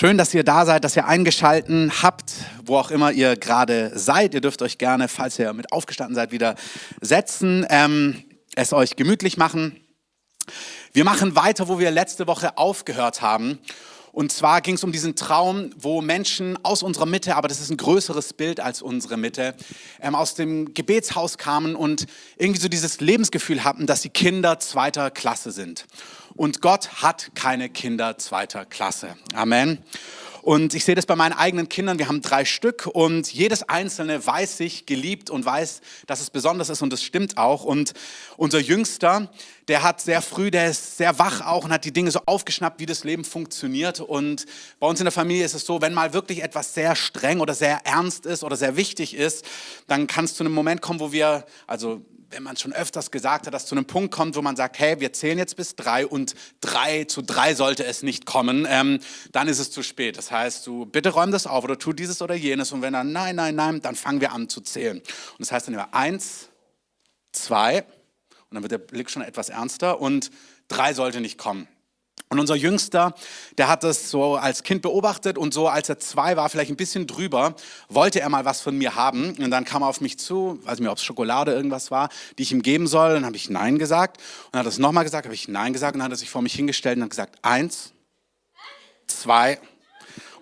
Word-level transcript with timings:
Schön, 0.00 0.16
dass 0.16 0.32
ihr 0.32 0.44
da 0.44 0.64
seid, 0.64 0.84
dass 0.84 0.96
ihr 0.96 1.06
eingeschalten 1.06 1.92
habt, 2.02 2.32
wo 2.64 2.78
auch 2.78 2.90
immer 2.90 3.12
ihr 3.12 3.36
gerade 3.36 3.92
seid. 3.98 4.32
Ihr 4.32 4.40
dürft 4.40 4.62
euch 4.62 4.78
gerne, 4.78 5.08
falls 5.08 5.38
ihr 5.38 5.52
mit 5.52 5.72
aufgestanden 5.72 6.14
seid, 6.14 6.32
wieder 6.32 6.54
setzen, 7.02 7.66
ähm, 7.68 8.24
es 8.56 8.72
euch 8.72 8.96
gemütlich 8.96 9.36
machen. 9.36 9.78
Wir 10.94 11.04
machen 11.04 11.36
weiter, 11.36 11.68
wo 11.68 11.78
wir 11.78 11.90
letzte 11.90 12.26
Woche 12.26 12.56
aufgehört 12.56 13.20
haben. 13.20 13.58
Und 14.10 14.32
zwar 14.32 14.62
ging 14.62 14.76
es 14.76 14.84
um 14.84 14.90
diesen 14.90 15.16
Traum, 15.16 15.68
wo 15.76 16.00
Menschen 16.00 16.58
aus 16.64 16.82
unserer 16.82 17.04
Mitte, 17.04 17.36
aber 17.36 17.48
das 17.48 17.60
ist 17.60 17.68
ein 17.68 17.76
größeres 17.76 18.32
Bild 18.32 18.58
als 18.58 18.80
unsere 18.80 19.18
Mitte, 19.18 19.54
ähm, 20.00 20.14
aus 20.14 20.34
dem 20.34 20.72
Gebetshaus 20.72 21.36
kamen 21.36 21.76
und 21.76 22.06
irgendwie 22.38 22.60
so 22.62 22.68
dieses 22.68 23.00
Lebensgefühl 23.00 23.64
hatten, 23.64 23.86
dass 23.86 24.00
sie 24.00 24.08
Kinder 24.08 24.58
zweiter 24.60 25.10
Klasse 25.10 25.50
sind. 25.50 25.84
Und 26.34 26.60
Gott 26.60 27.02
hat 27.02 27.30
keine 27.34 27.68
Kinder 27.68 28.18
zweiter 28.18 28.64
Klasse. 28.64 29.16
Amen. 29.34 29.84
Und 30.42 30.74
ich 30.74 30.84
sehe 30.84 30.94
das 30.94 31.04
bei 31.04 31.16
meinen 31.16 31.34
eigenen 31.34 31.68
Kindern. 31.68 31.98
Wir 31.98 32.08
haben 32.08 32.22
drei 32.22 32.44
Stück 32.44 32.86
und 32.86 33.30
jedes 33.32 33.68
einzelne 33.68 34.26
weiß 34.26 34.56
sich 34.56 34.86
geliebt 34.86 35.28
und 35.28 35.44
weiß, 35.44 35.82
dass 36.06 36.20
es 36.20 36.30
besonders 36.30 36.70
ist 36.70 36.80
und 36.80 36.92
das 36.92 37.02
stimmt 37.02 37.36
auch. 37.36 37.64
Und 37.64 37.92
unser 38.38 38.58
Jüngster, 38.58 39.30
der 39.68 39.82
hat 39.82 40.00
sehr 40.00 40.22
früh, 40.22 40.50
der 40.50 40.70
ist 40.70 40.96
sehr 40.96 41.18
wach 41.18 41.42
auch 41.42 41.64
und 41.64 41.72
hat 41.72 41.84
die 41.84 41.92
Dinge 41.92 42.10
so 42.10 42.20
aufgeschnappt, 42.24 42.80
wie 42.80 42.86
das 42.86 43.04
Leben 43.04 43.24
funktioniert. 43.24 44.00
Und 44.00 44.46
bei 44.78 44.86
uns 44.86 45.00
in 45.00 45.04
der 45.04 45.12
Familie 45.12 45.44
ist 45.44 45.54
es 45.54 45.66
so, 45.66 45.82
wenn 45.82 45.92
mal 45.92 46.14
wirklich 46.14 46.42
etwas 46.42 46.72
sehr 46.72 46.96
streng 46.96 47.40
oder 47.40 47.52
sehr 47.52 47.84
ernst 47.84 48.24
ist 48.24 48.42
oder 48.42 48.56
sehr 48.56 48.76
wichtig 48.76 49.14
ist, 49.14 49.44
dann 49.88 50.06
kann 50.06 50.24
es 50.24 50.34
zu 50.34 50.42
einem 50.42 50.54
Moment 50.54 50.80
kommen, 50.80 51.00
wo 51.00 51.12
wir, 51.12 51.44
also 51.66 52.00
wenn 52.30 52.42
man 52.42 52.56
schon 52.56 52.72
öfters 52.72 53.10
gesagt 53.10 53.46
hat, 53.46 53.54
dass 53.54 53.66
zu 53.66 53.74
einem 53.74 53.84
Punkt 53.84 54.14
kommt, 54.14 54.36
wo 54.36 54.42
man 54.42 54.56
sagt, 54.56 54.78
hey, 54.78 55.00
wir 55.00 55.12
zählen 55.12 55.38
jetzt 55.38 55.56
bis 55.56 55.74
drei 55.74 56.06
und 56.06 56.34
drei 56.60 57.04
zu 57.04 57.22
drei 57.22 57.54
sollte 57.54 57.84
es 57.84 58.02
nicht 58.02 58.24
kommen, 58.24 58.66
ähm, 58.68 59.00
dann 59.32 59.48
ist 59.48 59.58
es 59.58 59.70
zu 59.70 59.82
spät. 59.82 60.16
Das 60.16 60.30
heißt, 60.30 60.66
du 60.66 60.86
bitte 60.86 61.10
räum 61.10 61.32
das 61.32 61.46
auf 61.46 61.64
oder 61.64 61.78
tu 61.78 61.92
dieses 61.92 62.22
oder 62.22 62.34
jenes 62.34 62.72
und 62.72 62.82
wenn 62.82 62.92
dann 62.92 63.12
nein, 63.12 63.36
nein, 63.36 63.54
nein, 63.54 63.80
dann 63.80 63.96
fangen 63.96 64.20
wir 64.20 64.32
an 64.32 64.48
zu 64.48 64.60
zählen. 64.60 64.98
Und 64.98 65.40
das 65.40 65.52
heißt 65.52 65.66
dann 65.66 65.74
immer 65.74 65.92
eins, 65.92 66.48
zwei 67.32 67.82
und 67.82 68.54
dann 68.54 68.62
wird 68.62 68.72
der 68.72 68.78
Blick 68.78 69.10
schon 69.10 69.22
etwas 69.22 69.48
ernster 69.48 70.00
und 70.00 70.30
drei 70.68 70.94
sollte 70.94 71.20
nicht 71.20 71.38
kommen. 71.38 71.66
Und 72.32 72.38
unser 72.38 72.54
Jüngster, 72.54 73.12
der 73.58 73.66
hat 73.66 73.82
das 73.82 74.08
so 74.08 74.36
als 74.36 74.62
Kind 74.62 74.82
beobachtet 74.82 75.36
und 75.36 75.52
so, 75.52 75.66
als 75.66 75.88
er 75.88 75.98
zwei 75.98 76.36
war, 76.36 76.48
vielleicht 76.48 76.70
ein 76.70 76.76
bisschen 76.76 77.08
drüber, 77.08 77.56
wollte 77.88 78.20
er 78.20 78.28
mal 78.28 78.44
was 78.44 78.60
von 78.60 78.78
mir 78.78 78.94
haben. 78.94 79.30
Und 79.30 79.50
dann 79.50 79.64
kam 79.64 79.82
er 79.82 79.88
auf 79.88 80.00
mich 80.00 80.16
zu, 80.16 80.60
weiß 80.62 80.74
nicht 80.74 80.82
mehr, 80.82 80.92
ob 80.92 80.98
es 80.98 81.04
Schokolade 81.04 81.52
irgendwas 81.52 81.90
war, 81.90 82.08
die 82.38 82.44
ich 82.44 82.52
ihm 82.52 82.62
geben 82.62 82.86
soll. 82.86 83.14
Dann 83.14 83.26
habe 83.26 83.34
ich 83.34 83.50
Nein 83.50 83.80
gesagt. 83.80 84.18
Und 84.18 84.52
dann 84.52 84.60
hat 84.60 84.66
er 84.66 84.68
es 84.68 84.78
nochmal 84.78 85.02
gesagt, 85.02 85.24
habe 85.24 85.34
ich 85.34 85.48
Nein 85.48 85.72
gesagt. 85.72 85.94
Und 85.94 85.98
dann 85.98 86.04
hat 86.04 86.12
er 86.12 86.18
sich 86.18 86.30
vor 86.30 86.40
mich 86.40 86.54
hingestellt 86.54 86.98
und 86.98 87.02
hat 87.02 87.10
gesagt, 87.10 87.38
eins, 87.42 87.94
zwei 89.08 89.58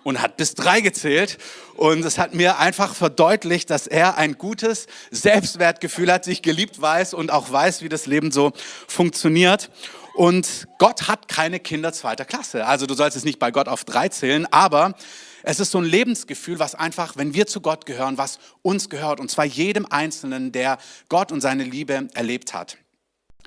und 0.03 0.21
hat 0.21 0.37
bis 0.37 0.53
drei 0.53 0.81
gezählt. 0.81 1.39
Und 1.75 2.05
es 2.05 2.19
hat 2.19 2.35
mir 2.35 2.59
einfach 2.59 2.93
verdeutlicht, 2.93 3.71
dass 3.71 3.87
er 3.87 4.15
ein 4.15 4.37
gutes 4.37 4.85
Selbstwertgefühl 5.09 6.13
hat, 6.13 6.23
sich 6.23 6.43
geliebt 6.43 6.79
weiß 6.79 7.15
und 7.15 7.31
auch 7.31 7.51
weiß, 7.51 7.81
wie 7.81 7.89
das 7.89 8.05
Leben 8.05 8.31
so 8.31 8.51
funktioniert. 8.87 9.71
Und 10.13 10.67
Gott 10.77 11.07
hat 11.07 11.27
keine 11.27 11.59
Kinder 11.59 11.93
zweiter 11.93 12.25
Klasse. 12.25 12.65
Also 12.65 12.85
du 12.85 12.93
sollst 12.93 13.15
es 13.15 13.23
nicht 13.23 13.39
bei 13.39 13.51
Gott 13.51 13.67
auf 13.67 13.83
drei 13.83 14.09
zählen, 14.09 14.45
aber 14.51 14.95
es 15.43 15.59
ist 15.59 15.71
so 15.71 15.77
ein 15.77 15.85
Lebensgefühl, 15.85 16.59
was 16.59 16.75
einfach, 16.75 17.15
wenn 17.15 17.33
wir 17.33 17.47
zu 17.47 17.61
Gott 17.61 17.85
gehören, 17.85 18.17
was 18.17 18.39
uns 18.61 18.89
gehört. 18.89 19.19
Und 19.19 19.31
zwar 19.31 19.45
jedem 19.45 19.85
Einzelnen, 19.85 20.51
der 20.51 20.77
Gott 21.07 21.31
und 21.31 21.41
seine 21.41 21.63
Liebe 21.63 22.07
erlebt 22.13 22.53
hat. 22.53 22.77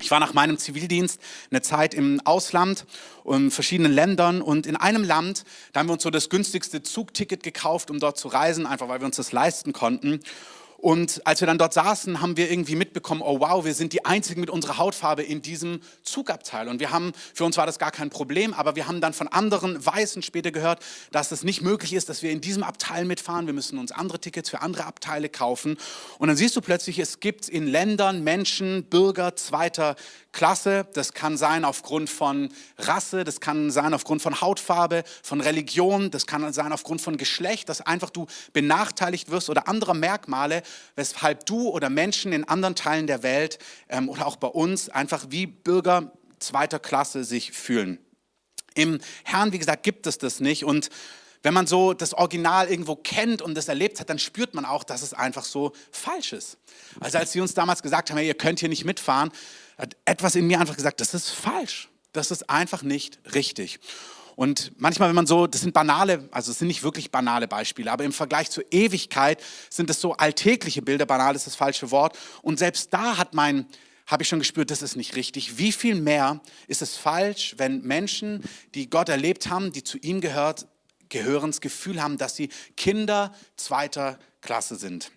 Ich 0.01 0.09
war 0.09 0.19
nach 0.19 0.33
meinem 0.33 0.57
Zivildienst 0.57 1.21
eine 1.51 1.61
Zeit 1.61 1.93
im 1.93 2.19
Ausland, 2.25 2.85
in 3.25 3.51
verschiedenen 3.51 3.91
Ländern 3.91 4.41
und 4.41 4.65
in 4.65 4.75
einem 4.75 5.03
Land, 5.03 5.43
da 5.71 5.79
haben 5.79 5.87
wir 5.87 5.93
uns 5.93 6.03
so 6.03 6.09
das 6.09 6.29
günstigste 6.29 6.81
Zugticket 6.81 7.43
gekauft, 7.43 7.91
um 7.91 7.99
dort 7.99 8.17
zu 8.17 8.27
reisen, 8.27 8.65
einfach 8.65 8.87
weil 8.87 9.01
wir 9.01 9.05
uns 9.05 9.17
das 9.17 9.31
leisten 9.31 9.71
konnten. 9.71 10.19
Und 10.83 11.25
als 11.25 11.39
wir 11.39 11.45
dann 11.45 11.57
dort 11.57 11.73
saßen, 11.73 12.19
haben 12.19 12.35
wir 12.35 12.51
irgendwie 12.51 12.75
mitbekommen, 12.75 13.21
oh 13.23 13.39
wow, 13.39 13.63
wir 13.63 13.73
sind 13.73 13.93
die 13.93 14.03
Einzigen 14.03 14.41
mit 14.41 14.49
unserer 14.49 14.77
Hautfarbe 14.77 15.23
in 15.23 15.41
diesem 15.41 15.79
Zugabteil. 16.01 16.67
Und 16.67 16.81
wir 16.81 16.91
haben, 16.91 17.13
für 17.33 17.45
uns 17.45 17.55
war 17.55 17.65
das 17.65 17.79
gar 17.79 17.91
kein 17.91 18.09
Problem, 18.09 18.53
aber 18.53 18.75
wir 18.75 18.85
haben 18.85 18.99
dann 18.99 19.13
von 19.13 19.29
anderen 19.29 19.85
Weißen 19.85 20.21
später 20.23 20.51
gehört, 20.51 20.83
dass 21.13 21.31
es 21.31 21.45
nicht 21.45 21.61
möglich 21.61 21.93
ist, 21.93 22.09
dass 22.09 22.21
wir 22.21 22.31
in 22.31 22.41
diesem 22.41 22.63
Abteil 22.63 23.05
mitfahren. 23.05 23.45
Wir 23.45 23.53
müssen 23.53 23.77
uns 23.77 23.93
andere 23.93 24.19
Tickets 24.19 24.49
für 24.49 24.61
andere 24.61 24.83
Abteile 24.83 25.29
kaufen. 25.29 25.77
Und 26.17 26.27
dann 26.27 26.35
siehst 26.35 26.53
du 26.57 26.59
plötzlich, 26.59 26.99
es 26.99 27.21
gibt 27.21 27.47
in 27.47 27.65
Ländern 27.65 28.21
Menschen, 28.21 28.83
Bürger 28.83 29.37
zweiter 29.37 29.95
Klasse. 30.33 30.85
Das 30.93 31.13
kann 31.13 31.37
sein 31.37 31.63
aufgrund 31.63 32.09
von 32.09 32.49
Rasse, 32.77 33.23
das 33.23 33.39
kann 33.39 33.71
sein 33.71 33.93
aufgrund 33.93 34.21
von 34.21 34.41
Hautfarbe, 34.41 35.03
von 35.21 35.39
Religion, 35.39 36.11
das 36.11 36.27
kann 36.27 36.51
sein 36.51 36.73
aufgrund 36.73 37.01
von 37.01 37.15
Geschlecht, 37.15 37.69
dass 37.69 37.79
einfach 37.79 38.09
du 38.09 38.25
benachteiligt 38.51 39.31
wirst 39.31 39.49
oder 39.49 39.69
andere 39.69 39.95
Merkmale, 39.95 40.63
weshalb 40.95 41.45
du 41.45 41.69
oder 41.69 41.89
Menschen 41.89 42.33
in 42.33 42.43
anderen 42.43 42.75
Teilen 42.75 43.07
der 43.07 43.23
Welt 43.23 43.59
ähm, 43.87 44.09
oder 44.09 44.27
auch 44.27 44.35
bei 44.35 44.47
uns 44.47 44.89
einfach 44.89 45.27
wie 45.29 45.45
Bürger 45.45 46.11
zweiter 46.39 46.79
Klasse 46.79 47.23
sich 47.23 47.53
fühlen. 47.53 47.99
Im 48.75 48.99
Herrn, 49.23 49.53
wie 49.53 49.59
gesagt, 49.59 49.83
gibt 49.83 50.07
es 50.07 50.17
das 50.17 50.39
nicht 50.39 50.65
und 50.65 50.89
wenn 51.43 51.53
man 51.53 51.67
so 51.67 51.93
das 51.93 52.13
Original 52.13 52.69
irgendwo 52.69 52.95
kennt 52.95 53.41
und 53.41 53.55
das 53.55 53.67
erlebt 53.67 53.99
hat, 53.99 54.09
dann 54.09 54.17
spürt 54.17 54.53
man 54.53 54.63
auch, 54.63 54.85
dass 54.85 55.01
es 55.01 55.13
einfach 55.13 55.43
so 55.43 55.73
falsch 55.91 56.31
ist. 56.31 56.57
Also 57.01 57.17
als 57.17 57.33
sie 57.33 57.41
uns 57.41 57.53
damals 57.53 57.83
gesagt 57.83 58.09
haben, 58.09 58.17
hey, 58.17 58.27
ihr 58.27 58.33
könnt 58.33 58.61
hier 58.61 58.69
nicht 58.69 58.85
mitfahren, 58.85 59.29
hat 59.77 59.95
etwas 60.05 60.35
in 60.35 60.47
mir 60.47 60.59
einfach 60.59 60.75
gesagt, 60.75 61.01
das 61.01 61.13
ist 61.13 61.29
falsch. 61.29 61.89
Das 62.11 62.31
ist 62.31 62.49
einfach 62.49 62.83
nicht 62.83 63.19
richtig. 63.33 63.79
Und 64.35 64.71
manchmal, 64.77 65.09
wenn 65.09 65.15
man 65.15 65.27
so, 65.27 65.47
das 65.47 65.61
sind 65.61 65.73
banale, 65.73 66.27
also 66.31 66.51
es 66.51 66.59
sind 66.59 66.67
nicht 66.67 66.83
wirklich 66.83 67.11
banale 67.11 67.47
Beispiele, 67.47 67.91
aber 67.91 68.03
im 68.03 68.13
Vergleich 68.13 68.49
zur 68.49 68.63
Ewigkeit 68.71 69.41
sind 69.69 69.89
es 69.89 70.01
so 70.01 70.13
alltägliche 70.13 70.81
Bilder, 70.81 71.05
banal 71.05 71.35
ist 71.35 71.45
das 71.45 71.55
falsche 71.55 71.91
Wort. 71.91 72.17
Und 72.41 72.57
selbst 72.57 72.93
da 72.93 73.17
hat 73.17 73.33
mein, 73.33 73.67
habe 74.07 74.23
ich 74.23 74.29
schon 74.29 74.39
gespürt, 74.39 74.71
das 74.71 74.81
ist 74.81 74.95
nicht 74.95 75.15
richtig. 75.15 75.57
Wie 75.57 75.71
viel 75.71 75.95
mehr 75.95 76.41
ist 76.67 76.81
es 76.81 76.97
falsch, 76.97 77.55
wenn 77.57 77.81
Menschen, 77.81 78.43
die 78.73 78.89
Gott 78.89 79.09
erlebt 79.09 79.49
haben, 79.49 79.71
die 79.71 79.83
zu 79.83 79.97
ihm 79.99 80.19
gehört, 80.19 80.67
gehören, 81.09 81.51
das 81.51 81.61
Gefühl 81.61 82.01
haben, 82.01 82.17
dass 82.17 82.35
sie 82.35 82.49
Kinder 82.75 83.33
zweiter 83.55 84.17
Klasse 84.41 84.75
sind. 84.75 85.11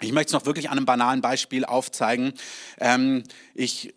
Ich 0.00 0.12
möchte 0.12 0.28
es 0.28 0.32
noch 0.34 0.44
wirklich 0.44 0.68
an 0.68 0.76
einem 0.76 0.86
banalen 0.86 1.22
Beispiel 1.22 1.64
aufzeigen. 1.64 2.34
Ähm, 2.78 3.22
ich, 3.54 3.94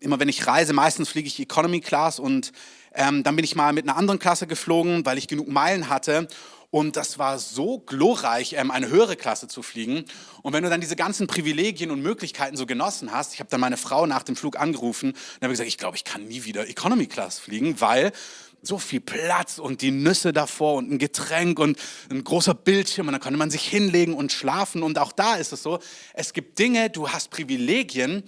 immer 0.00 0.18
wenn 0.18 0.28
ich 0.28 0.46
reise, 0.46 0.72
meistens 0.72 1.08
fliege 1.08 1.28
ich 1.28 1.38
Economy 1.38 1.80
Class 1.80 2.18
und 2.18 2.52
ähm, 2.94 3.22
dann 3.22 3.36
bin 3.36 3.44
ich 3.44 3.54
mal 3.54 3.72
mit 3.72 3.88
einer 3.88 3.96
anderen 3.96 4.18
Klasse 4.18 4.48
geflogen, 4.48 5.06
weil 5.06 5.18
ich 5.18 5.28
genug 5.28 5.46
Meilen 5.48 5.88
hatte. 5.88 6.26
Und 6.72 6.96
das 6.96 7.18
war 7.18 7.38
so 7.38 7.78
glorreich, 7.78 8.54
ähm, 8.56 8.70
eine 8.70 8.88
höhere 8.88 9.16
Klasse 9.16 9.48
zu 9.48 9.62
fliegen. 9.62 10.04
Und 10.42 10.52
wenn 10.52 10.62
du 10.62 10.70
dann 10.70 10.80
diese 10.80 10.96
ganzen 10.96 11.26
Privilegien 11.26 11.90
und 11.90 12.00
Möglichkeiten 12.00 12.56
so 12.56 12.66
genossen 12.66 13.12
hast, 13.12 13.34
ich 13.34 13.40
habe 13.40 13.50
dann 13.50 13.60
meine 13.60 13.76
Frau 13.76 14.06
nach 14.06 14.22
dem 14.22 14.36
Flug 14.36 14.58
angerufen 14.58 15.10
und 15.10 15.42
habe 15.42 15.52
gesagt, 15.52 15.68
ich 15.68 15.78
glaube, 15.78 15.96
ich 15.96 16.04
kann 16.04 16.26
nie 16.26 16.44
wieder 16.44 16.68
Economy 16.68 17.06
Class 17.06 17.38
fliegen, 17.38 17.80
weil 17.80 18.12
so 18.62 18.78
viel 18.78 19.00
Platz 19.00 19.58
und 19.58 19.82
die 19.82 19.90
Nüsse 19.90 20.32
davor 20.32 20.74
und 20.74 20.90
ein 20.90 20.98
Getränk 20.98 21.58
und 21.58 21.78
ein 22.10 22.24
großer 22.24 22.54
Bildschirm 22.54 23.08
und 23.08 23.12
dann 23.12 23.20
konnte 23.20 23.38
man 23.38 23.50
sich 23.50 23.66
hinlegen 23.66 24.14
und 24.14 24.32
schlafen. 24.32 24.82
Und 24.82 24.98
auch 24.98 25.12
da 25.12 25.36
ist 25.36 25.52
es 25.52 25.62
so, 25.62 25.78
es 26.14 26.32
gibt 26.32 26.58
Dinge, 26.58 26.90
du 26.90 27.08
hast 27.08 27.30
Privilegien, 27.30 28.22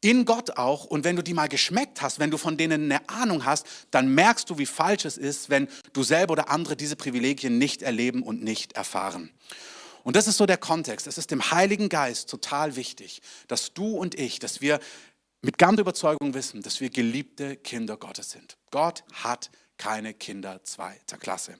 in 0.00 0.24
Gott 0.24 0.56
auch. 0.56 0.84
Und 0.84 1.04
wenn 1.04 1.16
du 1.16 1.22
die 1.22 1.34
mal 1.34 1.48
geschmeckt 1.48 2.02
hast, 2.02 2.18
wenn 2.18 2.30
du 2.30 2.38
von 2.38 2.56
denen 2.56 2.90
eine 2.90 3.08
Ahnung 3.08 3.44
hast, 3.44 3.66
dann 3.90 4.14
merkst 4.14 4.48
du, 4.48 4.58
wie 4.58 4.66
falsch 4.66 5.04
es 5.04 5.18
ist, 5.18 5.50
wenn 5.50 5.68
du 5.92 6.02
selber 6.02 6.32
oder 6.32 6.50
andere 6.50 6.76
diese 6.76 6.96
Privilegien 6.96 7.58
nicht 7.58 7.82
erleben 7.82 8.22
und 8.22 8.42
nicht 8.42 8.72
erfahren. 8.72 9.30
Und 10.02 10.16
das 10.16 10.26
ist 10.26 10.38
so 10.38 10.46
der 10.46 10.56
Kontext. 10.56 11.06
Es 11.06 11.18
ist 11.18 11.30
dem 11.30 11.50
Heiligen 11.50 11.88
Geist 11.88 12.30
total 12.30 12.76
wichtig, 12.76 13.20
dass 13.48 13.74
du 13.74 13.96
und 13.96 14.14
ich, 14.14 14.38
dass 14.38 14.60
wir 14.62 14.80
mit 15.42 15.58
ganzer 15.58 15.82
Überzeugung 15.82 16.34
wissen, 16.34 16.62
dass 16.62 16.80
wir 16.80 16.90
geliebte 16.90 17.56
Kinder 17.56 17.96
Gottes 17.96 18.30
sind. 18.30 18.56
Gott 18.70 19.04
hat 19.12 19.50
keine 19.80 20.12
Kinder 20.12 20.62
zweiter 20.62 21.16
Klasse. 21.16 21.52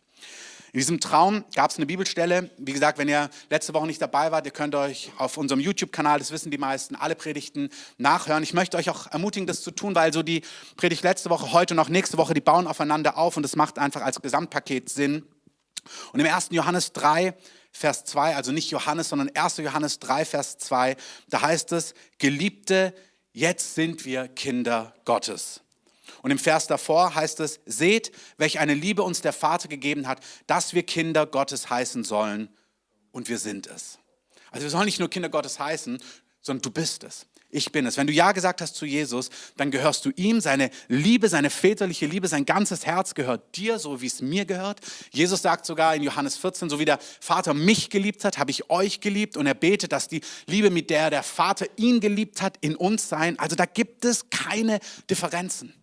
In 0.72 0.78
diesem 0.78 1.00
Traum 1.00 1.43
gab 1.55 1.70
es 1.70 1.78
eine 1.78 1.87
Bibelstelle. 1.87 2.50
Wie 2.58 2.75
gesagt, 2.75 2.99
wenn 2.99 3.08
ihr 3.08 3.31
letzte 3.49 3.72
Woche 3.72 3.87
nicht 3.87 4.00
dabei 4.00 4.31
wart, 4.31 4.44
ihr 4.44 4.52
könnt 4.52 4.75
euch 4.75 5.11
auf 5.17 5.38
unserem 5.38 5.58
YouTube-Kanal, 5.58 6.19
das 6.19 6.31
wissen 6.31 6.50
die 6.50 6.58
meisten, 6.58 6.94
alle 6.96 7.17
Predigten 7.17 7.70
nachhören. 7.96 8.43
Ich 8.43 8.52
möchte 8.52 8.76
euch 8.76 8.90
auch 8.90 9.06
ermutigen, 9.06 9.46
das 9.46 9.62
zu 9.62 9.70
tun, 9.70 9.94
weil 9.94 10.12
so 10.12 10.22
die 10.22 10.43
Predigt 10.76 11.02
letzte 11.02 11.31
Woche, 11.31 11.52
heute 11.52 11.72
und 11.72 11.81
auch 11.81 11.88
nächste 11.88 12.19
Woche, 12.19 12.34
die 12.34 12.43
bauen 12.43 12.67
aufeinander 12.67 13.17
auf 13.17 13.38
und 13.38 13.44
es 13.44 13.56
macht 13.56 13.78
einfach 13.78 14.02
als 14.02 14.20
Gesamtpaket 14.20 14.90
Sinn. 14.90 15.25
Und 16.12 16.20
im 16.20 16.26
1. 16.26 16.49
Johannes 16.50 16.93
3, 16.93 17.34
Vers 17.73 18.05
2, 18.05 18.37
also 18.37 18.52
nicht 18.52 18.70
Johannes, 18.70 19.08
sondern 19.08 19.31
1. 19.34 19.56
Johannes 19.56 19.99
3, 19.99 20.26
Vers 20.26 20.58
2, 20.58 20.94
da 21.31 21.40
heißt 21.40 21.73
es, 21.73 21.94
Geliebte, 22.19 22.94
jetzt 23.32 23.75
sind 23.75 24.05
wir 24.05 24.28
Kinder 24.28 24.94
Gottes. 25.06 25.62
Und 26.23 26.31
im 26.31 26.39
Vers 26.39 26.67
davor 26.67 27.15
heißt 27.15 27.41
es, 27.41 27.61
seht, 27.67 28.12
welch 28.37 28.59
eine 28.59 28.75
Liebe 28.75 29.03
uns 29.03 29.21
der 29.21 29.33
Vater 29.33 29.69
gegeben 29.69 30.07
hat, 30.07 30.21
dass 30.47 30.75
wir 30.75 30.83
Kinder 30.83 31.27
Gottes 31.27 31.71
heißen 31.71 32.05
sollen. 32.05 32.49
Und 33.12 33.29
wir 33.29 33.39
sind 33.39 33.67
es. 33.67 33.99
Also 34.51 34.65
wir 34.65 34.71
sollen 34.71 34.87
nicht 34.87 35.01
nur 35.01 35.11
Kinder 35.11 35.29
Gottes 35.29 35.59
heißen, 35.59 36.01
sondern 36.41 36.62
du 36.62 36.71
bist 36.71 37.05
es. 37.05 37.27
ich 37.51 37.73
bin 37.73 37.87
es. 37.87 37.97
Wenn 37.97 38.07
du 38.07 38.12
Ja 38.12 38.33
gesagt 38.33 38.61
hast 38.61 38.77
zu 38.77 38.87
Jesus, 38.87 39.31
dann 39.57 39.71
gehörst 39.71 40.05
du 40.05 40.11
ihm, 40.17 40.41
seine 40.41 40.71
Liebe, 40.89 41.29
seine 41.29 41.51
väterliche 41.51 42.07
Liebe, 42.07 42.29
sein 42.29 42.47
ganzes 42.47 42.87
Herz 42.87 43.15
gehört 43.15 43.57
dir, 43.57 43.79
so 43.79 44.01
wie 44.01 44.07
es 44.07 44.21
mir 44.21 44.45
gehört. 44.45 44.81
Jesus 45.11 45.43
sagt 45.43 45.67
sogar 45.67 45.95
in 45.95 46.03
Johannes 46.03 46.37
14, 46.37 46.71
so 46.71 46.79
wie 46.79 46.85
der 46.85 46.99
Vater 47.21 47.55
mich 47.55 47.91
geliebt 47.91 48.25
hat, 48.25 48.39
habe 48.39 48.51
ich 48.51 48.71
euch 48.71 49.01
geliebt. 49.01 49.37
Und 49.37 49.47
er 49.47 49.55
betet, 49.55 49.93
dass 49.93 50.09
die 50.09 50.21
Liebe, 50.47 50.71
mit 50.71 50.91
der 50.91 51.11
der 51.11 51.23
Vater 51.23 51.67
ihn 51.77 52.01
geliebt 52.01 52.41
hat, 52.41 52.57
in 52.61 52.77
uns 52.77 53.09
sein. 53.09 53.39
Also 53.39 53.57
da 53.57 53.67
gibt 53.67 54.05
es 54.05 54.31
keine 54.31 54.79
Differenzen. 55.09 55.75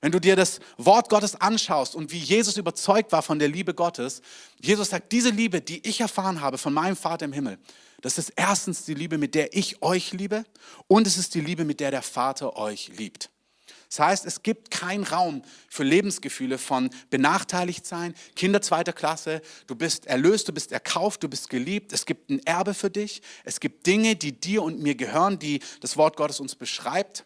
Wenn 0.00 0.12
du 0.12 0.20
dir 0.20 0.36
das 0.36 0.60
Wort 0.76 1.08
Gottes 1.08 1.34
anschaust 1.34 1.96
und 1.96 2.12
wie 2.12 2.18
Jesus 2.18 2.56
überzeugt 2.56 3.10
war 3.10 3.22
von 3.22 3.38
der 3.38 3.48
Liebe 3.48 3.74
Gottes, 3.74 4.22
Jesus 4.60 4.90
sagt, 4.90 5.10
diese 5.10 5.30
Liebe, 5.30 5.60
die 5.60 5.86
ich 5.88 6.00
erfahren 6.00 6.40
habe 6.40 6.56
von 6.56 6.72
meinem 6.72 6.96
Vater 6.96 7.24
im 7.24 7.32
Himmel, 7.32 7.58
das 8.00 8.16
ist 8.16 8.32
erstens 8.36 8.84
die 8.84 8.94
Liebe, 8.94 9.18
mit 9.18 9.34
der 9.34 9.56
ich 9.56 9.82
euch 9.82 10.12
liebe 10.12 10.44
und 10.86 11.06
es 11.06 11.18
ist 11.18 11.34
die 11.34 11.40
Liebe, 11.40 11.64
mit 11.64 11.80
der 11.80 11.90
der 11.90 12.02
Vater 12.02 12.56
euch 12.56 12.92
liebt. 12.96 13.30
Das 13.88 14.00
heißt, 14.00 14.26
es 14.26 14.42
gibt 14.42 14.70
keinen 14.70 15.02
Raum 15.02 15.42
für 15.68 15.82
Lebensgefühle 15.82 16.58
von 16.58 16.90
benachteiligt 17.10 17.86
sein, 17.86 18.14
Kinder 18.36 18.60
zweiter 18.60 18.92
Klasse, 18.92 19.40
du 19.66 19.74
bist 19.74 20.06
erlöst, 20.06 20.48
du 20.48 20.52
bist 20.52 20.72
erkauft, 20.72 21.22
du 21.22 21.28
bist 21.28 21.48
geliebt, 21.48 21.92
es 21.92 22.04
gibt 22.04 22.30
ein 22.30 22.44
Erbe 22.46 22.74
für 22.74 22.90
dich, 22.90 23.22
es 23.44 23.60
gibt 23.60 23.86
Dinge, 23.86 24.14
die 24.14 24.38
dir 24.38 24.62
und 24.62 24.80
mir 24.80 24.94
gehören, 24.94 25.38
die 25.38 25.60
das 25.80 25.96
Wort 25.96 26.16
Gottes 26.16 26.38
uns 26.38 26.54
beschreibt. 26.54 27.24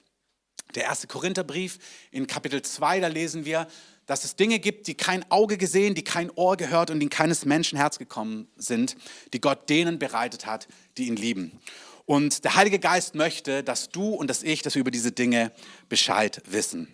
Der 0.74 0.84
erste 0.84 1.06
Korintherbrief 1.06 1.78
in 2.10 2.26
Kapitel 2.26 2.62
2, 2.62 3.00
da 3.00 3.08
lesen 3.08 3.44
wir, 3.44 3.66
dass 4.06 4.24
es 4.24 4.36
Dinge 4.36 4.58
gibt, 4.58 4.86
die 4.86 4.94
kein 4.94 5.30
Auge 5.30 5.56
gesehen, 5.56 5.94
die 5.94 6.04
kein 6.04 6.30
Ohr 6.30 6.56
gehört 6.56 6.90
und 6.90 7.02
in 7.02 7.10
keines 7.10 7.44
Menschen 7.44 7.78
Herz 7.78 7.98
gekommen 7.98 8.48
sind, 8.56 8.96
die 9.32 9.40
Gott 9.40 9.68
denen 9.68 9.98
bereitet 9.98 10.46
hat, 10.46 10.66
die 10.98 11.06
ihn 11.06 11.16
lieben. 11.16 11.60
Und 12.04 12.44
der 12.44 12.56
Heilige 12.56 12.78
Geist 12.78 13.14
möchte, 13.14 13.62
dass 13.62 13.90
du 13.90 14.08
und 14.08 14.28
dass 14.28 14.42
ich, 14.42 14.62
dass 14.62 14.74
wir 14.74 14.80
über 14.80 14.90
diese 14.90 15.12
Dinge 15.12 15.52
Bescheid 15.88 16.42
wissen. 16.46 16.88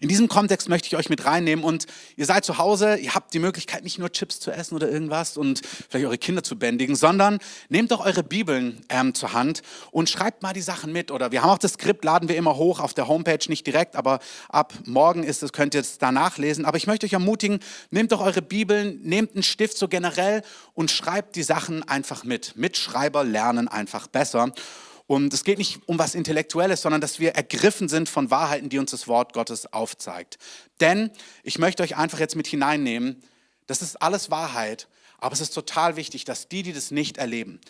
In 0.00 0.08
diesem 0.08 0.28
Kontext 0.28 0.68
möchte 0.68 0.86
ich 0.86 0.96
euch 0.96 1.08
mit 1.08 1.24
reinnehmen 1.24 1.64
und 1.64 1.86
ihr 2.16 2.26
seid 2.26 2.44
zu 2.44 2.58
Hause, 2.58 2.96
ihr 2.96 3.14
habt 3.14 3.34
die 3.34 3.40
Möglichkeit, 3.40 3.82
nicht 3.82 3.98
nur 3.98 4.12
Chips 4.12 4.38
zu 4.38 4.52
essen 4.52 4.76
oder 4.76 4.88
irgendwas 4.88 5.36
und 5.36 5.62
vielleicht 5.88 6.06
eure 6.06 6.18
Kinder 6.18 6.42
zu 6.44 6.56
bändigen, 6.56 6.94
sondern 6.94 7.38
nehmt 7.68 7.90
doch 7.90 8.04
eure 8.04 8.22
Bibeln 8.22 8.84
ähm, 8.88 9.14
zur 9.14 9.32
Hand 9.32 9.62
und 9.90 10.08
schreibt 10.08 10.42
mal 10.42 10.52
die 10.52 10.60
Sachen 10.60 10.92
mit. 10.92 11.10
Oder 11.10 11.32
wir 11.32 11.42
haben 11.42 11.50
auch 11.50 11.58
das 11.58 11.72
Skript, 11.72 12.04
laden 12.04 12.28
wir 12.28 12.36
immer 12.36 12.56
hoch 12.56 12.78
auf 12.78 12.94
der 12.94 13.08
Homepage, 13.08 13.38
nicht 13.48 13.66
direkt, 13.66 13.96
aber 13.96 14.20
ab 14.48 14.72
morgen 14.84 15.24
ist 15.24 15.42
es, 15.42 15.52
könnt 15.52 15.74
ihr 15.74 15.80
es 15.80 15.98
da 15.98 16.12
nachlesen. 16.12 16.64
Aber 16.64 16.76
ich 16.76 16.86
möchte 16.86 17.06
euch 17.06 17.12
ermutigen, 17.12 17.58
nehmt 17.90 18.12
doch 18.12 18.20
eure 18.20 18.42
Bibeln, 18.42 19.00
nehmt 19.02 19.34
einen 19.34 19.42
Stift 19.42 19.76
so 19.76 19.88
generell 19.88 20.42
und 20.74 20.90
schreibt 20.90 21.34
die 21.36 21.42
Sachen 21.42 21.82
einfach 21.82 22.22
mit. 22.22 22.56
Mitschreiber 22.56 23.24
lernen 23.24 23.66
einfach 23.68 24.06
besser. 24.06 24.52
Und 25.06 25.34
es 25.34 25.44
geht 25.44 25.58
nicht 25.58 25.80
um 25.86 25.98
was 25.98 26.14
Intellektuelles, 26.14 26.82
sondern 26.82 27.00
dass 27.00 27.20
wir 27.20 27.32
ergriffen 27.32 27.88
sind 27.88 28.08
von 28.08 28.30
Wahrheiten, 28.30 28.70
die 28.70 28.78
uns 28.78 28.90
das 28.90 29.06
Wort 29.06 29.34
Gottes 29.34 29.70
aufzeigt. 29.72 30.38
Denn 30.80 31.10
ich 31.42 31.58
möchte 31.58 31.82
euch 31.82 31.96
einfach 31.96 32.18
jetzt 32.18 32.36
mit 32.36 32.46
hineinnehmen, 32.46 33.22
das 33.66 33.82
ist 33.82 34.00
alles 34.00 34.30
Wahrheit, 34.30 34.88
aber 35.18 35.34
es 35.34 35.40
ist 35.40 35.54
total 35.54 35.96
wichtig, 35.96 36.24
dass 36.24 36.48
die, 36.48 36.62
die 36.62 36.72
das 36.72 36.90
nicht 36.90 37.18
erleben, 37.18 37.60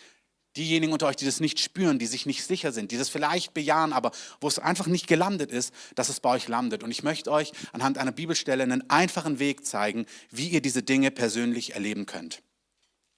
diejenigen 0.55 0.93
unter 0.93 1.07
euch, 1.07 1.17
die 1.17 1.25
das 1.25 1.41
nicht 1.41 1.59
spüren, 1.59 1.99
die 1.99 2.05
sich 2.05 2.25
nicht 2.25 2.43
sicher 2.43 2.71
sind, 2.71 2.91
die 2.91 2.97
das 2.97 3.09
vielleicht 3.09 3.53
bejahen, 3.53 3.91
aber 3.91 4.11
wo 4.39 4.47
es 4.47 4.59
einfach 4.59 4.87
nicht 4.87 5.07
gelandet 5.07 5.51
ist, 5.51 5.73
dass 5.95 6.07
es 6.07 6.21
bei 6.21 6.29
euch 6.29 6.47
landet. 6.47 6.83
Und 6.83 6.91
ich 6.91 7.03
möchte 7.03 7.31
euch 7.31 7.51
anhand 7.73 7.97
einer 7.97 8.13
Bibelstelle 8.13 8.63
einen 8.63 8.89
einfachen 8.89 9.39
Weg 9.39 9.65
zeigen, 9.65 10.05
wie 10.31 10.47
ihr 10.47 10.61
diese 10.61 10.83
Dinge 10.83 11.11
persönlich 11.11 11.73
erleben 11.73 12.05
könnt. 12.05 12.41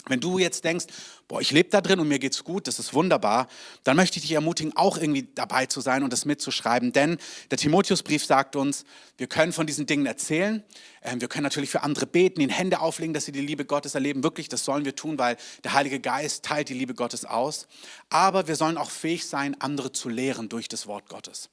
Wenn 0.10 0.20
du 0.20 0.40
jetzt 0.40 0.64
denkst, 0.64 0.86
boah, 1.28 1.42
ich 1.42 1.52
lebe 1.52 1.70
da 1.70 1.82
drin 1.82 2.00
und 2.00 2.08
mir 2.08 2.20
geht's 2.20 2.44
gut, 2.44 2.68
das 2.68 2.80
ist 2.80 2.94
wunderbar, 2.94 3.48
dann 3.84 3.98
möchte 3.98 4.18
ich 4.18 4.24
dich 4.24 4.32
ermutigen, 4.34 4.76
auch 4.76 4.98
irgendwie 4.98 5.28
dabei 5.36 5.66
zu 5.66 5.82
sein 5.82 6.04
und 6.04 6.14
das 6.14 6.26
mitzuschreiben. 6.26 6.94
Denn 6.94 7.18
der 7.52 7.58
Timotheusbrief 7.58 8.26
sagt 8.26 8.56
uns, 8.56 8.86
wir 9.18 9.28
können 9.28 9.52
von 9.52 9.68
diesen 9.68 9.86
Dingen 9.86 10.06
erzählen. 10.06 10.64
Ähm, 11.02 11.22
wir 11.22 11.28
können 11.28 11.44
natürlich 11.44 11.70
für 11.70 11.84
andere 11.84 12.06
beten, 12.06 12.42
ihnen 12.42 12.52
Hände 12.52 12.80
auflegen, 12.80 13.14
dass 13.14 13.26
sie 13.26 13.32
die 13.32 13.42
Liebe 13.42 13.66
Gottes 13.66 13.96
erleben. 13.96 14.24
Wirklich, 14.24 14.50
das 14.50 14.64
sollen 14.64 14.86
wir 14.86 14.96
tun, 14.96 15.18
weil 15.18 15.38
der 15.64 15.74
Heilige 15.74 16.00
Geist 16.00 16.44
teilt 16.44 16.70
die 16.70 16.74
Liebe 16.74 16.94
Gottes 16.94 17.26
aus. 17.26 17.68
Aber 18.10 18.48
wir 18.48 18.56
sollen 18.56 18.78
auch 18.78 18.92
fähig 18.92 19.28
sein, 19.28 19.56
andere 19.60 19.92
zu 19.92 20.10
lehren 20.10 20.50
durch 20.50 20.68
das 20.68 20.88
Wort 20.88 21.10
Gottes. 21.10 21.50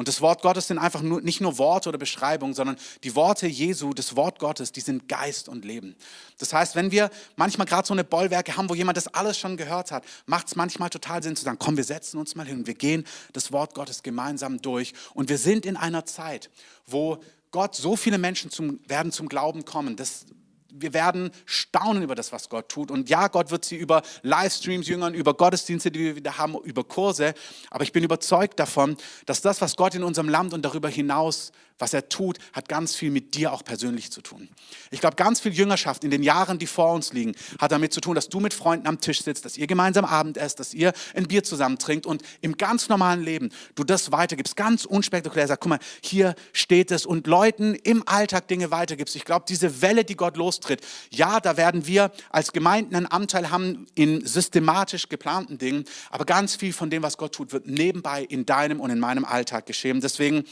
Und 0.00 0.08
das 0.08 0.22
Wort 0.22 0.40
Gottes 0.40 0.66
sind 0.66 0.78
einfach 0.78 1.02
nur, 1.02 1.20
nicht 1.20 1.42
nur 1.42 1.58
Worte 1.58 1.90
oder 1.90 1.98
Beschreibungen, 1.98 2.54
sondern 2.54 2.78
die 3.04 3.14
Worte 3.14 3.46
Jesu, 3.46 3.92
das 3.92 4.16
Wort 4.16 4.38
Gottes, 4.38 4.72
die 4.72 4.80
sind 4.80 5.10
Geist 5.10 5.46
und 5.46 5.62
Leben. 5.62 5.94
Das 6.38 6.54
heißt, 6.54 6.74
wenn 6.74 6.90
wir 6.90 7.10
manchmal 7.36 7.66
gerade 7.66 7.86
so 7.86 7.92
eine 7.92 8.02
Bollwerke 8.02 8.56
haben, 8.56 8.70
wo 8.70 8.74
jemand 8.74 8.96
das 8.96 9.08
alles 9.08 9.36
schon 9.36 9.58
gehört 9.58 9.92
hat, 9.92 10.02
macht 10.24 10.46
es 10.46 10.56
manchmal 10.56 10.88
total 10.88 11.22
Sinn 11.22 11.36
zu 11.36 11.44
sagen, 11.44 11.58
komm, 11.60 11.76
wir 11.76 11.84
setzen 11.84 12.16
uns 12.16 12.34
mal 12.34 12.46
hin 12.46 12.66
wir 12.66 12.72
gehen 12.72 13.04
das 13.34 13.52
Wort 13.52 13.74
Gottes 13.74 14.02
gemeinsam 14.02 14.62
durch. 14.62 14.94
Und 15.12 15.28
wir 15.28 15.36
sind 15.36 15.66
in 15.66 15.76
einer 15.76 16.06
Zeit, 16.06 16.48
wo 16.86 17.18
Gott 17.50 17.76
so 17.76 17.94
viele 17.94 18.16
Menschen 18.16 18.50
zum, 18.50 18.80
werden 18.88 19.12
zum 19.12 19.28
Glauben 19.28 19.66
kommen. 19.66 19.96
Das 19.96 20.24
wir 20.72 20.92
werden 20.94 21.30
staunen 21.44 22.02
über 22.02 22.14
das, 22.14 22.32
was 22.32 22.48
Gott 22.48 22.68
tut. 22.68 22.90
Und 22.90 23.08
ja, 23.08 23.28
Gott 23.28 23.50
wird 23.50 23.64
sie 23.64 23.76
über 23.76 24.02
Livestreams 24.22 24.88
jüngern, 24.88 25.14
über 25.14 25.34
Gottesdienste, 25.34 25.90
die 25.90 26.00
wir 26.00 26.16
wieder 26.16 26.38
haben, 26.38 26.56
über 26.64 26.84
Kurse. 26.84 27.34
Aber 27.70 27.84
ich 27.84 27.92
bin 27.92 28.04
überzeugt 28.04 28.58
davon, 28.58 28.96
dass 29.26 29.40
das, 29.40 29.60
was 29.60 29.76
Gott 29.76 29.94
in 29.94 30.02
unserem 30.02 30.28
Land 30.28 30.52
und 30.54 30.62
darüber 30.62 30.88
hinaus 30.88 31.52
was 31.80 31.94
er 31.94 32.08
tut, 32.08 32.38
hat 32.52 32.68
ganz 32.68 32.94
viel 32.94 33.10
mit 33.10 33.34
dir 33.34 33.52
auch 33.52 33.64
persönlich 33.64 34.12
zu 34.12 34.20
tun. 34.20 34.48
Ich 34.90 35.00
glaube, 35.00 35.16
ganz 35.16 35.40
viel 35.40 35.52
Jüngerschaft 35.52 36.04
in 36.04 36.10
den 36.10 36.22
Jahren, 36.22 36.58
die 36.58 36.66
vor 36.66 36.92
uns 36.92 37.12
liegen, 37.12 37.34
hat 37.58 37.72
damit 37.72 37.92
zu 37.92 38.00
tun, 38.00 38.14
dass 38.14 38.28
du 38.28 38.38
mit 38.40 38.54
Freunden 38.54 38.86
am 38.86 39.00
Tisch 39.00 39.22
sitzt, 39.22 39.44
dass 39.44 39.56
ihr 39.56 39.66
gemeinsam 39.66 40.04
Abend 40.04 40.36
esst, 40.36 40.60
dass 40.60 40.74
ihr 40.74 40.92
ein 41.14 41.26
Bier 41.26 41.42
zusammen 41.42 41.78
trinkt 41.78 42.06
und 42.06 42.22
im 42.40 42.56
ganz 42.56 42.88
normalen 42.88 43.22
Leben 43.22 43.50
du 43.74 43.84
das 43.84 44.12
weitergibst, 44.12 44.56
ganz 44.56 44.84
unspektakulär 44.84 45.48
sagst, 45.48 45.62
guck 45.62 45.70
mal, 45.70 45.78
hier 46.02 46.34
steht 46.52 46.90
es 46.90 47.06
und 47.06 47.26
Leuten 47.26 47.74
im 47.74 48.06
Alltag 48.06 48.48
Dinge 48.48 48.70
weitergibst. 48.70 49.16
Ich 49.16 49.24
glaube, 49.24 49.46
diese 49.48 49.82
Welle, 49.82 50.04
die 50.04 50.16
Gott 50.16 50.36
lostritt, 50.36 50.80
ja, 51.10 51.40
da 51.40 51.56
werden 51.56 51.86
wir 51.86 52.12
als 52.30 52.52
Gemeinden 52.52 52.94
einen 52.94 53.06
Anteil 53.06 53.50
haben 53.50 53.86
in 53.94 54.26
systematisch 54.26 55.08
geplanten 55.08 55.58
Dingen, 55.58 55.84
aber 56.10 56.24
ganz 56.24 56.56
viel 56.56 56.72
von 56.72 56.90
dem, 56.90 57.02
was 57.02 57.16
Gott 57.16 57.34
tut, 57.34 57.52
wird 57.52 57.66
nebenbei 57.66 58.22
in 58.22 58.44
deinem 58.46 58.80
und 58.80 58.90
in 58.90 58.98
meinem 58.98 59.24
Alltag 59.24 59.66
geschehen. 59.66 60.00
Deswegen 60.00 60.44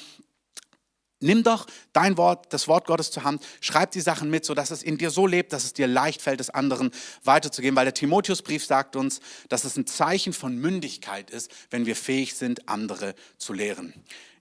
Nimm 1.20 1.42
doch 1.42 1.66
dein 1.92 2.16
Wort, 2.16 2.52
das 2.52 2.68
Wort 2.68 2.86
Gottes 2.86 3.10
zur 3.10 3.24
Hand, 3.24 3.44
schreib 3.60 3.90
die 3.90 4.00
Sachen 4.00 4.30
mit, 4.30 4.44
sodass 4.44 4.70
es 4.70 4.84
in 4.84 4.98
dir 4.98 5.10
so 5.10 5.26
lebt, 5.26 5.52
dass 5.52 5.64
es 5.64 5.72
dir 5.72 5.88
leicht 5.88 6.22
fällt, 6.22 6.40
es 6.40 6.50
anderen 6.50 6.92
weiterzugeben. 7.24 7.76
Weil 7.76 7.86
der 7.86 7.94
Timotheusbrief 7.94 8.64
sagt 8.64 8.94
uns, 8.94 9.20
dass 9.48 9.64
es 9.64 9.76
ein 9.76 9.86
Zeichen 9.86 10.32
von 10.32 10.56
Mündigkeit 10.56 11.30
ist, 11.30 11.50
wenn 11.70 11.86
wir 11.86 11.96
fähig 11.96 12.34
sind, 12.34 12.68
andere 12.68 13.14
zu 13.36 13.52
lehren. 13.52 13.94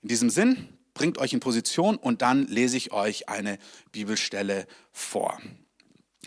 In 0.03 0.09
diesem 0.09 0.29
Sinn, 0.29 0.69
bringt 0.93 1.17
euch 1.19 1.33
in 1.33 1.39
Position 1.39 1.95
und 1.95 2.21
dann 2.21 2.47
lese 2.47 2.77
ich 2.77 2.91
euch 2.91 3.29
eine 3.29 3.59
Bibelstelle 3.91 4.67
vor. 4.91 5.39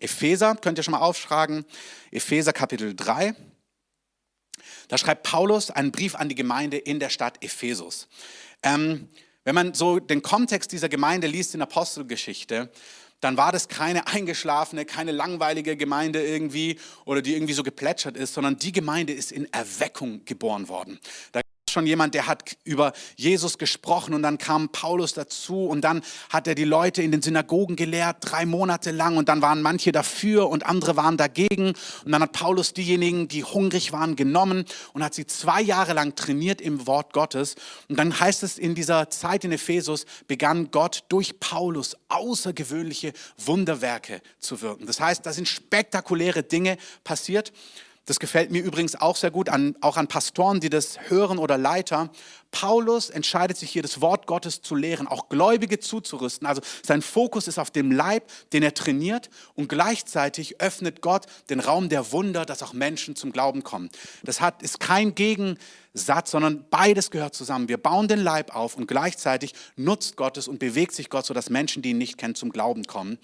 Epheser, 0.00 0.56
könnt 0.56 0.78
ihr 0.78 0.82
schon 0.82 0.92
mal 0.92 1.00
aufschlagen, 1.00 1.64
Epheser 2.10 2.52
Kapitel 2.52 2.94
3. 2.94 3.34
Da 4.88 4.98
schreibt 4.98 5.24
Paulus 5.24 5.70
einen 5.70 5.92
Brief 5.92 6.14
an 6.14 6.28
die 6.28 6.34
Gemeinde 6.34 6.76
in 6.76 7.00
der 7.00 7.10
Stadt 7.10 7.42
Ephesus. 7.44 8.08
Ähm, 8.62 9.08
wenn 9.44 9.54
man 9.54 9.74
so 9.74 9.98
den 9.98 10.22
Kontext 10.22 10.72
dieser 10.72 10.88
Gemeinde 10.88 11.26
liest 11.26 11.54
in 11.54 11.62
Apostelgeschichte, 11.62 12.70
dann 13.20 13.36
war 13.36 13.52
das 13.52 13.68
keine 13.68 14.06
eingeschlafene, 14.06 14.84
keine 14.84 15.12
langweilige 15.12 15.76
Gemeinde 15.76 16.22
irgendwie 16.22 16.78
oder 17.04 17.22
die 17.22 17.34
irgendwie 17.34 17.52
so 17.52 17.62
geplätschert 17.62 18.16
ist, 18.16 18.34
sondern 18.34 18.56
die 18.56 18.72
Gemeinde 18.72 19.12
ist 19.12 19.30
in 19.30 19.52
Erweckung 19.52 20.24
geboren 20.24 20.68
worden. 20.68 20.98
Da 21.32 21.40
schon 21.70 21.86
jemand, 21.86 22.14
der 22.14 22.26
hat 22.26 22.56
über 22.64 22.92
Jesus 23.16 23.58
gesprochen 23.58 24.14
und 24.14 24.22
dann 24.22 24.38
kam 24.38 24.68
Paulus 24.70 25.14
dazu 25.14 25.66
und 25.66 25.82
dann 25.82 26.02
hat 26.28 26.46
er 26.46 26.54
die 26.54 26.64
Leute 26.64 27.02
in 27.02 27.12
den 27.12 27.22
Synagogen 27.22 27.76
gelehrt, 27.76 28.18
drei 28.20 28.46
Monate 28.46 28.90
lang 28.90 29.16
und 29.16 29.28
dann 29.28 29.42
waren 29.42 29.62
manche 29.62 29.92
dafür 29.92 30.48
und 30.48 30.66
andere 30.66 30.96
waren 30.96 31.16
dagegen. 31.16 31.74
Und 32.04 32.12
dann 32.12 32.22
hat 32.22 32.32
Paulus 32.32 32.72
diejenigen, 32.72 33.28
die 33.28 33.44
hungrig 33.44 33.92
waren, 33.92 34.16
genommen 34.16 34.64
und 34.92 35.02
hat 35.02 35.14
sie 35.14 35.26
zwei 35.26 35.60
Jahre 35.60 35.92
lang 35.92 36.14
trainiert 36.14 36.60
im 36.60 36.86
Wort 36.86 37.12
Gottes. 37.12 37.54
Und 37.88 37.98
dann 37.98 38.18
heißt 38.18 38.42
es 38.42 38.58
in 38.58 38.74
dieser 38.74 39.10
Zeit 39.10 39.44
in 39.44 39.52
Ephesus 39.52 40.06
begann 40.26 40.70
Gott 40.70 41.04
durch 41.08 41.40
Paulus 41.40 41.96
außergewöhnliche 42.08 43.12
Wunderwerke 43.38 44.20
zu 44.38 44.60
wirken. 44.62 44.86
Das 44.86 45.00
heißt, 45.00 45.24
da 45.24 45.32
sind 45.32 45.48
spektakuläre 45.48 46.42
Dinge 46.42 46.76
passiert 47.04 47.52
das 48.10 48.18
gefällt 48.18 48.50
mir 48.50 48.60
übrigens 48.60 49.00
auch 49.00 49.14
sehr 49.14 49.30
gut, 49.30 49.48
an, 49.48 49.76
auch 49.80 49.96
an 49.96 50.08
Pastoren, 50.08 50.58
die 50.58 50.68
das 50.68 50.98
hören 51.10 51.38
oder 51.38 51.56
Leiter. 51.56 52.10
Paulus 52.50 53.08
entscheidet 53.08 53.56
sich 53.56 53.70
hier, 53.70 53.82
das 53.82 54.00
Wort 54.00 54.26
Gottes 54.26 54.62
zu 54.62 54.74
lehren, 54.74 55.06
auch 55.06 55.28
Gläubige 55.28 55.78
zuzurüsten. 55.78 56.44
Also 56.44 56.60
sein 56.84 57.02
Fokus 57.02 57.46
ist 57.46 57.60
auf 57.60 57.70
dem 57.70 57.92
Leib, 57.92 58.24
den 58.52 58.64
er 58.64 58.74
trainiert 58.74 59.30
und 59.54 59.68
gleichzeitig 59.68 60.60
öffnet 60.60 61.02
Gott 61.02 61.26
den 61.50 61.60
Raum 61.60 61.88
der 61.88 62.10
Wunder, 62.10 62.44
dass 62.44 62.64
auch 62.64 62.72
Menschen 62.72 63.14
zum 63.14 63.30
Glauben 63.30 63.62
kommen. 63.62 63.90
Das 64.24 64.40
hat, 64.40 64.60
ist 64.64 64.80
kein 64.80 65.14
Gegensatz, 65.14 66.32
sondern 66.32 66.64
beides 66.68 67.12
gehört 67.12 67.36
zusammen. 67.36 67.68
Wir 67.68 67.78
bauen 67.78 68.08
den 68.08 68.18
Leib 68.18 68.56
auf 68.56 68.74
und 68.74 68.88
gleichzeitig 68.88 69.54
nutzt 69.76 70.16
Gott 70.16 70.36
es 70.36 70.48
und 70.48 70.58
bewegt 70.58 70.96
sich 70.96 71.10
Gott, 71.10 71.26
sodass 71.26 71.48
Menschen, 71.48 71.80
die 71.80 71.90
ihn 71.90 71.98
nicht 71.98 72.18
kennen, 72.18 72.34
zum 72.34 72.50
Glauben 72.50 72.82
kommen. 72.88 73.18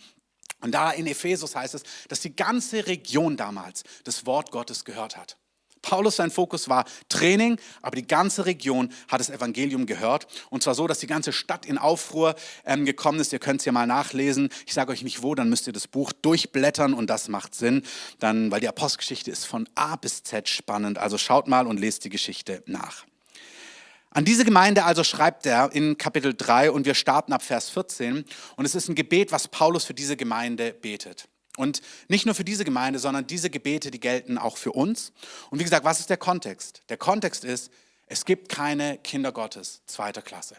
Und 0.67 0.73
da 0.73 0.91
in 0.91 1.07
Ephesus 1.07 1.55
heißt 1.55 1.77
es, 1.77 1.85
dass 2.09 2.19
die 2.19 2.35
ganze 2.35 2.89
Region 2.89 3.37
damals 3.37 3.85
das 4.03 4.27
Wort 4.27 4.51
Gottes 4.51 4.85
gehört 4.85 5.17
hat. 5.17 5.37
Paulus, 5.81 6.17
sein 6.17 6.33
Fokus 6.33 6.69
war 6.69 6.87
Training, 7.09 7.61
aber 7.83 7.95
die 7.95 8.07
ganze 8.09 8.47
Region 8.47 8.93
hat 9.07 9.21
das 9.21 9.31
Evangelium 9.31 9.87
gehört. 9.87 10.27
Und 10.51 10.65
zwar 10.65 10.75
so, 10.75 10.89
dass 10.89 10.99
die 10.99 11.07
ganze 11.07 11.33
Stadt 11.33 11.67
in 11.67 11.79
Aufruhr 11.79 12.35
ähm, 12.65 12.85
gekommen 12.85 13.21
ist. 13.21 13.33
Ihr 13.33 13.39
könnt 13.39 13.61
es 13.61 13.65
ja 13.65 13.71
mal 13.71 13.87
nachlesen. 13.87 14.49
Ich 14.67 14.75
sage 14.75 14.91
euch 14.91 15.05
nicht 15.05 15.23
wo, 15.23 15.37
dann 15.37 15.49
müsst 15.49 15.69
ihr 15.69 15.73
das 15.73 15.87
Buch 15.87 16.13
durchblättern 16.13 16.93
und 16.95 17.09
das 17.09 17.29
macht 17.29 17.55
Sinn, 17.55 17.85
dann, 18.19 18.51
weil 18.51 18.59
die 18.59 18.67
Apostelgeschichte 18.67 19.31
ist 19.31 19.45
von 19.45 19.69
A 19.77 19.95
bis 19.95 20.25
Z 20.25 20.49
spannend. 20.49 20.99
Also 20.99 21.17
schaut 21.17 21.47
mal 21.47 21.69
und 21.69 21.79
lest 21.79 22.03
die 22.05 22.11
Geschichte 22.11 22.65
nach. 22.67 23.05
An 24.17 24.25
diese 24.25 24.47
Gemeinde 24.47 24.85
also 24.85 25.05
schreibt 25.05 25.45
er 25.45 25.73
in 25.73 25.99
Kapitel 25.99 26.33
3 26.33 26.71
und 26.71 26.87
wir 26.87 26.95
starten 26.95 27.35
ab 27.35 27.43
Vers 27.43 27.69
14. 27.69 28.25
Und 28.57 28.65
es 28.65 28.75
ist 28.75 28.89
ein 28.89 28.95
Gebet, 28.95 29.31
was 29.31 29.47
Paulus 29.47 29.85
für 29.85 29.93
diese 29.93 30.17
Gemeinde 30.17 30.73
betet. 30.73 31.29
Und 31.59 31.83
nicht 32.09 32.25
nur 32.25 32.35
für 32.35 32.43
diese 32.43 32.65
Gemeinde, 32.65 32.99
sondern 32.99 33.27
diese 33.27 33.51
Gebete, 33.51 33.91
die 33.91 34.01
gelten 34.01 34.39
auch 34.39 34.57
für 34.57 34.73
uns. 34.73 35.13
Und 35.51 35.59
wie 35.59 35.65
gesagt, 35.65 35.85
was 35.85 36.01
ist 36.01 36.09
der 36.09 36.17
Kontext? 36.17 36.81
Der 36.89 36.97
Kontext 36.97 37.45
ist, 37.45 37.71
es 38.07 38.25
gibt 38.25 38.49
keine 38.49 38.97
Kinder 38.97 39.33
Gottes 39.33 39.83
zweiter 39.85 40.23
Klasse. 40.23 40.57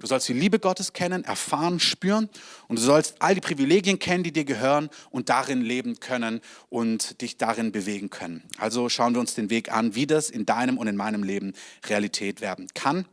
Du 0.00 0.06
sollst 0.06 0.28
die 0.28 0.32
Liebe 0.32 0.60
Gottes 0.60 0.92
kennen, 0.92 1.24
erfahren, 1.24 1.80
spüren 1.80 2.28
und 2.68 2.78
du 2.78 2.82
sollst 2.82 3.20
all 3.20 3.34
die 3.34 3.40
Privilegien 3.40 3.98
kennen, 3.98 4.22
die 4.22 4.32
dir 4.32 4.44
gehören 4.44 4.90
und 5.10 5.28
darin 5.28 5.60
leben 5.60 5.98
können 5.98 6.40
und 6.68 7.20
dich 7.20 7.36
darin 7.36 7.72
bewegen 7.72 8.08
können. 8.08 8.44
Also 8.58 8.88
schauen 8.88 9.14
wir 9.14 9.20
uns 9.20 9.34
den 9.34 9.50
Weg 9.50 9.72
an, 9.72 9.96
wie 9.96 10.06
das 10.06 10.30
in 10.30 10.46
deinem 10.46 10.78
und 10.78 10.86
in 10.86 10.94
meinem 10.94 11.24
Leben 11.24 11.52
Realität 11.86 12.40
werden 12.40 12.68
kann 12.74 13.06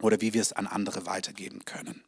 oder 0.00 0.22
wie 0.22 0.32
wir 0.32 0.40
es 0.40 0.54
an 0.54 0.66
andere 0.66 1.04
weitergeben 1.04 1.66
können. 1.66 2.02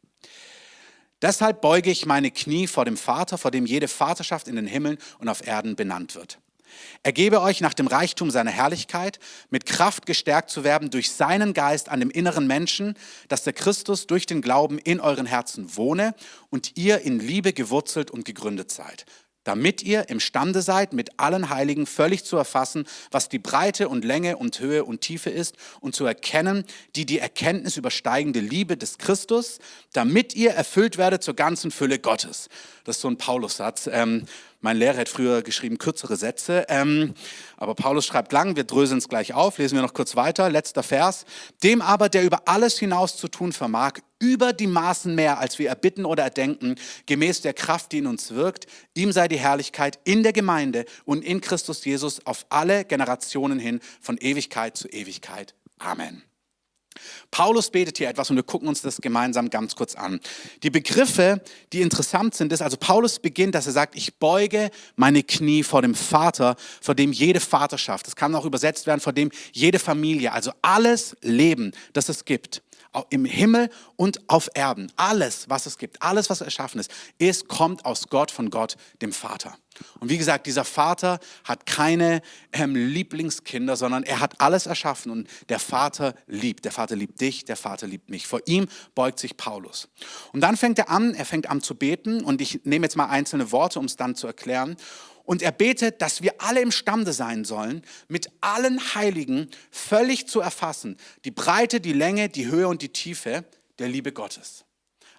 Deshalb 1.21 1.61
beuge 1.61 1.91
ich 1.91 2.07
meine 2.07 2.31
Knie 2.31 2.65
vor 2.65 2.85
dem 2.85 2.97
Vater, 2.97 3.37
vor 3.37 3.51
dem 3.51 3.67
jede 3.67 3.87
Vaterschaft 3.87 4.47
in 4.47 4.55
den 4.55 4.65
Himmeln 4.65 4.97
und 5.19 5.29
auf 5.29 5.45
Erden 5.45 5.75
benannt 5.75 6.15
wird 6.15 6.39
er 7.03 7.11
gebe 7.11 7.41
euch 7.41 7.61
nach 7.61 7.73
dem 7.73 7.87
Reichtum 7.87 8.31
seiner 8.31 8.51
Herrlichkeit 8.51 9.19
mit 9.49 9.65
Kraft 9.65 10.05
gestärkt 10.05 10.49
zu 10.49 10.63
werden 10.63 10.89
durch 10.89 11.11
seinen 11.11 11.53
Geist 11.53 11.89
an 11.89 11.99
dem 11.99 12.09
inneren 12.09 12.47
Menschen, 12.47 12.95
dass 13.27 13.43
der 13.43 13.53
Christus 13.53 14.07
durch 14.07 14.25
den 14.25 14.41
Glauben 14.41 14.79
in 14.79 14.99
euren 14.99 15.25
Herzen 15.25 15.75
wohne 15.75 16.15
und 16.49 16.77
ihr 16.77 17.01
in 17.01 17.19
Liebe 17.19 17.53
gewurzelt 17.53 18.11
und 18.11 18.25
gegründet 18.25 18.71
seid 18.71 19.05
damit 19.49 19.81
ihr 19.81 20.09
imstande 20.09 20.61
seid, 20.61 20.93
mit 20.93 21.19
allen 21.19 21.49
Heiligen 21.49 21.87
völlig 21.87 22.23
zu 22.23 22.37
erfassen, 22.37 22.85
was 23.09 23.29
die 23.29 23.39
Breite 23.39 23.89
und 23.89 24.05
Länge 24.05 24.37
und 24.37 24.59
Höhe 24.59 24.85
und 24.85 25.01
Tiefe 25.01 25.31
ist 25.31 25.55
und 25.79 25.95
zu 25.95 26.05
erkennen, 26.05 26.65
die 26.95 27.07
die 27.07 27.17
Erkenntnis 27.17 27.75
übersteigende 27.75 28.41
Liebe 28.41 28.77
des 28.77 28.99
Christus, 28.99 29.57
damit 29.93 30.35
ihr 30.35 30.51
erfüllt 30.51 30.99
werdet 30.99 31.23
zur 31.23 31.35
ganzen 31.35 31.71
Fülle 31.71 31.97
Gottes. 31.97 32.49
Das 32.83 32.97
ist 32.97 33.01
so 33.01 33.07
ein 33.07 33.17
Paulus-Satz. 33.17 33.89
Ähm, 33.91 34.25
mein 34.61 34.77
Lehrer 34.77 34.97
hat 34.97 35.09
früher 35.09 35.41
geschrieben 35.41 35.77
kürzere 35.77 36.17
Sätze, 36.17 36.65
ähm, 36.67 37.13
aber 37.57 37.75
Paulus 37.75 38.05
schreibt 38.05 38.33
lang, 38.33 38.55
wir 38.55 38.65
dröseln 38.65 38.97
es 38.97 39.07
gleich 39.07 39.33
auf, 39.33 39.57
lesen 39.57 39.75
wir 39.75 39.81
noch 39.81 39.93
kurz 39.93 40.15
weiter, 40.15 40.49
letzter 40.49 40.83
Vers. 40.83 41.25
Dem 41.63 41.81
aber, 41.81 42.09
der 42.09 42.23
über 42.23 42.47
alles 42.47 42.77
hinaus 42.77 43.15
zu 43.15 43.27
tun 43.29 43.53
vermag, 43.53 43.93
über 44.19 44.51
die 44.51 44.67
Maßen 44.67 45.15
mehr, 45.15 45.39
als 45.39 45.59
wir 45.59 45.69
erbitten 45.69 46.05
oder 46.05 46.23
erdenken, 46.23 46.75
gemäß 47.05 47.41
der 47.41 47.53
Kraft, 47.53 47.93
die 47.93 47.99
in 47.99 48.07
uns 48.07 48.31
wirkt, 48.31 48.67
ihm 48.93 49.11
sei 49.13 49.27
die 49.29 49.39
Herrlichkeit 49.39 49.99
in 50.03 50.23
der 50.23 50.33
Gemeinde 50.33 50.85
und 51.05 51.23
in 51.23 51.39
Christus 51.39 51.85
Jesus 51.85 52.25
auf 52.25 52.45
alle 52.49 52.83
Generationen 52.83 53.59
hin, 53.59 53.79
von 54.01 54.17
Ewigkeit 54.17 54.75
zu 54.75 54.89
Ewigkeit. 54.89 55.55
Amen. 55.77 56.28
Paulus 57.31 57.69
betet 57.69 57.97
hier 57.97 58.09
etwas 58.09 58.29
und 58.29 58.35
wir 58.35 58.43
gucken 58.43 58.67
uns 58.67 58.81
das 58.81 59.01
gemeinsam 59.01 59.49
ganz 59.49 59.75
kurz 59.75 59.95
an. 59.95 60.19
Die 60.63 60.69
Begriffe, 60.69 61.41
die 61.73 61.81
interessant 61.81 62.35
sind, 62.35 62.51
ist, 62.51 62.61
also 62.61 62.77
Paulus 62.77 63.19
beginnt, 63.19 63.55
dass 63.55 63.67
er 63.67 63.73
sagt, 63.73 63.95
ich 63.95 64.15
beuge 64.15 64.71
meine 64.95 65.23
Knie 65.23 65.63
vor 65.63 65.81
dem 65.81 65.95
Vater, 65.95 66.55
vor 66.81 66.95
dem 66.95 67.11
jede 67.11 67.39
Vaterschaft, 67.39 68.07
das 68.07 68.15
kann 68.15 68.35
auch 68.35 68.45
übersetzt 68.45 68.87
werden, 68.87 68.99
vor 68.99 69.13
dem 69.13 69.31
jede 69.51 69.79
Familie, 69.79 70.31
also 70.31 70.51
alles 70.61 71.15
Leben, 71.21 71.71
das 71.93 72.09
es 72.09 72.25
gibt, 72.25 72.61
im 73.09 73.25
Himmel 73.25 73.69
und 73.95 74.29
auf 74.29 74.49
Erden. 74.53 74.91
Alles, 74.95 75.49
was 75.49 75.65
es 75.65 75.77
gibt, 75.77 76.01
alles, 76.01 76.29
was 76.29 76.41
erschaffen 76.41 76.79
ist, 76.79 76.91
ist, 77.17 77.47
kommt 77.47 77.85
aus 77.85 78.09
Gott, 78.09 78.31
von 78.31 78.49
Gott, 78.49 78.77
dem 79.01 79.13
Vater. 79.13 79.57
Und 79.99 80.09
wie 80.09 80.17
gesagt, 80.17 80.47
dieser 80.47 80.65
Vater 80.65 81.19
hat 81.43 81.65
keine 81.65 82.21
ähm, 82.51 82.75
Lieblingskinder, 82.75 83.75
sondern 83.75 84.03
er 84.03 84.19
hat 84.19 84.41
alles 84.41 84.65
erschaffen 84.65 85.11
und 85.11 85.29
der 85.49 85.59
Vater 85.59 86.15
liebt. 86.27 86.65
Der 86.65 86.71
Vater 86.71 86.95
liebt 86.95 87.21
dich, 87.21 87.45
der 87.45 87.55
Vater 87.55 87.87
liebt 87.87 88.09
mich. 88.09 88.27
Vor 88.27 88.41
ihm 88.45 88.67
beugt 88.95 89.19
sich 89.19 89.37
Paulus. 89.37 89.87
Und 90.33 90.41
dann 90.41 90.57
fängt 90.57 90.79
er 90.79 90.89
an, 90.89 91.13
er 91.13 91.25
fängt 91.25 91.49
an 91.49 91.61
zu 91.61 91.75
beten 91.75 92.23
und 92.23 92.41
ich 92.41 92.61
nehme 92.65 92.85
jetzt 92.85 92.97
mal 92.97 93.07
einzelne 93.07 93.51
Worte, 93.51 93.79
um 93.79 93.85
es 93.85 93.95
dann 93.95 94.15
zu 94.15 94.27
erklären. 94.27 94.75
Und 95.29 95.43
er 95.43 95.51
betet, 95.51 96.01
dass 96.01 96.23
wir 96.23 96.41
alle 96.41 96.59
imstande 96.59 97.13
sein 97.13 97.45
sollen, 97.45 97.83
mit 98.07 98.31
allen 98.41 98.95
Heiligen 98.95 99.47
völlig 99.69 100.27
zu 100.27 100.39
erfassen, 100.39 100.97
die 101.23 101.29
Breite, 101.29 101.79
die 101.79 101.93
Länge, 101.93 102.29
die 102.29 102.47
Höhe 102.47 102.67
und 102.67 102.81
die 102.81 102.89
Tiefe 102.89 103.45
der 103.77 103.89
Liebe 103.89 104.11
Gottes. 104.11 104.65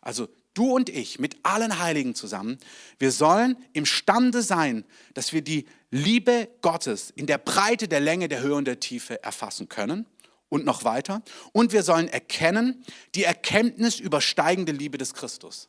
Also 0.01 0.27
du 0.53 0.75
und 0.75 0.89
ich 0.89 1.21
mit 1.21 1.37
allen 1.45 1.79
Heiligen 1.79 2.17
zusammen, 2.17 2.59
wir 2.99 3.13
sollen 3.13 3.57
imstande 3.73 4.43
sein, 4.43 4.85
dass 5.15 5.33
wir 5.33 5.43
die 5.43 5.67
Liebe 5.93 6.49
Gottes 6.61 7.11
in 7.11 7.29
der 7.29 7.39
Breite, 7.39 7.87
der 7.87 8.01
Länge, 8.01 8.27
der 8.27 8.41
Höhe 8.41 8.57
und 8.57 8.65
der 8.65 8.81
Tiefe 8.81 9.23
erfassen 9.23 9.69
können 9.69 10.07
und 10.49 10.65
noch 10.65 10.83
weiter. 10.83 11.23
Und 11.53 11.73
wir 11.73 11.85
sollen 11.85 12.09
erkennen 12.09 12.85
die 13.15 13.23
Erkenntnis 13.23 14.01
übersteigende 14.01 14.73
Liebe 14.73 14.99
des 14.99 15.15
Christus. 15.15 15.69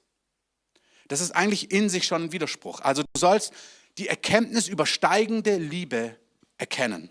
Das 1.10 1.22
ist 1.22 1.36
eigentlich 1.36 1.70
in 1.72 1.90
sich 1.90 2.06
schon 2.06 2.24
ein 2.24 2.32
Widerspruch. 2.32 2.80
Also 2.80 3.04
du 3.04 3.20
sollst 3.20 3.54
die 3.98 4.08
Erkenntnis 4.08 4.68
übersteigende 4.68 5.58
Liebe 5.58 6.16
erkennen. 6.58 7.10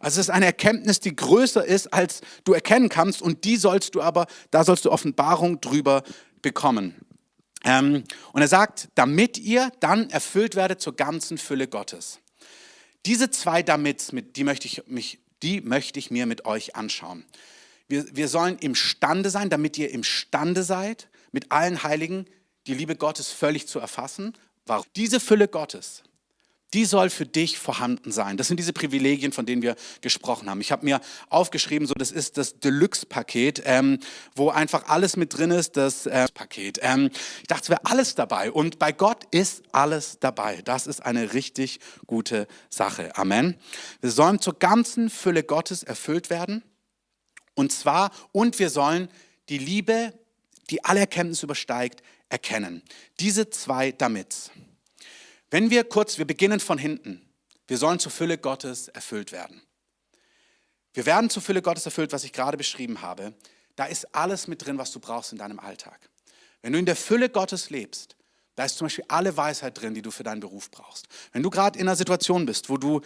Also 0.00 0.20
es 0.20 0.28
ist 0.28 0.30
eine 0.30 0.46
Erkenntnis, 0.46 1.00
die 1.00 1.16
größer 1.16 1.64
ist, 1.64 1.92
als 1.92 2.20
du 2.44 2.52
erkennen 2.52 2.88
kannst 2.88 3.22
und 3.22 3.44
die 3.44 3.56
sollst 3.56 3.94
du 3.94 4.02
aber, 4.02 4.26
da 4.50 4.64
sollst 4.64 4.84
du 4.84 4.92
Offenbarung 4.92 5.60
drüber 5.60 6.02
bekommen. 6.42 6.94
Ähm, 7.64 8.04
und 8.32 8.42
er 8.42 8.48
sagt, 8.48 8.88
damit 8.94 9.38
ihr 9.38 9.72
dann 9.80 10.10
erfüllt 10.10 10.54
werdet 10.54 10.80
zur 10.80 10.94
ganzen 10.94 11.38
Fülle 11.38 11.66
Gottes. 11.66 12.20
Diese 13.06 13.30
zwei 13.30 13.62
Damit, 13.62 14.12
die 14.36 14.44
möchte 14.44 14.66
ich, 14.66 14.86
mich, 14.86 15.20
die 15.42 15.60
möchte 15.60 15.98
ich 15.98 16.10
mir 16.10 16.26
mit 16.26 16.44
euch 16.44 16.76
anschauen. 16.76 17.24
Wir, 17.88 18.04
wir 18.14 18.28
sollen 18.28 18.58
imstande 18.58 19.30
sein, 19.30 19.48
damit 19.48 19.78
ihr 19.78 19.90
imstande 19.90 20.62
seid, 20.62 21.08
mit 21.32 21.52
allen 21.52 21.82
Heiligen 21.82 22.26
die 22.66 22.74
Liebe 22.74 22.96
Gottes 22.96 23.30
völlig 23.30 23.68
zu 23.68 23.78
erfassen 23.78 24.36
Warum? 24.66 24.84
Diese 24.96 25.20
Fülle 25.20 25.48
Gottes, 25.48 26.02
die 26.74 26.84
soll 26.84 27.10
für 27.10 27.24
dich 27.24 27.58
vorhanden 27.58 28.10
sein. 28.10 28.36
Das 28.36 28.48
sind 28.48 28.58
diese 28.58 28.72
Privilegien, 28.72 29.32
von 29.32 29.46
denen 29.46 29.62
wir 29.62 29.76
gesprochen 30.00 30.50
haben. 30.50 30.60
Ich 30.60 30.72
habe 30.72 30.84
mir 30.84 31.00
aufgeschrieben, 31.30 31.86
so 31.86 31.94
das 31.94 32.10
ist 32.10 32.36
das 32.36 32.58
Deluxe-Paket, 32.58 33.62
ähm, 33.64 34.00
wo 34.34 34.50
einfach 34.50 34.88
alles 34.88 35.16
mit 35.16 35.38
drin 35.38 35.52
ist, 35.52 35.76
das 35.76 36.06
äh, 36.06 36.26
Paket. 36.34 36.80
Ähm, 36.82 37.10
ich 37.40 37.46
dachte, 37.46 37.62
es 37.62 37.68
wäre 37.70 37.80
alles 37.84 38.14
dabei. 38.16 38.50
Und 38.50 38.78
bei 38.78 38.92
Gott 38.92 39.24
ist 39.30 39.62
alles 39.72 40.18
dabei. 40.18 40.60
Das 40.64 40.86
ist 40.86 41.00
eine 41.00 41.32
richtig 41.34 41.78
gute 42.06 42.48
Sache. 42.68 43.16
Amen. 43.16 43.56
Wir 44.00 44.10
sollen 44.10 44.40
zur 44.40 44.58
ganzen 44.58 45.08
Fülle 45.08 45.44
Gottes 45.44 45.84
erfüllt 45.84 46.30
werden. 46.30 46.62
Und 47.54 47.72
zwar, 47.72 48.10
und 48.32 48.58
wir 48.58 48.70
sollen 48.70 49.08
die 49.48 49.58
Liebe, 49.58 50.12
die 50.68 50.84
alle 50.84 51.00
Erkenntnis 51.00 51.42
übersteigt, 51.42 52.02
erkennen. 52.28 52.82
Diese 53.20 53.50
zwei 53.50 53.92
damit. 53.92 54.50
Wenn 55.50 55.70
wir 55.70 55.84
kurz, 55.84 56.18
wir 56.18 56.26
beginnen 56.26 56.60
von 56.60 56.78
hinten. 56.78 57.22
Wir 57.68 57.78
sollen 57.78 57.98
zur 57.98 58.12
Fülle 58.12 58.38
Gottes 58.38 58.88
erfüllt 58.88 59.32
werden. 59.32 59.62
Wir 60.92 61.06
werden 61.06 61.30
zur 61.30 61.42
Fülle 61.42 61.62
Gottes 61.62 61.84
erfüllt, 61.84 62.12
was 62.12 62.24
ich 62.24 62.32
gerade 62.32 62.56
beschrieben 62.56 63.02
habe. 63.02 63.34
Da 63.74 63.84
ist 63.84 64.14
alles 64.14 64.48
mit 64.48 64.64
drin, 64.64 64.78
was 64.78 64.92
du 64.92 65.00
brauchst 65.00 65.32
in 65.32 65.38
deinem 65.38 65.60
Alltag. 65.60 66.08
Wenn 66.62 66.72
du 66.72 66.78
in 66.78 66.86
der 66.86 66.96
Fülle 66.96 67.28
Gottes 67.28 67.70
lebst, 67.70 68.16
da 68.54 68.64
ist 68.64 68.78
zum 68.78 68.86
Beispiel 68.86 69.04
alle 69.08 69.36
Weisheit 69.36 69.80
drin, 69.80 69.94
die 69.94 70.02
du 70.02 70.10
für 70.10 70.22
deinen 70.22 70.40
Beruf 70.40 70.70
brauchst. 70.70 71.06
Wenn 71.32 71.42
du 71.42 71.50
gerade 71.50 71.78
in 71.78 71.86
einer 71.86 71.96
Situation 71.96 72.46
bist, 72.46 72.70
wo 72.70 72.78
du 72.78 73.02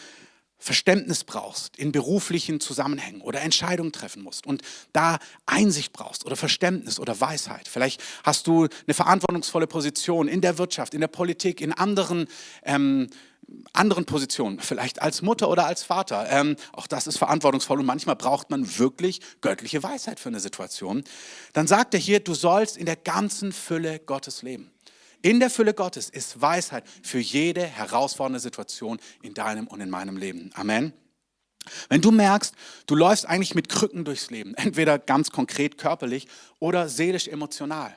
Verständnis 0.60 1.24
brauchst 1.24 1.78
in 1.78 1.90
beruflichen 1.90 2.60
Zusammenhängen 2.60 3.22
oder 3.22 3.40
Entscheidungen 3.40 3.92
treffen 3.92 4.22
musst 4.22 4.46
und 4.46 4.62
da 4.92 5.18
Einsicht 5.46 5.92
brauchst 5.92 6.26
oder 6.26 6.36
Verständnis 6.36 7.00
oder 7.00 7.18
Weisheit. 7.20 7.66
Vielleicht 7.66 8.02
hast 8.22 8.46
du 8.46 8.68
eine 8.86 8.94
verantwortungsvolle 8.94 9.66
Position 9.66 10.28
in 10.28 10.42
der 10.42 10.58
Wirtschaft, 10.58 10.92
in 10.94 11.00
der 11.00 11.08
Politik, 11.08 11.62
in 11.62 11.72
anderen, 11.72 12.28
ähm, 12.62 13.08
anderen 13.72 14.04
Positionen, 14.04 14.60
vielleicht 14.60 15.02
als 15.02 15.22
Mutter 15.22 15.48
oder 15.48 15.66
als 15.66 15.82
Vater. 15.82 16.28
Ähm, 16.30 16.56
auch 16.72 16.86
das 16.86 17.06
ist 17.06 17.16
verantwortungsvoll 17.16 17.80
und 17.80 17.86
manchmal 17.86 18.16
braucht 18.16 18.50
man 18.50 18.78
wirklich 18.78 19.20
göttliche 19.40 19.82
Weisheit 19.82 20.20
für 20.20 20.28
eine 20.28 20.40
Situation. 20.40 21.04
Dann 21.54 21.66
sagt 21.66 21.94
er 21.94 22.00
hier, 22.00 22.20
du 22.20 22.34
sollst 22.34 22.76
in 22.76 22.86
der 22.86 22.96
ganzen 22.96 23.52
Fülle 23.52 23.98
Gottes 23.98 24.42
leben. 24.42 24.70
In 25.22 25.40
der 25.40 25.50
Fülle 25.50 25.74
Gottes 25.74 26.08
ist 26.08 26.40
Weisheit 26.40 26.84
für 27.02 27.18
jede 27.18 27.62
herausfordernde 27.62 28.40
Situation 28.40 28.98
in 29.22 29.34
deinem 29.34 29.66
und 29.66 29.80
in 29.80 29.90
meinem 29.90 30.16
Leben. 30.16 30.50
Amen. 30.54 30.92
Wenn 31.88 32.00
du 32.00 32.10
merkst, 32.10 32.54
du 32.86 32.94
läufst 32.94 33.26
eigentlich 33.26 33.54
mit 33.54 33.68
Krücken 33.68 34.04
durchs 34.04 34.30
Leben, 34.30 34.54
entweder 34.56 34.98
ganz 34.98 35.30
konkret 35.30 35.78
körperlich 35.78 36.26
oder 36.58 36.88
seelisch 36.88 37.28
emotional, 37.28 37.94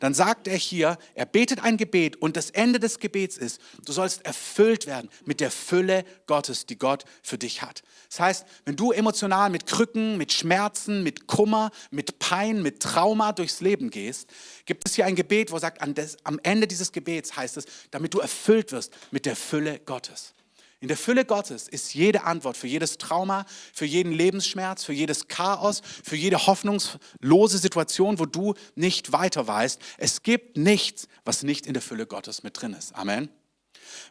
dann 0.00 0.14
sagt 0.14 0.48
er 0.48 0.56
hier, 0.56 0.98
er 1.14 1.26
betet 1.26 1.62
ein 1.62 1.76
Gebet 1.76 2.16
und 2.16 2.36
das 2.36 2.50
Ende 2.50 2.80
des 2.80 2.98
Gebets 2.98 3.36
ist, 3.38 3.60
du 3.84 3.92
sollst 3.92 4.24
erfüllt 4.26 4.86
werden 4.86 5.08
mit 5.24 5.40
der 5.40 5.50
Fülle 5.50 6.04
Gottes, 6.26 6.66
die 6.66 6.78
Gott 6.78 7.04
für 7.22 7.38
dich 7.38 7.62
hat. 7.62 7.82
Das 8.08 8.20
heißt, 8.20 8.46
wenn 8.64 8.76
du 8.76 8.90
emotional 8.92 9.50
mit 9.50 9.66
Krücken, 9.66 10.18
mit 10.18 10.32
Schmerzen, 10.32 11.02
mit 11.02 11.26
Kummer, 11.26 11.70
mit 11.90 12.18
Pein, 12.18 12.62
mit 12.62 12.80
Trauma 12.80 13.32
durchs 13.32 13.60
Leben 13.60 13.90
gehst, 13.90 14.28
gibt 14.64 14.88
es 14.88 14.94
hier 14.94 15.06
ein 15.06 15.14
Gebet, 15.14 15.52
wo 15.52 15.56
er 15.56 15.60
sagt, 15.60 15.80
am 15.80 16.40
Ende 16.42 16.66
dieses 16.66 16.90
Gebets 16.90 17.36
heißt 17.36 17.58
es, 17.58 17.66
damit 17.90 18.14
du 18.14 18.18
erfüllt 18.18 18.72
wirst 18.72 18.92
mit 19.10 19.26
der 19.26 19.36
Fülle 19.36 19.78
Gottes. 19.80 20.34
In 20.80 20.88
der 20.88 20.96
Fülle 20.96 21.26
Gottes 21.26 21.68
ist 21.68 21.92
jede 21.92 22.24
Antwort 22.24 22.56
für 22.56 22.66
jedes 22.66 22.96
Trauma, 22.96 23.44
für 23.72 23.84
jeden 23.84 24.12
Lebensschmerz, 24.12 24.82
für 24.82 24.94
jedes 24.94 25.28
Chaos, 25.28 25.82
für 26.02 26.16
jede 26.16 26.46
hoffnungslose 26.46 27.58
Situation, 27.58 28.18
wo 28.18 28.24
du 28.24 28.54
nicht 28.76 29.12
weiter 29.12 29.46
weißt. 29.46 29.80
Es 29.98 30.22
gibt 30.22 30.56
nichts, 30.56 31.06
was 31.24 31.42
nicht 31.42 31.66
in 31.66 31.74
der 31.74 31.82
Fülle 31.82 32.06
Gottes 32.06 32.42
mit 32.42 32.60
drin 32.60 32.72
ist. 32.72 32.94
Amen. 32.94 33.28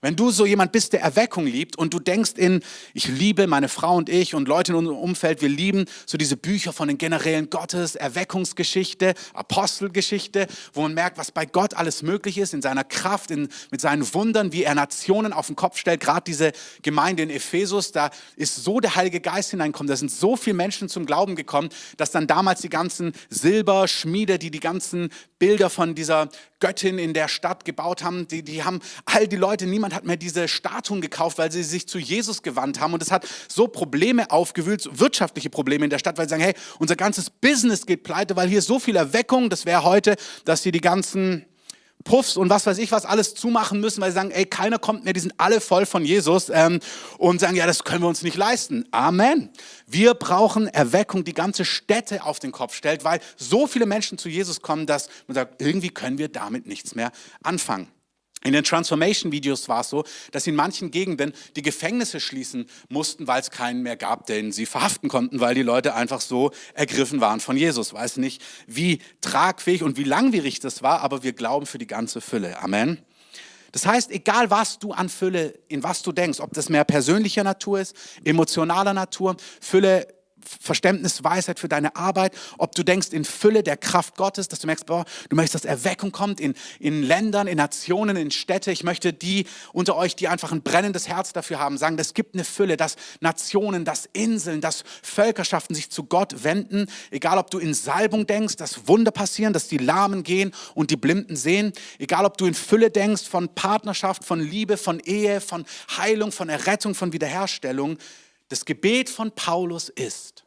Wenn 0.02 0.16
du 0.16 0.32
so 0.32 0.46
jemand 0.46 0.72
bist, 0.72 0.94
der 0.94 1.02
Erweckung 1.02 1.46
liebt 1.46 1.78
und 1.78 1.94
du 1.94 2.00
denkst 2.00 2.34
in, 2.38 2.62
ich 2.94 3.08
liebe 3.08 3.48
meine 3.48 3.70
Frau 3.70 3.96
und 3.96 4.10
ich 4.10 4.36
und 4.36 4.48
Leute 4.48 4.72
in 4.72 4.78
unserem 4.78 4.98
Umfeld, 4.98 5.42
wir 5.42 5.50
lieben 5.50 5.86
so 6.06 6.18
diese 6.18 6.38
Bücher 6.38 6.74
von 6.74 6.88
den 6.88 6.98
Generälen 6.98 7.50
Gottes, 7.50 7.96
Erweckungsgeschichte, 7.96 9.14
Apostelgeschichte, 9.34 10.48
wo 10.74 10.82
man 10.82 10.94
merkt, 10.94 11.18
was 11.18 11.32
bei 11.32 11.46
Gott 11.46 11.74
alles 11.74 12.02
möglich 12.02 12.38
ist, 12.38 12.54
in 12.54 12.62
seiner 12.62 12.84
Kraft, 12.84 13.32
in, 13.32 13.50
mit 13.72 13.82
seinen 13.82 14.14
Wundern, 14.14 14.52
wie 14.54 14.64
er 14.64 14.76
Nationen 14.76 15.34
auf 15.34 15.48
den 15.48 15.56
Kopf 15.56 15.78
stellt. 15.78 16.02
Gerade 16.02 16.24
diese 16.26 16.52
Gemeinde 16.82 17.24
in 17.24 17.30
Ephesus, 17.30 17.92
da 17.92 18.10
ist 18.36 18.64
so 18.64 18.80
der 18.80 18.96
Heilige 18.96 19.20
Geist 19.20 19.52
hineingekommen, 19.52 19.90
da 19.90 19.98
sind 19.98 20.12
so 20.12 20.36
viele 20.36 20.56
Menschen 20.56 20.90
zum 20.90 21.06
Glauben 21.06 21.36
gekommen, 21.36 21.70
dass 21.98 22.12
dann 22.12 22.28
damals 22.28 22.62
die 22.62 22.70
ganzen 22.70 23.14
Silberschmiede, 23.30 24.40
die 24.40 24.52
die 24.52 24.60
ganzen 24.60 25.10
Bilder 25.40 25.70
von 25.70 25.96
dieser 25.96 26.30
Göttin 26.60 27.00
in 27.00 27.14
der 27.14 27.28
Stadt 27.28 27.66
gebaut 27.66 28.04
haben, 28.04 28.28
die, 28.28 28.44
die 28.44 28.64
haben 28.64 28.80
all 29.06 29.28
die 29.28 29.36
Leute, 29.36 29.66
niemand 29.66 29.94
hat 29.94 30.06
mehr 30.06 30.18
diese 30.18 30.48
Statuen 30.48 31.02
gekauft, 31.02 31.38
weil 31.38 31.52
sie 31.52 31.64
sich 31.64 31.88
zu 31.88 32.00
Jesus 32.00 32.44
gewandt 32.44 32.80
haben. 32.80 32.94
Und 32.94 33.02
es 33.02 33.12
hat 33.12 33.28
so 33.48 33.68
Probleme 33.68 34.30
aufgewühlt, 34.32 34.88
wirtschaftliche 34.92 35.50
Probleme 35.50 35.86
in 35.86 35.90
der 35.90 36.00
Stadt, 36.00 36.18
weil 36.18 36.26
sie 36.26 36.32
sagen, 36.32 36.44
hey, 36.44 36.54
unser 36.80 36.96
ganzes 36.96 37.30
Business 37.30 37.86
geht 37.86 38.04
pleite, 38.04 38.36
weil 38.36 38.50
hier 38.50 38.62
so 38.62 38.80
viel 38.80 38.96
Erweckung, 38.96 39.50
das 39.50 39.66
wäre 39.66 39.84
heute, 39.84 40.16
dass 40.46 40.64
hier 40.64 40.72
die 40.72 40.82
ganzen 40.82 41.46
Puffs 42.04 42.38
und 42.38 42.50
was 42.50 42.66
weiß 42.66 42.78
ich 42.78 42.92
was 42.92 43.06
alles 43.06 43.36
zumachen 43.36 43.82
müssen, 43.82 44.02
weil 44.02 44.12
sie 44.12 44.16
sagen, 44.16 44.32
ey, 44.32 44.46
keiner 44.46 44.80
kommt 44.80 45.04
mehr, 45.04 45.14
die 45.14 45.20
sind 45.20 45.34
alle 45.38 45.60
voll 45.60 45.86
von 45.86 46.06
Jesus 46.06 46.50
ähm, 46.50 46.80
und 47.18 47.40
sagen, 47.40 47.56
ja, 47.56 47.68
das 47.68 47.84
können 47.84 48.02
wir 48.02 48.08
uns 48.08 48.24
nicht 48.24 48.38
leisten. 48.38 48.86
Amen. 48.92 49.50
Wir 49.86 50.14
brauchen 50.14 50.68
Erweckung, 50.68 51.24
die 51.24 51.34
ganze 51.34 51.66
Städte 51.66 52.24
auf 52.24 52.40
den 52.40 52.52
Kopf 52.52 52.74
stellt, 52.74 53.04
weil 53.04 53.20
so 53.38 53.68
viele 53.68 53.86
Menschen 53.86 54.18
zu 54.18 54.30
Jesus 54.30 54.62
kommen, 54.62 54.86
dass 54.86 55.10
man 55.28 55.36
sagt, 55.36 55.62
irgendwie 55.62 55.90
können 55.90 56.18
wir 56.18 56.30
damit 56.30 56.68
nichts 56.68 56.96
mehr 56.96 57.12
anfangen. 57.44 57.88
In 58.44 58.54
den 58.54 58.64
Transformation-Videos 58.64 59.68
war 59.68 59.82
es 59.82 59.90
so, 59.90 60.06
dass 60.32 60.48
in 60.48 60.56
manchen 60.56 60.92
Gegenden 60.92 61.34
die 61.58 61.62
Gefängnisse 61.62 62.22
schließen 62.22 62.68
mussten, 62.88 63.28
weil 63.28 63.42
es 63.42 63.52
keinen 63.52 63.84
mehr 63.84 63.98
gab, 63.98 64.28
den 64.28 64.54
sie 64.54 64.66
verhaften 64.66 65.10
konnten, 65.10 65.42
weil 65.42 65.56
die 65.56 65.62
Leute 65.62 65.94
einfach 65.94 66.22
so 66.22 66.52
ergriffen 66.74 67.20
waren 67.20 67.42
von 67.42 67.58
Jesus. 67.58 67.94
Weiß 67.94 68.16
nicht, 68.18 68.42
wie 68.66 69.00
tragfähig 69.20 69.84
und 69.84 69.98
wie 69.98 70.06
langwierig 70.06 70.62
das 70.62 70.82
war, 70.84 71.02
aber 71.02 71.24
wir 71.24 71.34
glauben 71.34 71.66
für 71.66 71.80
die 71.80 71.88
ganze 71.88 72.22
Fülle. 72.22 72.62
Amen. 72.62 73.00
Das 73.74 73.86
heißt, 73.86 74.10
egal 74.12 74.50
was 74.50 74.80
du 74.80 74.94
an 74.94 75.10
Fülle, 75.10 75.60
in 75.68 75.84
was 75.84 76.02
du 76.02 76.12
denkst, 76.12 76.40
ob 76.40 76.54
das 76.54 76.70
mehr 76.70 76.86
persönlicher 76.86 77.44
Natur 77.44 77.82
ist, 77.82 77.96
emotionaler 78.24 78.94
Natur, 78.94 79.36
Fülle 79.62 80.08
Verständnis, 80.62 81.24
Weisheit 81.24 81.60
für 81.60 81.70
deine 81.70 81.96
Arbeit, 81.96 82.34
ob 82.58 82.76
du 82.76 82.84
denkst 82.84 83.10
in 83.12 83.26
Fülle 83.26 83.64
der 83.64 83.78
Kraft 83.78 84.16
Gottes, 84.16 84.48
dass 84.48 84.60
du 84.60 84.68
merkst, 84.68 84.86
boah, 84.86 85.06
du 85.30 85.36
möchtest, 85.36 85.66
dass 85.66 85.66
Erweckung 85.66 86.12
kommt 86.12 86.40
in, 86.40 86.54
in 86.80 87.04
Ländern, 87.04 87.48
in 87.48 87.58
Nationen, 87.58 88.16
in 88.18 88.32
Städte. 88.32 88.72
Ich 88.72 88.84
möchte 88.84 89.14
die 89.14 89.46
unter 89.74 89.96
euch, 89.96 90.16
die 90.16 90.28
einfach 90.28 90.52
ein 90.52 90.62
brennendes 90.62 91.08
Herz 91.08 91.34
dafür 91.34 91.60
haben, 91.60 91.78
sagen, 91.78 91.98
es 92.00 92.14
gibt 92.14 92.36
eine 92.36 92.44
Fülle, 92.44 92.78
dass 92.78 92.96
Nationen, 93.20 93.86
dass 93.86 94.08
Inseln, 94.14 94.62
dass 94.62 94.84
Völkerschaften 95.02 95.76
sich 95.76 95.90
zu 95.90 96.04
Gott 96.04 96.44
wenden. 96.44 96.88
Egal, 97.12 97.38
ob 97.38 97.52
du 97.52 97.60
in 97.60 97.74
Salbung 97.74 98.26
denkst, 98.26 98.56
dass 98.56 98.88
Wunder 98.88 99.12
passieren, 99.12 99.54
dass 99.54 99.68
die 99.68 99.78
Lahmen 99.78 100.24
gehen 100.24 100.54
und 100.74 100.92
die 100.92 100.98
Blinden 100.98 101.36
sehen. 101.36 101.74
Egal, 101.98 102.26
ob 102.26 102.38
du 102.38 102.46
in 102.46 102.54
Fülle 102.54 102.90
denkst 102.90 103.24
von 103.24 103.54
Partnerschaft, 103.54 104.24
von 104.24 104.40
Liebe, 104.40 104.78
von 104.78 105.00
Ehe, 105.00 105.42
von 105.42 105.66
Heilung, 105.98 106.32
von 106.32 106.50
Errettung, 106.50 106.96
von 106.96 107.14
Wiederherstellung. 107.14 107.98
Das 108.50 108.66
Gebet 108.66 109.10
von 109.10 109.32
Paulus 109.32 109.90
ist, 109.90 110.44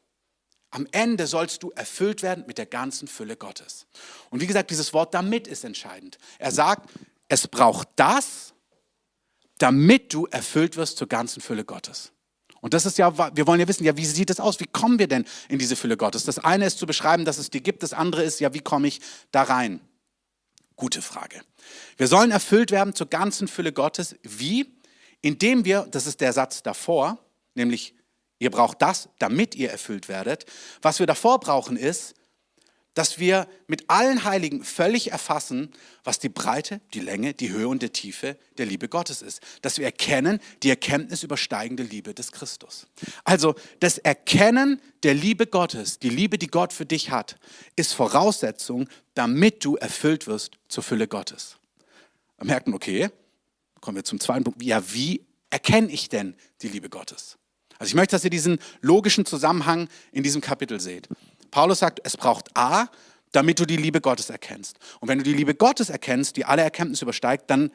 am 0.71 0.87
Ende 0.91 1.27
sollst 1.27 1.63
du 1.63 1.71
erfüllt 1.71 2.23
werden 2.23 2.45
mit 2.47 2.59
der 2.59 2.67
ganzen 2.67 3.07
Fülle 3.07 3.37
Gottes. 3.37 3.87
Und 4.31 4.41
wie 4.41 4.47
gesagt, 4.47 4.71
dieses 4.71 4.93
Wort 4.93 5.13
damit 5.15 5.47
ist 5.47 5.65
entscheidend. 5.65 6.19
Er 6.39 6.51
sagt, 6.51 6.91
es 7.29 7.47
braucht 7.47 7.89
das, 7.97 8.55
damit 9.59 10.13
du 10.13 10.27
erfüllt 10.27 10.77
wirst 10.77 10.97
zur 10.97 11.09
ganzen 11.09 11.41
Fülle 11.41 11.65
Gottes. 11.65 12.13
Und 12.63 12.75
das 12.75 12.87
ist 12.87 12.97
ja, 12.97 13.37
wir 13.37 13.47
wollen 13.47 13.61
ja 13.61 13.69
wissen, 13.69 13.85
ja, 13.85 13.97
wie 13.97 14.07
sieht 14.07 14.31
es 14.31 14.41
aus? 14.41 14.61
Wie 14.61 14.67
kommen 14.67 14.99
wir 14.99 15.09
denn 15.09 15.27
in 15.49 15.59
diese 15.59 15.77
Fülle 15.77 15.97
Gottes? 15.97 16.25
Das 16.25 16.39
eine 16.39 16.65
ist 16.67 16.79
zu 16.79 16.87
beschreiben, 16.87 17.25
dass 17.25 17.39
es 17.39 17.51
die 17.51 17.63
gibt, 17.63 17.83
das 17.83 17.93
andere 17.93 18.23
ist, 18.23 18.41
ja, 18.41 18.55
wie 18.55 18.61
komme 18.61 18.89
ich 18.89 19.01
da 19.31 19.43
rein? 19.43 19.81
Gute 20.77 21.03
Frage. 21.03 21.43
Wir 21.97 22.07
sollen 22.09 22.31
erfüllt 22.31 22.71
werden 22.71 22.95
zur 22.95 23.09
ganzen 23.09 23.47
Fülle 23.47 23.73
Gottes. 23.73 24.17
Wie? 24.23 24.79
Indem 25.21 25.65
wir, 25.65 25.87
das 25.91 26.07
ist 26.07 26.21
der 26.21 26.33
Satz 26.33 26.63
davor, 26.63 27.19
nämlich 27.55 27.95
ihr 28.39 28.51
braucht 28.51 28.83
das, 28.83 29.09
damit 29.19 29.55
ihr 29.55 29.71
erfüllt 29.71 30.09
werdet. 30.09 30.47
Was 30.81 30.99
wir 30.99 31.07
davor 31.07 31.41
brauchen 31.41 31.77
ist, 31.77 32.15
dass 32.95 33.19
wir 33.19 33.49
mit 33.69 33.89
allen 33.89 34.25
Heiligen 34.25 34.65
völlig 34.65 35.13
erfassen, 35.13 35.71
was 36.05 36.19
die 36.19 36.29
Breite, 36.29 36.81
die 36.93 37.01
Länge, 37.01 37.33
die 37.33 37.51
Höhe 37.51 37.69
und 37.69 37.83
die 37.83 37.89
Tiefe 37.89 38.37
der 38.59 38.67
Liebe 38.67 38.89
Gottes 38.89 39.23
ist. 39.23 39.41
Dass 39.63 39.79
wir 39.79 39.87
erkennen 39.87 40.41
die 40.63 40.71
Erkenntnis 40.71 41.23
übersteigende 41.23 41.83
Liebe 41.83 42.13
des 42.15 42.33
Christus. 42.33 42.87
Also 43.25 43.55
das 43.81 43.99
Erkennen 43.99 44.81
der 45.05 45.15
Liebe 45.15 45.47
Gottes, 45.47 46.01
die 46.01 46.11
Liebe, 46.11 46.39
die 46.39 46.49
Gott 46.49 46.73
für 46.73 46.87
dich 46.87 47.11
hat, 47.11 47.37
ist 47.77 47.95
Voraussetzung, 47.95 48.89
damit 49.15 49.65
du 49.65 49.77
erfüllt 49.77 50.27
wirst 50.27 50.59
zur 50.69 50.83
Fülle 50.83 51.09
Gottes. 51.09 51.57
Wir 52.37 52.47
merken, 52.47 52.75
okay, 52.75 53.09
kommen 53.81 53.97
wir 53.97 54.05
zum 54.05 54.21
zweiten 54.21 54.45
Punkt. 54.45 54.63
Ja, 54.63 54.93
wie 54.93 55.25
erkenne 55.49 55.91
ich 55.91 56.09
denn 56.11 56.37
die 56.61 56.69
Liebe 56.69 56.91
Gottes? 56.91 57.39
Also 57.83 57.91
ich 57.91 57.95
möchte, 57.97 58.15
dass 58.15 58.23
ihr 58.23 58.31
diesen 58.31 58.61
logischen 58.81 59.27
Zusammenhang 59.27 59.89
in 60.13 60.23
diesem 60.23 60.41
Kapitel 60.41 60.79
seht. 60.79 61.09
Paulus 61.51 61.81
sagt, 61.81 61.99
es 62.05 62.17
braucht 62.17 62.57
A, 62.57 62.87
damit 63.33 63.59
du 63.59 63.67
die 63.67 63.77
Liebe 63.77 64.01
Gottes 64.01 64.31
erkennst. 64.31 64.79
Und 65.01 65.09
wenn 65.09 65.19
du 65.19 65.25
die 65.25 65.35
Liebe 65.35 65.57
Gottes 65.57 65.91
erkennst, 65.91 66.37
die 66.37 66.45
alle 66.45 66.63
Erkenntnis 66.63 67.03
übersteigt, 67.03 67.51
dann 67.51 67.73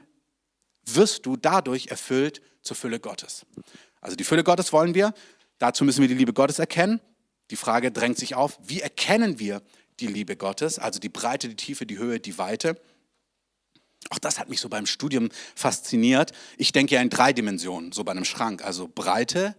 wirst 0.86 1.26
du 1.26 1.36
dadurch 1.36 1.88
erfüllt 1.88 2.42
zur 2.62 2.78
Fülle 2.78 3.02
Gottes. 3.02 3.46
Also 4.00 4.16
die 4.16 4.24
Fülle 4.24 4.46
Gottes 4.46 4.72
wollen 4.72 4.96
wir, 4.96 5.14
dazu 5.58 5.84
müssen 5.84 6.00
wir 6.00 6.08
die 6.08 6.14
Liebe 6.14 6.32
Gottes 6.32 6.58
erkennen. 6.58 7.02
Die 7.52 7.58
Frage 7.58 7.92
drängt 7.92 8.18
sich 8.18 8.34
auf, 8.34 8.58
wie 8.64 8.80
erkennen 8.80 9.40
wir 9.40 9.62
die 10.00 10.08
Liebe 10.08 10.38
Gottes, 10.38 10.80
also 10.80 11.02
die 11.02 11.10
Breite, 11.10 11.50
die 11.50 11.58
Tiefe, 11.58 11.86
die 11.86 11.98
Höhe, 11.98 12.22
die 12.22 12.38
Weite. 12.38 12.80
Auch 14.10 14.20
das 14.20 14.40
hat 14.40 14.48
mich 14.48 14.62
so 14.62 14.70
beim 14.70 14.86
Studium 14.86 15.28
fasziniert. 15.54 16.32
Ich 16.58 16.72
denke 16.72 16.96
ja 16.96 17.02
in 17.02 17.10
drei 17.10 17.34
Dimensionen, 17.34 17.92
so 17.92 18.06
bei 18.06 18.14
einem 18.14 18.24
Schrank. 18.24 18.64
Also 18.64 18.88
Breite, 18.88 19.54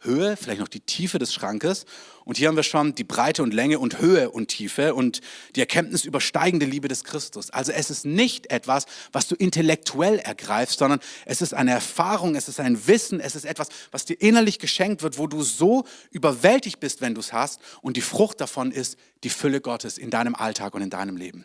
Höhe, 0.00 0.36
vielleicht 0.36 0.60
noch 0.60 0.68
die 0.68 0.80
Tiefe 0.80 1.18
des 1.18 1.34
Schrankes. 1.34 1.84
Und 2.24 2.36
hier 2.36 2.48
haben 2.48 2.56
wir 2.56 2.62
schon 2.62 2.94
die 2.94 3.04
Breite 3.04 3.42
und 3.42 3.52
Länge 3.52 3.78
und 3.78 3.98
Höhe 3.98 4.30
und 4.30 4.48
Tiefe 4.48 4.94
und 4.94 5.20
die 5.56 5.60
Erkenntnis 5.60 6.04
übersteigende 6.04 6.66
Liebe 6.66 6.86
des 6.86 7.02
Christus. 7.02 7.50
Also 7.50 7.72
es 7.72 7.90
ist 7.90 8.04
nicht 8.04 8.50
etwas, 8.50 8.84
was 9.12 9.26
du 9.26 9.34
intellektuell 9.34 10.18
ergreifst, 10.18 10.78
sondern 10.78 11.00
es 11.24 11.42
ist 11.42 11.54
eine 11.54 11.72
Erfahrung, 11.72 12.36
es 12.36 12.48
ist 12.48 12.60
ein 12.60 12.86
Wissen, 12.86 13.18
es 13.18 13.34
ist 13.34 13.44
etwas, 13.44 13.68
was 13.90 14.04
dir 14.04 14.20
innerlich 14.20 14.58
geschenkt 14.58 15.02
wird, 15.02 15.18
wo 15.18 15.26
du 15.26 15.42
so 15.42 15.84
überwältigt 16.10 16.80
bist, 16.80 17.00
wenn 17.00 17.14
du 17.14 17.20
es 17.20 17.32
hast. 17.32 17.60
Und 17.80 17.96
die 17.96 18.02
Frucht 18.02 18.40
davon 18.40 18.70
ist 18.70 18.98
die 19.24 19.30
Fülle 19.30 19.60
Gottes 19.60 19.98
in 19.98 20.10
deinem 20.10 20.34
Alltag 20.34 20.74
und 20.74 20.82
in 20.82 20.90
deinem 20.90 21.16
Leben. 21.16 21.44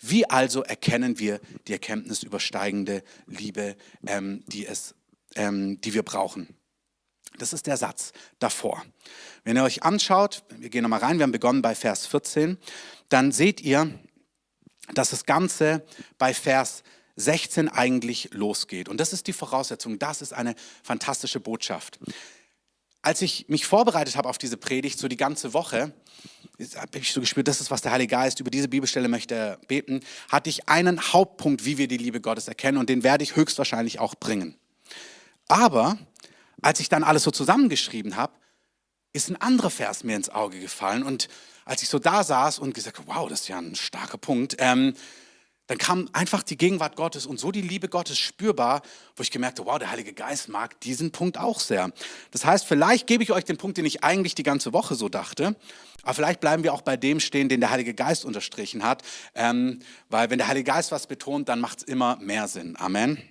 Wie 0.00 0.28
also 0.28 0.62
erkennen 0.62 1.18
wir 1.18 1.40
die 1.66 1.72
Erkenntnis 1.72 2.22
übersteigende 2.22 3.02
Liebe, 3.26 3.76
ähm, 4.06 4.42
die, 4.46 4.66
es, 4.66 4.94
ähm, 5.34 5.80
die 5.80 5.92
wir 5.92 6.02
brauchen? 6.02 6.48
Das 7.38 7.52
ist 7.52 7.66
der 7.66 7.76
Satz 7.76 8.12
davor. 8.38 8.84
Wenn 9.44 9.56
ihr 9.56 9.64
euch 9.64 9.82
anschaut, 9.82 10.42
wir 10.58 10.68
gehen 10.68 10.82
nochmal 10.82 11.00
rein, 11.00 11.18
wir 11.18 11.22
haben 11.22 11.32
begonnen 11.32 11.62
bei 11.62 11.74
Vers 11.74 12.06
14, 12.06 12.58
dann 13.08 13.32
seht 13.32 13.60
ihr, 13.60 13.98
dass 14.94 15.10
das 15.10 15.24
Ganze 15.24 15.84
bei 16.18 16.34
Vers 16.34 16.82
16 17.16 17.68
eigentlich 17.68 18.30
losgeht. 18.32 18.88
Und 18.88 18.98
das 18.98 19.12
ist 19.12 19.26
die 19.26 19.32
Voraussetzung, 19.32 19.98
das 19.98 20.22
ist 20.22 20.32
eine 20.32 20.54
fantastische 20.82 21.40
Botschaft. 21.40 21.98
Als 23.02 23.22
ich 23.22 23.48
mich 23.48 23.64
vorbereitet 23.64 24.16
habe 24.16 24.28
auf 24.28 24.36
diese 24.36 24.58
Predigt, 24.58 24.98
so 24.98 25.08
die 25.08 25.16
ganze 25.16 25.54
Woche, 25.54 25.94
habe 26.76 26.98
ich 26.98 27.12
so 27.12 27.20
gespürt, 27.20 27.48
das 27.48 27.60
ist, 27.60 27.70
was 27.70 27.80
der 27.80 27.92
Heilige 27.92 28.10
Geist 28.10 28.40
über 28.40 28.50
diese 28.50 28.68
Bibelstelle 28.68 29.08
möchte 29.08 29.58
beten, 29.68 30.00
hatte 30.28 30.50
ich 30.50 30.68
einen 30.68 31.12
Hauptpunkt, 31.12 31.64
wie 31.64 31.78
wir 31.78 31.88
die 31.88 31.96
Liebe 31.96 32.20
Gottes 32.20 32.48
erkennen 32.48 32.76
und 32.76 32.90
den 32.90 33.02
werde 33.02 33.24
ich 33.24 33.36
höchstwahrscheinlich 33.36 33.98
auch 34.00 34.14
bringen. 34.14 34.56
Aber 35.48 35.98
als 36.62 36.80
ich 36.80 36.88
dann 36.88 37.04
alles 37.04 37.22
so 37.22 37.30
zusammengeschrieben 37.30 38.16
habe, 38.16 38.32
ist 39.12 39.28
ein 39.28 39.40
anderer 39.40 39.70
Vers 39.70 40.04
mir 40.04 40.16
ins 40.16 40.28
Auge 40.28 40.60
gefallen. 40.60 41.02
Und 41.02 41.28
als 41.64 41.82
ich 41.82 41.88
so 41.88 41.98
da 41.98 42.22
saß 42.24 42.58
und 42.58 42.74
gesagt 42.74 43.00
wow, 43.06 43.28
das 43.28 43.42
ist 43.42 43.48
ja 43.48 43.58
ein 43.58 43.74
starker 43.74 44.18
Punkt, 44.18 44.56
ähm, 44.58 44.94
dann 45.70 45.78
kam 45.78 46.08
einfach 46.12 46.42
die 46.42 46.56
Gegenwart 46.56 46.96
Gottes 46.96 47.26
und 47.26 47.38
so 47.38 47.52
die 47.52 47.60
Liebe 47.60 47.88
Gottes 47.88 48.18
spürbar, 48.18 48.82
wo 49.14 49.22
ich 49.22 49.30
gemerkt 49.30 49.60
habe, 49.60 49.70
wow, 49.70 49.78
der 49.78 49.92
Heilige 49.92 50.12
Geist 50.12 50.48
mag 50.48 50.80
diesen 50.80 51.12
Punkt 51.12 51.38
auch 51.38 51.60
sehr. 51.60 51.92
Das 52.32 52.44
heißt, 52.44 52.66
vielleicht 52.66 53.06
gebe 53.06 53.22
ich 53.22 53.30
euch 53.30 53.44
den 53.44 53.56
Punkt, 53.56 53.78
den 53.78 53.84
ich 53.84 54.02
eigentlich 54.02 54.34
die 54.34 54.42
ganze 54.42 54.72
Woche 54.72 54.96
so 54.96 55.08
dachte, 55.08 55.54
aber 56.02 56.14
vielleicht 56.14 56.40
bleiben 56.40 56.64
wir 56.64 56.74
auch 56.74 56.82
bei 56.82 56.96
dem 56.96 57.20
stehen, 57.20 57.48
den 57.48 57.60
der 57.60 57.70
Heilige 57.70 57.94
Geist 57.94 58.24
unterstrichen 58.24 58.82
hat, 58.82 59.04
ähm, 59.36 59.78
weil 60.08 60.28
wenn 60.28 60.38
der 60.38 60.48
Heilige 60.48 60.72
Geist 60.72 60.90
was 60.90 61.06
betont, 61.06 61.48
dann 61.48 61.60
macht 61.60 61.78
es 61.78 61.84
immer 61.84 62.16
mehr 62.16 62.48
Sinn. 62.48 62.74
Amen. 62.76 63.29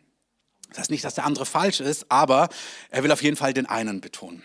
Das 0.70 0.80
heißt 0.80 0.92
nicht, 0.92 1.04
dass 1.04 1.16
der 1.16 1.26
andere 1.26 1.46
falsch 1.46 1.80
ist, 1.80 2.12
aber 2.12 2.50
er 2.90 3.04
will 3.04 3.12
auf 3.12 3.24
jeden 3.24 3.36
Fall 3.36 3.54
den 3.54 3.66
einen 3.66 4.02
betonen. 4.02 4.44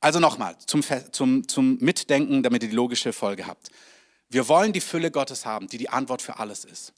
Also 0.00 0.20
nochmal 0.20 0.56
zum, 0.66 0.82
zum, 1.12 1.48
zum 1.48 1.78
Mitdenken, 1.80 2.42
damit 2.42 2.62
ihr 2.62 2.68
die 2.68 2.74
logische 2.74 3.12
Folge 3.12 3.46
habt. 3.46 3.70
Wir 4.28 4.48
wollen 4.48 4.72
die 4.72 4.80
Fülle 4.80 5.10
Gottes 5.10 5.46
haben, 5.46 5.68
die 5.68 5.78
die 5.78 5.88
Antwort 5.88 6.20
für 6.20 6.38
alles 6.38 6.64
ist. 6.64 6.92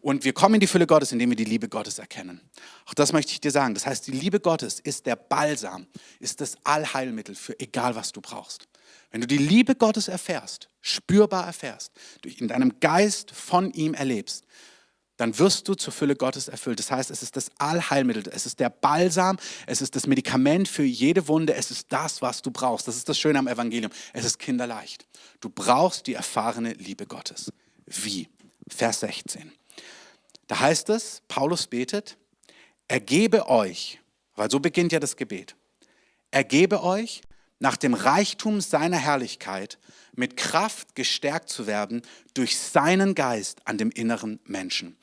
Und 0.00 0.24
wir 0.24 0.32
kommen 0.32 0.56
in 0.56 0.60
die 0.60 0.66
Fülle 0.66 0.86
Gottes, 0.86 1.10
indem 1.10 1.30
wir 1.30 1.36
die 1.36 1.44
Liebe 1.44 1.68
Gottes 1.68 1.98
erkennen. 1.98 2.40
Auch 2.86 2.94
das 2.94 3.12
möchte 3.12 3.32
ich 3.32 3.40
dir 3.40 3.50
sagen. 3.50 3.74
Das 3.74 3.86
heißt, 3.86 4.06
die 4.06 4.12
Liebe 4.12 4.40
Gottes 4.40 4.78
ist 4.78 5.06
der 5.06 5.16
Balsam, 5.16 5.86
ist 6.20 6.40
das 6.40 6.56
Allheilmittel 6.64 7.34
für 7.34 7.58
egal, 7.58 7.94
was 7.94 8.12
du 8.12 8.20
brauchst. 8.20 8.68
Wenn 9.10 9.22
du 9.22 9.26
die 9.26 9.38
Liebe 9.38 9.74
Gottes 9.74 10.08
erfährst, 10.08 10.68
spürbar 10.80 11.46
erfährst, 11.46 11.92
in 12.24 12.48
deinem 12.48 12.78
Geist 12.80 13.30
von 13.30 13.72
ihm 13.72 13.94
erlebst, 13.94 14.44
dann 15.16 15.38
wirst 15.38 15.68
du 15.68 15.74
zur 15.74 15.92
Fülle 15.92 16.16
Gottes 16.16 16.48
erfüllt. 16.48 16.78
Das 16.78 16.90
heißt, 16.90 17.10
es 17.10 17.22
ist 17.22 17.36
das 17.36 17.50
Allheilmittel, 17.58 18.24
es 18.32 18.46
ist 18.46 18.60
der 18.60 18.70
Balsam, 18.70 19.38
es 19.66 19.82
ist 19.82 19.94
das 19.94 20.06
Medikament 20.06 20.68
für 20.68 20.82
jede 20.82 21.28
Wunde, 21.28 21.54
es 21.54 21.70
ist 21.70 21.86
das, 21.90 22.22
was 22.22 22.42
du 22.42 22.50
brauchst. 22.50 22.88
Das 22.88 22.96
ist 22.96 23.08
das 23.08 23.18
Schöne 23.18 23.38
am 23.38 23.46
Evangelium. 23.46 23.92
Es 24.12 24.24
ist 24.24 24.38
kinderleicht. 24.38 25.06
Du 25.40 25.48
brauchst 25.48 26.06
die 26.06 26.14
erfahrene 26.14 26.72
Liebe 26.72 27.06
Gottes. 27.06 27.52
Wie? 27.86 28.28
Vers 28.68 29.00
16. 29.00 29.52
Da 30.46 30.60
heißt 30.60 30.88
es, 30.90 31.22
Paulus 31.28 31.66
betet, 31.66 32.16
ergebe 32.88 33.48
euch, 33.48 34.00
weil 34.34 34.50
so 34.50 34.60
beginnt 34.60 34.92
ja 34.92 35.00
das 35.00 35.16
Gebet, 35.16 35.56
ergebe 36.30 36.82
euch 36.82 37.22
nach 37.58 37.76
dem 37.76 37.94
Reichtum 37.94 38.60
seiner 38.60 38.96
Herrlichkeit 38.96 39.78
mit 40.12 40.36
Kraft 40.36 40.94
gestärkt 40.94 41.48
zu 41.48 41.66
werden 41.66 42.02
durch 42.34 42.58
seinen 42.58 43.14
Geist 43.14 43.66
an 43.66 43.78
dem 43.78 43.90
inneren 43.90 44.40
Menschen. 44.44 44.96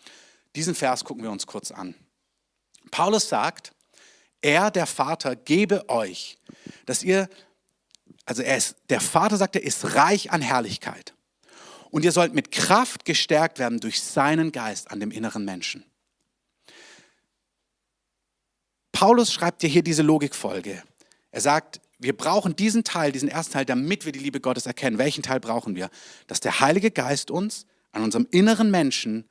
Diesen 0.55 0.75
Vers 0.75 1.03
gucken 1.03 1.23
wir 1.23 1.31
uns 1.31 1.47
kurz 1.47 1.71
an. 1.71 1.95
Paulus 2.91 3.29
sagt, 3.29 3.73
er, 4.41 4.71
der 4.71 4.85
Vater, 4.85 5.35
gebe 5.35 5.89
euch, 5.89 6.37
dass 6.85 7.03
ihr, 7.03 7.29
also 8.25 8.41
er 8.41 8.57
ist, 8.57 8.75
der 8.89 9.01
Vater 9.01 9.37
sagt, 9.37 9.55
er 9.55 9.63
ist 9.63 9.95
reich 9.95 10.31
an 10.31 10.41
Herrlichkeit. 10.41 11.13
Und 11.91 12.05
ihr 12.05 12.11
sollt 12.11 12.33
mit 12.33 12.51
Kraft 12.51 13.03
gestärkt 13.03 13.57
werden 13.57 13.79
durch 13.79 14.01
seinen 14.01 14.51
Geist 14.51 14.91
an 14.91 14.99
dem 14.99 15.11
inneren 15.11 15.43
Menschen. 15.43 15.83
Paulus 18.91 19.33
schreibt 19.33 19.61
dir 19.61 19.69
hier 19.69 19.83
diese 19.83 20.03
Logikfolge. 20.03 20.83
Er 21.31 21.41
sagt, 21.41 21.79
wir 21.99 22.15
brauchen 22.15 22.55
diesen 22.55 22.85
Teil, 22.85 23.11
diesen 23.11 23.27
ersten 23.27 23.53
Teil, 23.53 23.65
damit 23.65 24.05
wir 24.05 24.13
die 24.13 24.19
Liebe 24.19 24.39
Gottes 24.39 24.65
erkennen. 24.65 24.97
Welchen 24.97 25.21
Teil 25.21 25.41
brauchen 25.41 25.75
wir? 25.75 25.89
Dass 26.27 26.39
der 26.39 26.61
Heilige 26.61 26.91
Geist 26.91 27.29
uns 27.29 27.65
an 27.91 28.03
unserem 28.03 28.25
inneren 28.31 28.71
Menschen 28.71 29.29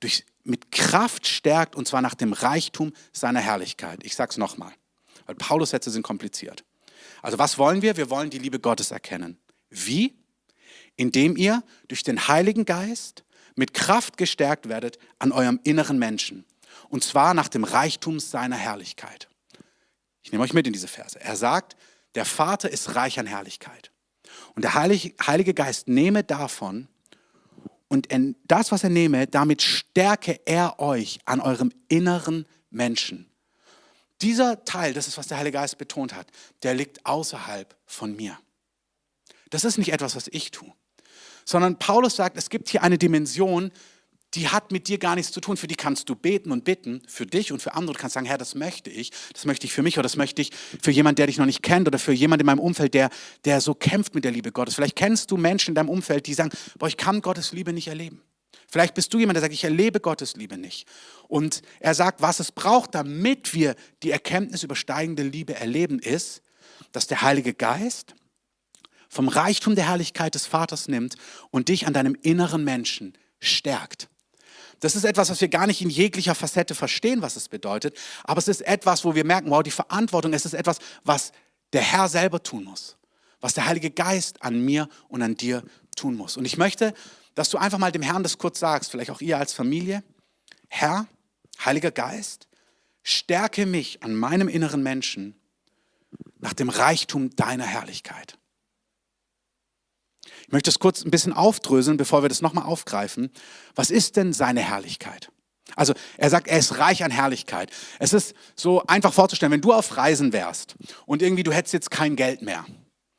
durch, 0.00 0.24
mit 0.42 0.72
Kraft 0.72 1.26
stärkt 1.26 1.76
und 1.76 1.86
zwar 1.86 2.00
nach 2.00 2.14
dem 2.14 2.32
Reichtum 2.32 2.92
seiner 3.12 3.40
Herrlichkeit. 3.40 4.00
Ich 4.02 4.16
sage 4.16 4.30
es 4.30 4.38
nochmal, 4.38 4.72
weil 5.26 5.34
Paulus 5.34 5.70
Sätze 5.70 5.90
sind 5.90 6.02
kompliziert. 6.02 6.64
Also 7.20 7.38
was 7.38 7.58
wollen 7.58 7.82
wir? 7.82 7.98
Wir 7.98 8.08
wollen 8.08 8.30
die 8.30 8.38
Liebe 8.38 8.60
Gottes 8.60 8.90
erkennen. 8.90 9.38
Wie? 9.68 10.14
Indem 10.96 11.36
ihr 11.36 11.62
durch 11.88 12.02
den 12.02 12.28
Heiligen 12.28 12.64
Geist 12.64 13.24
mit 13.56 13.74
Kraft 13.74 14.16
gestärkt 14.16 14.68
werdet 14.70 14.98
an 15.18 15.32
eurem 15.32 15.60
inneren 15.64 15.98
Menschen. 15.98 16.46
Und 16.88 17.04
zwar 17.04 17.34
nach 17.34 17.48
dem 17.48 17.64
Reichtum 17.64 18.20
seiner 18.20 18.56
Herrlichkeit. 18.56 19.28
Ich 20.22 20.32
nehme 20.32 20.44
euch 20.44 20.54
mit 20.54 20.66
in 20.66 20.72
diese 20.72 20.88
Verse. 20.88 21.20
Er 21.20 21.36
sagt, 21.36 21.76
der 22.16 22.24
Vater 22.24 22.70
ist 22.70 22.96
reich 22.96 23.18
an 23.20 23.26
Herrlichkeit. 23.26 23.92
Und 24.54 24.62
der 24.62 24.74
Heilige 24.74 25.54
Geist 25.54 25.86
nehme 25.86 26.24
davon 26.24 26.88
und 27.88 28.08
das, 28.48 28.72
was 28.72 28.82
er 28.82 28.90
nehme, 28.90 29.26
damit 29.26 29.62
stärke 29.62 30.40
er 30.44 30.80
euch 30.80 31.20
an 31.24 31.40
eurem 31.40 31.72
inneren 31.88 32.46
Menschen. 32.70 33.30
Dieser 34.22 34.64
Teil, 34.64 34.92
das 34.92 35.06
ist, 35.06 35.18
was 35.18 35.28
der 35.28 35.38
Heilige 35.38 35.58
Geist 35.58 35.78
betont 35.78 36.14
hat, 36.14 36.26
der 36.62 36.74
liegt 36.74 37.04
außerhalb 37.06 37.76
von 37.84 38.16
mir. 38.16 38.38
Das 39.50 39.64
ist 39.64 39.78
nicht 39.78 39.92
etwas, 39.92 40.16
was 40.16 40.28
ich 40.28 40.50
tue, 40.50 40.72
sondern 41.44 41.78
Paulus 41.78 42.16
sagt, 42.16 42.36
es 42.36 42.50
gibt 42.50 42.68
hier 42.68 42.82
eine 42.82 42.98
Dimension, 42.98 43.70
die 44.34 44.48
hat 44.48 44.72
mit 44.72 44.88
dir 44.88 44.98
gar 44.98 45.14
nichts 45.14 45.32
zu 45.32 45.40
tun. 45.40 45.56
Für 45.56 45.66
die 45.66 45.76
kannst 45.76 46.08
du 46.08 46.14
beten 46.14 46.52
und 46.52 46.64
bitten, 46.64 47.02
für 47.06 47.26
dich 47.26 47.52
und 47.52 47.62
für 47.62 47.74
andere. 47.74 47.94
Du 47.94 48.00
kannst 48.00 48.14
sagen, 48.14 48.26
Herr, 48.26 48.38
das 48.38 48.54
möchte 48.54 48.90
ich, 48.90 49.12
das 49.32 49.44
möchte 49.44 49.66
ich 49.66 49.72
für 49.72 49.82
mich 49.82 49.96
oder 49.96 50.02
das 50.02 50.16
möchte 50.16 50.42
ich 50.42 50.50
für 50.82 50.90
jemanden, 50.90 51.16
der 51.16 51.26
dich 51.26 51.38
noch 51.38 51.46
nicht 51.46 51.62
kennt 51.62 51.86
oder 51.88 51.98
für 51.98 52.12
jemanden 52.12 52.42
in 52.42 52.46
meinem 52.46 52.58
Umfeld, 52.58 52.94
der, 52.94 53.10
der 53.44 53.60
so 53.60 53.74
kämpft 53.74 54.14
mit 54.14 54.24
der 54.24 54.32
Liebe 54.32 54.52
Gottes. 54.52 54.74
Vielleicht 54.74 54.96
kennst 54.96 55.30
du 55.30 55.36
Menschen 55.36 55.70
in 55.70 55.74
deinem 55.76 55.88
Umfeld, 55.88 56.26
die 56.26 56.34
sagen, 56.34 56.50
boah, 56.78 56.88
ich 56.88 56.96
kann 56.96 57.22
Gottes 57.22 57.52
Liebe 57.52 57.72
nicht 57.72 57.88
erleben. 57.88 58.22
Vielleicht 58.68 58.94
bist 58.94 59.14
du 59.14 59.18
jemand, 59.18 59.36
der 59.36 59.42
sagt, 59.42 59.54
ich 59.54 59.64
erlebe 59.64 60.00
Gottes 60.00 60.34
Liebe 60.34 60.58
nicht. 60.58 60.88
Und 61.28 61.62
er 61.78 61.94
sagt, 61.94 62.20
was 62.20 62.40
es 62.40 62.50
braucht, 62.52 62.94
damit 62.94 63.54
wir 63.54 63.76
die 64.02 64.10
Erkenntnis 64.10 64.64
über 64.64 64.74
steigende 64.74 65.22
Liebe 65.22 65.54
erleben, 65.54 65.98
ist, 65.98 66.42
dass 66.92 67.06
der 67.06 67.22
Heilige 67.22 67.54
Geist 67.54 68.14
vom 69.08 69.28
Reichtum 69.28 69.76
der 69.76 69.88
Herrlichkeit 69.88 70.34
des 70.34 70.46
Vaters 70.46 70.88
nimmt 70.88 71.14
und 71.50 71.68
dich 71.68 71.86
an 71.86 71.92
deinem 71.92 72.16
inneren 72.20 72.64
Menschen 72.64 73.16
stärkt. 73.38 74.08
Das 74.80 74.94
ist 74.94 75.04
etwas, 75.04 75.30
was 75.30 75.40
wir 75.40 75.48
gar 75.48 75.66
nicht 75.66 75.80
in 75.80 75.90
jeglicher 75.90 76.34
Facette 76.34 76.74
verstehen, 76.74 77.22
was 77.22 77.36
es 77.36 77.48
bedeutet. 77.48 77.96
Aber 78.24 78.38
es 78.38 78.48
ist 78.48 78.60
etwas, 78.62 79.04
wo 79.04 79.14
wir 79.14 79.24
merken, 79.24 79.50
wow, 79.50 79.62
die 79.62 79.70
Verantwortung, 79.70 80.32
es 80.32 80.44
ist 80.44 80.54
etwas, 80.54 80.78
was 81.04 81.32
der 81.72 81.82
Herr 81.82 82.08
selber 82.08 82.42
tun 82.42 82.64
muss. 82.64 82.96
Was 83.40 83.54
der 83.54 83.66
Heilige 83.66 83.90
Geist 83.90 84.42
an 84.42 84.60
mir 84.60 84.88
und 85.08 85.22
an 85.22 85.36
dir 85.36 85.62
tun 85.96 86.16
muss. 86.16 86.36
Und 86.36 86.44
ich 86.44 86.56
möchte, 86.58 86.94
dass 87.34 87.50
du 87.50 87.58
einfach 87.58 87.78
mal 87.78 87.92
dem 87.92 88.02
Herrn 88.02 88.22
das 88.22 88.38
kurz 88.38 88.58
sagst, 88.58 88.90
vielleicht 88.90 89.10
auch 89.10 89.20
ihr 89.20 89.38
als 89.38 89.52
Familie. 89.52 90.02
Herr, 90.68 91.06
Heiliger 91.64 91.90
Geist, 91.90 92.48
stärke 93.02 93.66
mich 93.66 94.02
an 94.02 94.14
meinem 94.14 94.48
inneren 94.48 94.82
Menschen 94.82 95.36
nach 96.38 96.52
dem 96.52 96.68
Reichtum 96.68 97.34
deiner 97.36 97.64
Herrlichkeit. 97.64 98.38
Ich 100.46 100.52
möchte 100.52 100.70
es 100.70 100.78
kurz 100.78 101.04
ein 101.04 101.10
bisschen 101.10 101.32
aufdröseln, 101.32 101.96
bevor 101.96 102.22
wir 102.22 102.28
das 102.28 102.40
nochmal 102.40 102.64
aufgreifen. 102.64 103.30
Was 103.74 103.90
ist 103.90 104.16
denn 104.16 104.32
seine 104.32 104.60
Herrlichkeit? 104.60 105.30
Also 105.74 105.92
er 106.16 106.30
sagt, 106.30 106.46
er 106.46 106.58
ist 106.58 106.78
reich 106.78 107.02
an 107.02 107.10
Herrlichkeit. 107.10 107.70
Es 107.98 108.12
ist 108.12 108.34
so 108.54 108.84
einfach 108.86 109.12
vorzustellen, 109.12 109.52
wenn 109.52 109.60
du 109.60 109.72
auf 109.72 109.96
Reisen 109.96 110.32
wärst 110.32 110.76
und 111.04 111.20
irgendwie 111.20 111.42
du 111.42 111.52
hättest 111.52 111.74
jetzt 111.74 111.90
kein 111.90 112.14
Geld 112.14 112.42
mehr 112.42 112.64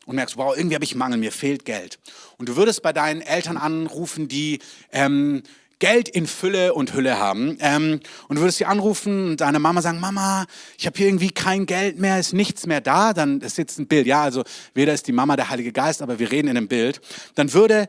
und 0.06 0.16
merkst, 0.16 0.38
wow, 0.38 0.56
irgendwie 0.56 0.76
habe 0.76 0.86
ich 0.86 0.96
Mangel, 0.96 1.18
mir 1.18 1.34
fehlt 1.34 1.66
Geld. 1.66 2.00
Und 2.38 2.48
du 2.48 2.56
würdest 2.56 2.82
bei 2.82 2.94
deinen 2.94 3.20
Eltern 3.20 3.58
anrufen, 3.58 4.30
die 4.30 4.60
ähm, 4.94 5.44
Geld 5.80 6.10
in 6.10 6.26
Fülle 6.26 6.74
und 6.74 6.94
Hülle 6.94 7.20
haben. 7.20 7.58
Ähm, 7.60 8.00
und 8.28 8.36
du 8.36 8.42
würdest 8.42 8.58
sie 8.58 8.66
anrufen 8.66 9.32
und 9.32 9.42
deine 9.42 9.60
Mama 9.60 9.82
sagen, 9.82 10.00
Mama, 10.00 10.46
ich 10.78 10.86
habe 10.86 10.98
hier 10.98 11.08
irgendwie 11.08 11.30
kein 11.30 11.66
Geld 11.66 12.00
mehr, 12.00 12.20
ist 12.20 12.34
nichts 12.34 12.66
mehr 12.66 12.82
da. 12.82 13.14
Dann 13.14 13.42
ist 13.42 13.58
jetzt 13.58 13.80
ein 13.80 13.88
Bild, 13.88 14.08
ja, 14.08 14.24
also 14.24 14.44
weder 14.74 14.94
ist 14.94 15.08
die 15.08 15.12
Mama 15.12 15.36
der 15.36 15.50
Heilige 15.50 15.72
Geist, 15.72 16.02
aber 16.02 16.20
wir 16.20 16.32
reden 16.32 16.48
in 16.48 16.58
einem 16.58 16.68
Bild. 16.68 17.02
Dann 17.36 17.54
würde 17.54 17.88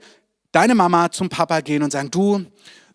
deine 0.52 0.74
Mama 0.74 1.10
zum 1.10 1.28
Papa 1.28 1.60
gehen 1.60 1.82
und 1.82 1.92
sagen, 1.92 2.10
du, 2.10 2.44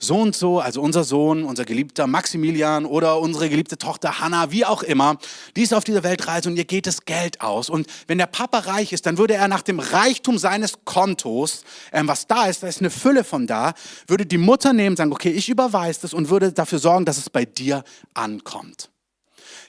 so 0.03 0.17
und 0.17 0.35
so, 0.35 0.59
also 0.59 0.81
unser 0.81 1.03
Sohn, 1.03 1.43
unser 1.45 1.65
geliebter 1.65 2.07
Maximilian 2.07 2.85
oder 2.85 3.19
unsere 3.19 3.49
geliebte 3.49 3.77
Tochter 3.77 4.19
Hannah, 4.19 4.51
wie 4.51 4.65
auch 4.65 4.83
immer, 4.83 5.17
die 5.55 5.61
ist 5.61 5.73
auf 5.73 5.83
dieser 5.83 6.03
Weltreise 6.03 6.49
und 6.49 6.57
ihr 6.57 6.65
geht 6.65 6.87
das 6.87 7.05
Geld 7.05 7.41
aus. 7.41 7.69
Und 7.69 7.87
wenn 8.07 8.17
der 8.17 8.27
Papa 8.27 8.59
reich 8.59 8.91
ist, 8.91 9.05
dann 9.05 9.17
würde 9.17 9.35
er 9.35 9.47
nach 9.47 9.61
dem 9.61 9.79
Reichtum 9.79 10.37
seines 10.37 10.85
Kontos, 10.85 11.63
ähm, 11.91 12.07
was 12.07 12.27
da 12.27 12.47
ist, 12.47 12.63
da 12.63 12.67
ist 12.67 12.79
eine 12.79 12.89
Fülle 12.89 13.23
von 13.23 13.47
da, 13.47 13.73
würde 14.07 14.25
die 14.25 14.37
Mutter 14.37 14.73
nehmen, 14.73 14.95
sagen, 14.97 15.13
okay, 15.13 15.31
ich 15.31 15.49
überweise 15.49 16.01
das 16.01 16.13
und 16.13 16.29
würde 16.29 16.51
dafür 16.51 16.79
sorgen, 16.79 17.05
dass 17.05 17.17
es 17.17 17.29
bei 17.29 17.45
dir 17.45 17.83
ankommt. 18.13 18.89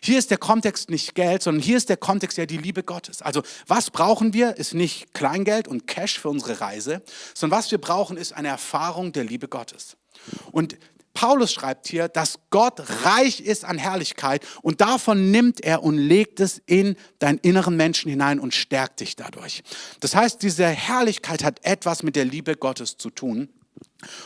Hier 0.03 0.19
ist 0.19 0.31
der 0.31 0.39
Kontext 0.39 0.91
nicht 0.91 1.15
Geld, 1.15 1.43
sondern 1.43 1.63
hier 1.63 1.77
ist 1.77 1.89
der 1.89 1.97
Kontext 1.97 2.37
ja 2.37 2.45
die 2.45 2.59
Liebe 2.59 2.83
Gottes. 2.83 3.23
Also 3.23 3.43
was 3.67 3.91
brauchen 3.91 4.35
wir, 4.35 4.57
ist 4.57 4.75
nicht 4.75 5.15
Kleingeld 5.15 5.69
und 5.69 5.87
Cash 5.87 6.19
für 6.19 6.29
unsere 6.29 6.61
Reise, 6.61 7.03
sondern 7.35 7.59
was 7.59 7.71
wir 7.71 7.79
brauchen, 7.79 8.17
ist 8.17 8.33
eine 8.33 8.49
Erfahrung 8.49 9.13
der 9.13 9.25
Liebe 9.25 9.49
Gottes. 9.49 9.97
Und 10.53 10.77
Paulus 11.15 11.53
schreibt 11.53 11.87
hier, 11.87 12.09
dass 12.09 12.41
Gott 12.51 12.83
reich 13.05 13.41
ist 13.41 13.65
an 13.65 13.79
Herrlichkeit 13.79 14.45
und 14.63 14.81
davon 14.81 15.31
nimmt 15.31 15.61
er 15.61 15.85
und 15.85 15.97
legt 15.97 16.41
es 16.41 16.61
in 16.67 16.97
deinen 17.21 17.39
inneren 17.39 17.77
Menschen 17.77 18.11
hinein 18.11 18.41
und 18.41 18.53
stärkt 18.53 19.01
dich 19.01 19.15
dadurch. 19.15 19.63
Das 20.01 20.17
heißt, 20.17 20.43
diese 20.43 20.67
Herrlichkeit 20.67 21.45
hat 21.45 21.65
etwas 21.65 22.03
mit 22.03 22.17
der 22.17 22.25
Liebe 22.25 22.57
Gottes 22.57 22.97
zu 22.97 23.11
tun. 23.11 23.49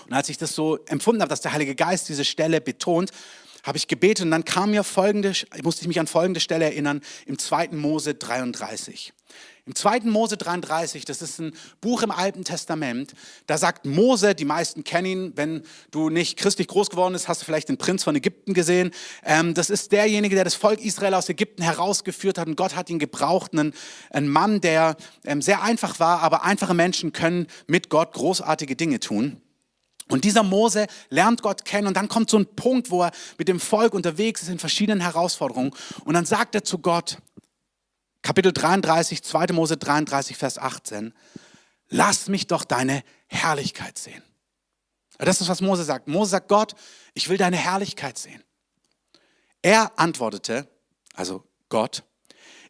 Und 0.06 0.12
als 0.14 0.30
ich 0.30 0.38
das 0.38 0.54
so 0.54 0.78
empfunden 0.86 1.20
habe, 1.20 1.28
dass 1.28 1.42
der 1.42 1.52
Heilige 1.52 1.74
Geist 1.74 2.08
diese 2.08 2.24
Stelle 2.24 2.60
betont, 2.60 3.10
habe 3.64 3.76
ich 3.76 3.86
gebetet 3.86 4.24
und 4.24 4.30
dann 4.30 4.44
kam 4.44 4.70
mir 4.70 4.82
folgende, 4.82 5.32
musste 5.62 5.82
ich 5.82 5.88
mich 5.88 6.00
an 6.00 6.06
folgende 6.06 6.40
Stelle 6.40 6.64
erinnern, 6.64 7.02
im 7.26 7.38
2. 7.38 7.68
Mose 7.72 8.14
33. 8.14 9.12
Im 9.68 9.74
2. 9.74 10.00
Mose 10.04 10.38
33, 10.38 11.04
das 11.04 11.20
ist 11.20 11.38
ein 11.38 11.52
Buch 11.82 12.02
im 12.02 12.10
Alten 12.10 12.42
Testament, 12.42 13.12
da 13.46 13.58
sagt 13.58 13.84
Mose, 13.84 14.34
die 14.34 14.46
meisten 14.46 14.82
kennen 14.82 15.06
ihn, 15.06 15.32
wenn 15.36 15.62
du 15.90 16.08
nicht 16.08 16.38
christlich 16.38 16.68
groß 16.68 16.88
geworden 16.88 17.12
bist, 17.12 17.28
hast 17.28 17.42
du 17.42 17.44
vielleicht 17.44 17.68
den 17.68 17.76
Prinz 17.76 18.02
von 18.02 18.16
Ägypten 18.16 18.54
gesehen. 18.54 18.92
Ähm, 19.22 19.52
das 19.52 19.68
ist 19.68 19.92
derjenige, 19.92 20.36
der 20.36 20.44
das 20.44 20.54
Volk 20.54 20.80
Israel 20.80 21.12
aus 21.12 21.28
Ägypten 21.28 21.62
herausgeführt 21.62 22.38
hat 22.38 22.48
und 22.48 22.56
Gott 22.56 22.76
hat 22.76 22.88
ihn 22.88 22.98
gebraucht. 22.98 23.52
Ein, 23.52 23.74
ein 24.08 24.26
Mann, 24.26 24.62
der 24.62 24.96
ähm, 25.26 25.42
sehr 25.42 25.62
einfach 25.62 26.00
war, 26.00 26.22
aber 26.22 26.44
einfache 26.44 26.72
Menschen 26.72 27.12
können 27.12 27.46
mit 27.66 27.90
Gott 27.90 28.14
großartige 28.14 28.74
Dinge 28.74 29.00
tun. 29.00 29.38
Und 30.08 30.24
dieser 30.24 30.42
Mose 30.42 30.86
lernt 31.10 31.42
Gott 31.42 31.66
kennen 31.66 31.86
und 31.86 31.96
dann 31.96 32.08
kommt 32.08 32.30
so 32.30 32.38
ein 32.38 32.46
Punkt, 32.46 32.90
wo 32.90 33.02
er 33.02 33.12
mit 33.36 33.48
dem 33.48 33.60
Volk 33.60 33.92
unterwegs 33.92 34.42
ist 34.42 34.48
in 34.48 34.58
verschiedenen 34.58 35.02
Herausforderungen 35.02 35.72
und 36.06 36.14
dann 36.14 36.24
sagt 36.24 36.54
er 36.54 36.64
zu 36.64 36.78
Gott, 36.78 37.18
Kapitel 38.22 38.52
33, 38.52 39.22
2. 39.22 39.46
Mose 39.52 39.76
33, 39.76 40.36
Vers 40.36 40.58
18, 40.58 41.14
lass 41.88 42.28
mich 42.28 42.46
doch 42.46 42.64
deine 42.64 43.02
Herrlichkeit 43.26 43.98
sehen. 43.98 44.22
Das 45.18 45.40
ist, 45.40 45.48
was 45.48 45.60
Mose 45.60 45.84
sagt. 45.84 46.08
Mose 46.08 46.30
sagt, 46.30 46.48
Gott, 46.48 46.74
ich 47.14 47.28
will 47.28 47.36
deine 47.36 47.56
Herrlichkeit 47.56 48.18
sehen. 48.18 48.42
Er 49.62 49.98
antwortete, 49.98 50.68
also 51.14 51.44
Gott, 51.68 52.04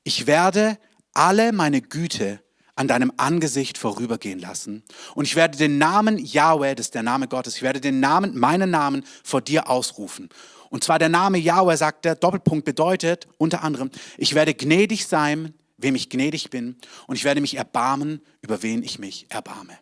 ich 0.02 0.26
werde 0.26 0.78
alle 1.12 1.52
meine 1.52 1.82
Güte 1.82 2.42
an 2.74 2.88
deinem 2.88 3.12
Angesicht 3.16 3.76
vorübergehen 3.76 4.38
lassen. 4.38 4.84
Und 5.14 5.26
ich 5.26 5.34
werde 5.34 5.58
den 5.58 5.78
Namen 5.78 6.16
Yahweh, 6.16 6.76
das 6.76 6.86
ist 6.86 6.94
der 6.94 7.02
Name 7.02 7.26
Gottes, 7.26 7.56
ich 7.56 7.62
werde 7.62 7.80
den 7.80 8.00
Namen, 8.00 8.38
meinen 8.38 8.70
Namen 8.70 9.04
vor 9.24 9.42
dir 9.42 9.68
ausrufen. 9.68 10.28
Und 10.70 10.84
zwar 10.84 10.98
der 10.98 11.08
Name 11.08 11.38
Yahweh, 11.38 11.76
sagt 11.76 12.04
der 12.04 12.14
Doppelpunkt, 12.14 12.64
bedeutet 12.64 13.28
unter 13.38 13.62
anderem, 13.62 13.90
ich 14.16 14.34
werde 14.34 14.54
gnädig 14.54 15.06
sein, 15.06 15.54
wem 15.76 15.94
ich 15.94 16.10
gnädig 16.10 16.50
bin, 16.50 16.76
und 17.06 17.16
ich 17.16 17.24
werde 17.24 17.40
mich 17.40 17.56
erbarmen, 17.56 18.20
über 18.40 18.62
wen 18.62 18.82
ich 18.82 18.98
mich 18.98 19.30
erbarme. 19.30 19.78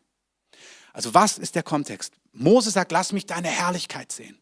Also 0.93 1.15
was 1.15 1.39
ist 1.39 1.55
der 1.55 1.63
Kontext? 1.63 2.15
Mose 2.33 2.71
sagt, 2.71 2.93
lass 2.93 3.13
mich 3.13 3.27
deine 3.27 3.49
Herrlichkeit 3.49 4.13
sehen. 4.13 4.39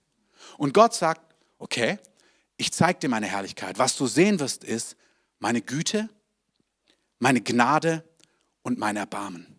Und 0.59 0.75
Gott 0.75 0.95
sagt, 0.95 1.35
okay, 1.59 1.99
ich 2.57 2.73
zeige 2.73 3.01
dir 3.01 3.09
meine 3.09 3.27
Herrlichkeit. 3.27 3.79
Was 3.79 3.97
du 3.97 4.07
sehen 4.07 4.39
wirst, 4.41 4.65
ist 4.65 4.97
meine 5.39 5.61
Güte, 5.61 6.09
meine 7.19 7.41
Gnade 7.41 8.05
und 8.63 8.79
mein 8.79 8.97
Erbarmen. 8.97 9.54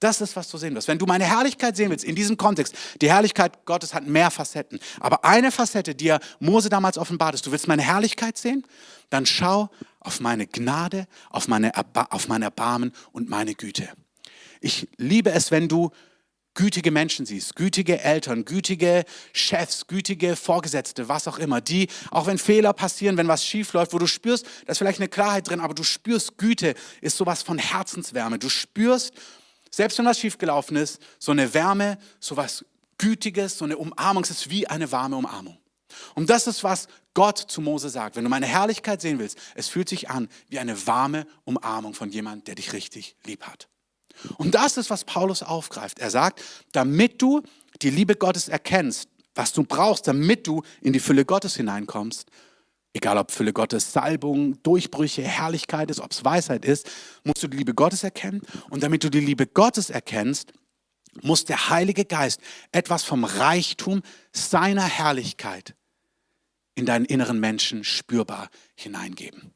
Das 0.00 0.22
ist, 0.22 0.34
was 0.34 0.48
du 0.48 0.56
sehen 0.56 0.74
wirst. 0.74 0.88
Wenn 0.88 0.98
du 0.98 1.04
meine 1.04 1.24
Herrlichkeit 1.24 1.76
sehen 1.76 1.90
willst, 1.90 2.06
in 2.06 2.14
diesem 2.14 2.38
Kontext, 2.38 2.74
die 3.02 3.10
Herrlichkeit 3.10 3.66
Gottes 3.66 3.92
hat 3.92 4.06
mehr 4.06 4.30
Facetten. 4.30 4.80
Aber 4.98 5.26
eine 5.26 5.52
Facette, 5.52 5.94
die 5.94 6.08
er 6.08 6.20
Mose 6.40 6.70
damals 6.70 6.96
offenbart 6.96 7.34
ist, 7.34 7.46
du 7.46 7.52
willst 7.52 7.68
meine 7.68 7.82
Herrlichkeit 7.82 8.38
sehen, 8.38 8.66
dann 9.10 9.26
schau 9.26 9.68
auf 10.00 10.20
meine 10.20 10.46
Gnade, 10.46 11.06
auf, 11.28 11.48
meine 11.48 11.72
auf 12.10 12.28
mein 12.28 12.40
Erbarmen 12.40 12.92
und 13.12 13.28
meine 13.28 13.54
Güte. 13.54 13.90
Ich 14.62 14.88
liebe 14.96 15.30
es, 15.32 15.50
wenn 15.50 15.68
du 15.68 15.90
gütige 16.54 16.90
Menschen 16.90 17.26
siehst, 17.26 17.54
gütige 17.54 18.00
Eltern, 18.00 18.44
gütige 18.44 19.04
Chefs, 19.32 19.86
gütige 19.86 20.34
Vorgesetzte, 20.34 21.08
was 21.08 21.28
auch 21.28 21.38
immer, 21.38 21.60
die, 21.60 21.88
auch 22.10 22.26
wenn 22.26 22.38
Fehler 22.38 22.72
passieren, 22.72 23.16
wenn 23.16 23.28
was 23.28 23.44
schief 23.44 23.72
läuft, 23.72 23.92
wo 23.92 23.98
du 23.98 24.06
spürst, 24.06 24.46
da 24.64 24.72
ist 24.72 24.78
vielleicht 24.78 24.98
eine 24.98 25.08
Klarheit 25.08 25.48
drin, 25.48 25.60
aber 25.60 25.74
du 25.74 25.84
spürst, 25.84 26.38
Güte 26.38 26.74
ist 27.02 27.16
sowas 27.16 27.42
von 27.42 27.58
Herzenswärme. 27.58 28.38
Du 28.38 28.48
spürst, 28.48 29.12
selbst 29.70 29.98
wenn 29.98 30.06
was 30.06 30.18
schiefgelaufen 30.18 30.76
ist, 30.76 31.00
so 31.18 31.32
eine 31.32 31.54
Wärme, 31.54 31.98
sowas 32.18 32.64
Gütiges, 32.98 33.58
so 33.58 33.64
eine 33.64 33.76
Umarmung, 33.78 34.22
es 34.24 34.30
ist 34.30 34.50
wie 34.50 34.66
eine 34.66 34.90
warme 34.92 35.16
Umarmung. 35.16 35.58
Und 36.14 36.30
das 36.30 36.46
ist, 36.46 36.62
was 36.62 36.86
Gott 37.14 37.38
zu 37.38 37.60
Mose 37.60 37.88
sagt. 37.88 38.16
Wenn 38.16 38.24
du 38.24 38.30
meine 38.30 38.46
Herrlichkeit 38.46 39.00
sehen 39.00 39.18
willst, 39.18 39.38
es 39.54 39.68
fühlt 39.68 39.88
sich 39.88 40.10
an 40.10 40.28
wie 40.48 40.58
eine 40.58 40.86
warme 40.86 41.26
Umarmung 41.44 41.94
von 41.94 42.10
jemandem, 42.10 42.44
der 42.44 42.54
dich 42.56 42.72
richtig 42.72 43.16
lieb 43.24 43.44
hat. 43.44 43.68
Und 44.36 44.54
das 44.54 44.76
ist, 44.76 44.90
was 44.90 45.04
Paulus 45.04 45.42
aufgreift. 45.42 45.98
Er 45.98 46.10
sagt, 46.10 46.42
damit 46.72 47.22
du 47.22 47.42
die 47.82 47.90
Liebe 47.90 48.16
Gottes 48.16 48.48
erkennst, 48.48 49.08
was 49.34 49.52
du 49.52 49.62
brauchst, 49.62 50.06
damit 50.06 50.46
du 50.46 50.62
in 50.80 50.92
die 50.92 51.00
Fülle 51.00 51.24
Gottes 51.24 51.56
hineinkommst, 51.56 52.28
egal 52.92 53.18
ob 53.18 53.30
Fülle 53.30 53.52
Gottes 53.52 53.92
Salbung, 53.92 54.62
Durchbrüche, 54.62 55.22
Herrlichkeit 55.22 55.90
ist, 55.90 56.00
ob 56.00 56.12
es 56.12 56.24
Weisheit 56.24 56.64
ist, 56.64 56.90
musst 57.24 57.42
du 57.42 57.48
die 57.48 57.56
Liebe 57.56 57.74
Gottes 57.74 58.04
erkennen. 58.04 58.42
Und 58.70 58.82
damit 58.82 59.04
du 59.04 59.10
die 59.10 59.20
Liebe 59.20 59.46
Gottes 59.46 59.90
erkennst, 59.90 60.52
muss 61.22 61.44
der 61.44 61.70
Heilige 61.70 62.04
Geist 62.04 62.40
etwas 62.72 63.04
vom 63.04 63.24
Reichtum 63.24 64.02
seiner 64.32 64.84
Herrlichkeit 64.84 65.74
in 66.74 66.86
deinen 66.86 67.04
inneren 67.04 67.40
Menschen 67.40 67.84
spürbar 67.84 68.48
hineingeben. 68.76 69.52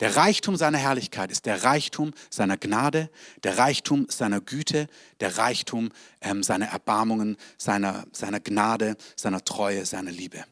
Der 0.00 0.16
Reichtum 0.16 0.56
seiner 0.56 0.78
Herrlichkeit 0.78 1.30
ist 1.30 1.44
der 1.44 1.62
Reichtum 1.62 2.12
seiner 2.30 2.56
Gnade, 2.56 3.10
der 3.44 3.58
Reichtum 3.58 4.06
seiner 4.08 4.40
Güte, 4.40 4.86
der 5.20 5.36
Reichtum 5.36 5.90
ähm, 6.22 6.42
seiner 6.42 6.66
Erbarmungen, 6.66 7.36
seiner, 7.58 8.06
seiner 8.12 8.40
Gnade, 8.40 8.96
seiner 9.14 9.44
Treue, 9.44 9.84
seiner 9.84 10.10
Liebe. 10.10 10.44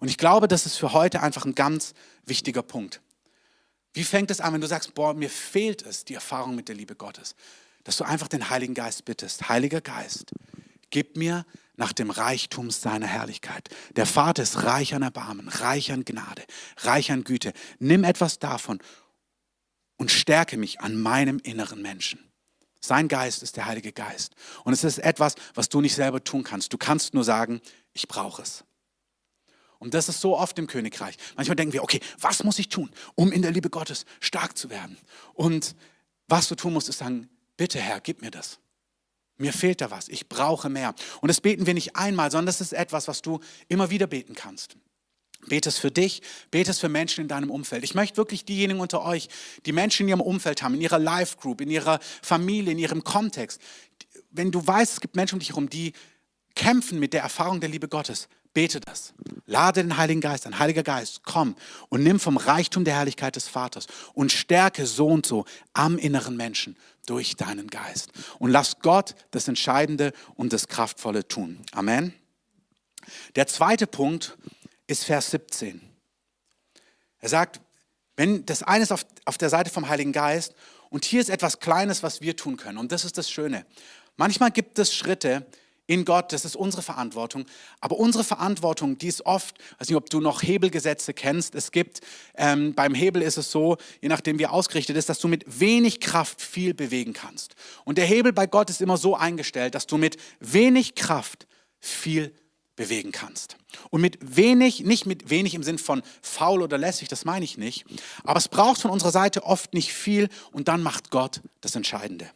Und 0.00 0.08
ich 0.08 0.18
glaube, 0.18 0.48
das 0.48 0.66
ist 0.66 0.76
für 0.76 0.92
heute 0.92 1.22
einfach 1.22 1.44
ein 1.44 1.54
ganz 1.54 1.94
wichtiger 2.24 2.62
Punkt. 2.62 3.00
Wie 3.92 4.04
fängt 4.04 4.30
es 4.30 4.40
an, 4.40 4.52
wenn 4.54 4.60
du 4.60 4.66
sagst, 4.66 4.94
boah, 4.94 5.14
mir 5.14 5.30
fehlt 5.30 5.82
es, 5.82 6.04
die 6.04 6.14
Erfahrung 6.14 6.54
mit 6.54 6.68
der 6.68 6.76
Liebe 6.76 6.94
Gottes, 6.94 7.34
dass 7.84 7.96
du 7.96 8.04
einfach 8.04 8.28
den 8.28 8.50
Heiligen 8.50 8.74
Geist 8.74 9.04
bittest, 9.04 9.48
Heiliger 9.48 9.80
Geist, 9.80 10.32
gib 10.90 11.16
mir 11.16 11.44
nach 11.76 11.92
dem 11.92 12.10
Reichtum 12.10 12.70
seiner 12.70 13.06
Herrlichkeit. 13.06 13.68
Der 13.96 14.06
Vater 14.06 14.42
ist 14.42 14.64
reich 14.64 14.94
an 14.94 15.02
Erbarmen, 15.02 15.48
reich 15.48 15.92
an 15.92 16.04
Gnade, 16.04 16.44
reich 16.78 17.10
an 17.12 17.24
Güte. 17.24 17.52
Nimm 17.78 18.04
etwas 18.04 18.38
davon 18.38 18.80
und 19.96 20.10
stärke 20.10 20.56
mich 20.56 20.80
an 20.80 21.00
meinem 21.00 21.38
inneren 21.38 21.80
Menschen. 21.80 22.20
Sein 22.80 23.08
Geist 23.08 23.42
ist 23.42 23.56
der 23.56 23.66
Heilige 23.66 23.92
Geist. 23.92 24.34
Und 24.64 24.72
es 24.72 24.84
ist 24.84 24.98
etwas, 24.98 25.34
was 25.54 25.68
du 25.68 25.80
nicht 25.80 25.94
selber 25.94 26.22
tun 26.22 26.44
kannst. 26.44 26.72
Du 26.72 26.78
kannst 26.78 27.14
nur 27.14 27.24
sagen, 27.24 27.60
ich 27.92 28.06
brauche 28.06 28.42
es. 28.42 28.64
Und 29.78 29.94
das 29.94 30.08
ist 30.08 30.20
so 30.20 30.36
oft 30.36 30.58
im 30.58 30.66
Königreich. 30.66 31.16
Manchmal 31.36 31.56
denken 31.56 31.72
wir, 31.72 31.82
okay, 31.82 32.00
was 32.20 32.42
muss 32.42 32.58
ich 32.58 32.68
tun, 32.68 32.90
um 33.14 33.30
in 33.30 33.42
der 33.42 33.52
Liebe 33.52 33.70
Gottes 33.70 34.04
stark 34.20 34.58
zu 34.58 34.70
werden? 34.70 34.96
Und 35.34 35.76
was 36.26 36.48
du 36.48 36.56
tun 36.56 36.72
musst, 36.72 36.88
ist 36.88 36.98
sagen, 36.98 37.28
bitte 37.56 37.80
Herr, 37.80 38.00
gib 38.00 38.20
mir 38.20 38.30
das. 38.30 38.58
Mir 39.36 39.52
fehlt 39.52 39.80
da 39.80 39.90
was, 39.90 40.08
ich 40.08 40.28
brauche 40.28 40.68
mehr. 40.68 40.94
Und 41.20 41.28
das 41.28 41.40
beten 41.40 41.66
wir 41.66 41.74
nicht 41.74 41.94
einmal, 41.94 42.30
sondern 42.30 42.46
das 42.46 42.60
ist 42.60 42.72
etwas, 42.72 43.06
was 43.06 43.22
du 43.22 43.38
immer 43.68 43.88
wieder 43.88 44.08
beten 44.08 44.34
kannst. 44.34 44.76
Bete 45.46 45.68
es 45.68 45.78
für 45.78 45.92
dich, 45.92 46.22
bete 46.50 46.72
es 46.72 46.80
für 46.80 46.88
Menschen 46.88 47.22
in 47.22 47.28
deinem 47.28 47.50
Umfeld. 47.50 47.84
Ich 47.84 47.94
möchte 47.94 48.16
wirklich 48.16 48.44
diejenigen 48.44 48.80
unter 48.80 49.04
euch, 49.04 49.28
die 49.64 49.72
Menschen 49.72 50.02
in 50.02 50.08
ihrem 50.08 50.20
Umfeld 50.20 50.62
haben, 50.62 50.74
in 50.74 50.80
ihrer 50.80 50.98
Life 50.98 51.36
Group, 51.36 51.60
in 51.60 51.70
ihrer 51.70 52.00
Familie, 52.22 52.72
in 52.72 52.78
ihrem 52.78 53.04
Kontext. 53.04 53.60
Wenn 54.30 54.50
du 54.50 54.66
weißt, 54.66 54.94
es 54.94 55.00
gibt 55.00 55.14
Menschen 55.14 55.36
um 55.36 55.38
dich 55.38 55.50
herum, 55.50 55.70
die 55.70 55.92
kämpfen 56.56 56.98
mit 56.98 57.12
der 57.12 57.22
Erfahrung 57.22 57.60
der 57.60 57.68
Liebe 57.68 57.86
Gottes, 57.86 58.28
bete 58.58 58.80
das. 58.80 59.14
Lade 59.46 59.84
den 59.84 59.98
Heiligen 59.98 60.20
Geist 60.20 60.44
ein. 60.44 60.58
Heiliger 60.58 60.82
Geist, 60.82 61.20
komm 61.22 61.54
und 61.90 62.02
nimm 62.02 62.18
vom 62.18 62.36
Reichtum 62.36 62.84
der 62.84 62.96
Herrlichkeit 62.96 63.36
des 63.36 63.46
Vaters 63.46 63.86
und 64.14 64.32
stärke 64.32 64.84
so 64.84 65.06
und 65.06 65.24
so 65.26 65.44
am 65.74 65.96
inneren 65.96 66.36
Menschen 66.36 66.76
durch 67.06 67.36
deinen 67.36 67.68
Geist. 67.68 68.10
Und 68.40 68.50
lass 68.50 68.80
Gott 68.80 69.14
das 69.30 69.46
Entscheidende 69.46 70.12
und 70.34 70.52
das 70.52 70.66
Kraftvolle 70.66 71.28
tun. 71.28 71.60
Amen. 71.70 72.12
Der 73.36 73.46
zweite 73.46 73.86
Punkt 73.86 74.36
ist 74.88 75.04
Vers 75.04 75.30
17. 75.30 75.80
Er 77.20 77.28
sagt, 77.28 77.60
wenn 78.16 78.44
das 78.44 78.64
eine 78.64 78.82
ist 78.82 78.90
auf, 78.90 79.06
auf 79.24 79.38
der 79.38 79.50
Seite 79.50 79.70
vom 79.70 79.88
Heiligen 79.88 80.10
Geist 80.10 80.56
und 80.90 81.04
hier 81.04 81.20
ist 81.20 81.30
etwas 81.30 81.60
Kleines, 81.60 82.02
was 82.02 82.22
wir 82.22 82.34
tun 82.34 82.56
können. 82.56 82.78
Und 82.78 82.90
das 82.90 83.04
ist 83.04 83.16
das 83.16 83.30
Schöne. 83.30 83.64
Manchmal 84.16 84.50
gibt 84.50 84.80
es 84.80 84.92
Schritte, 84.92 85.46
in 85.88 86.04
Gott, 86.04 86.32
das 86.32 86.44
ist 86.44 86.54
unsere 86.54 86.82
Verantwortung. 86.82 87.46
Aber 87.80 87.98
unsere 87.98 88.22
Verantwortung, 88.22 88.98
die 88.98 89.08
ist 89.08 89.24
oft, 89.24 89.56
weiß 89.78 89.88
nicht, 89.88 89.96
ob 89.96 90.10
du 90.10 90.20
noch 90.20 90.42
Hebelgesetze 90.42 91.14
kennst. 91.14 91.54
Es 91.54 91.72
gibt, 91.72 92.00
ähm, 92.36 92.74
beim 92.74 92.94
Hebel 92.94 93.22
ist 93.22 93.38
es 93.38 93.50
so, 93.50 93.78
je 94.02 94.08
nachdem 94.10 94.38
wie 94.38 94.46
ausgerichtet 94.46 94.96
ist, 94.96 95.08
dass 95.08 95.18
du 95.18 95.28
mit 95.28 95.44
wenig 95.60 96.00
Kraft 96.00 96.42
viel 96.42 96.74
bewegen 96.74 97.14
kannst. 97.14 97.54
Und 97.84 97.96
der 97.96 98.04
Hebel 98.04 98.34
bei 98.34 98.46
Gott 98.46 98.68
ist 98.68 98.82
immer 98.82 98.98
so 98.98 99.16
eingestellt, 99.16 99.74
dass 99.74 99.86
du 99.86 99.96
mit 99.96 100.18
wenig 100.40 100.94
Kraft 100.94 101.46
viel 101.80 102.34
bewegen 102.76 103.10
kannst. 103.10 103.56
Und 103.88 104.02
mit 104.02 104.18
wenig, 104.20 104.84
nicht 104.84 105.06
mit 105.06 105.30
wenig 105.30 105.54
im 105.54 105.62
Sinn 105.62 105.78
von 105.78 106.02
faul 106.20 106.60
oder 106.60 106.76
lässig, 106.76 107.08
das 107.08 107.24
meine 107.24 107.46
ich 107.46 107.56
nicht. 107.56 107.86
Aber 108.24 108.38
es 108.38 108.48
braucht 108.48 108.82
von 108.82 108.90
unserer 108.90 109.10
Seite 109.10 109.42
oft 109.42 109.72
nicht 109.72 109.94
viel 109.94 110.28
und 110.52 110.68
dann 110.68 110.82
macht 110.82 111.10
Gott 111.10 111.40
das 111.62 111.74
Entscheidende. 111.74 112.30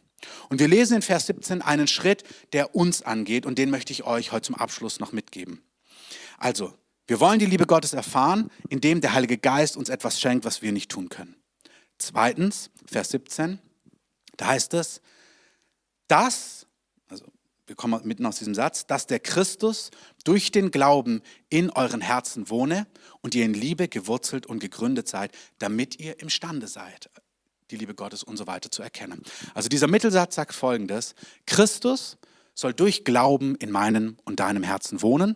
Und 0.49 0.59
wir 0.59 0.67
lesen 0.67 0.97
in 0.97 1.01
Vers 1.01 1.27
17 1.27 1.61
einen 1.61 1.87
Schritt, 1.87 2.23
der 2.53 2.75
uns 2.75 3.01
angeht 3.01 3.45
und 3.45 3.57
den 3.57 3.69
möchte 3.69 3.93
ich 3.93 4.03
euch 4.03 4.31
heute 4.31 4.47
zum 4.47 4.55
Abschluss 4.55 4.99
noch 4.99 5.11
mitgeben. 5.11 5.63
Also, 6.37 6.73
wir 7.07 7.19
wollen 7.19 7.39
die 7.39 7.45
Liebe 7.45 7.65
Gottes 7.65 7.93
erfahren, 7.93 8.49
indem 8.69 9.01
der 9.01 9.13
Heilige 9.13 9.37
Geist 9.37 9.75
uns 9.75 9.89
etwas 9.89 10.21
schenkt, 10.21 10.45
was 10.45 10.61
wir 10.61 10.71
nicht 10.71 10.89
tun 10.89 11.09
können. 11.09 11.35
Zweitens, 11.97 12.69
Vers 12.85 13.09
17, 13.09 13.59
da 14.37 14.47
heißt 14.47 14.73
es, 14.73 15.01
das, 16.07 16.65
also 17.09 17.25
wir 17.65 17.75
kommen 17.75 17.99
mitten 18.05 18.25
aus 18.25 18.39
diesem 18.39 18.55
Satz, 18.55 18.85
dass 18.87 19.07
der 19.07 19.19
Christus 19.19 19.89
durch 20.23 20.51
den 20.51 20.71
Glauben 20.71 21.21
in 21.49 21.69
euren 21.69 22.01
Herzen 22.01 22.49
wohne 22.49 22.87
und 23.21 23.35
ihr 23.35 23.45
in 23.45 23.53
Liebe 23.53 23.87
gewurzelt 23.87 24.45
und 24.45 24.59
gegründet 24.59 25.07
seid, 25.07 25.31
damit 25.59 25.99
ihr 25.99 26.19
imstande 26.19 26.67
seid, 26.67 27.09
die 27.73 27.77
Liebe 27.77 27.95
Gottes 27.95 28.23
und 28.23 28.37
so 28.37 28.47
weiter 28.47 28.71
zu 28.71 28.81
erkennen. 28.81 29.21
Also 29.53 29.67
dieser 29.67 29.87
Mittelsatz 29.87 30.35
sagt 30.35 30.53
folgendes, 30.53 31.15
Christus 31.45 32.17
soll 32.53 32.73
durch 32.73 33.03
Glauben 33.03 33.55
in 33.55 33.71
meinem 33.71 34.17
und 34.23 34.39
deinem 34.39 34.63
Herzen 34.63 35.01
wohnen, 35.01 35.35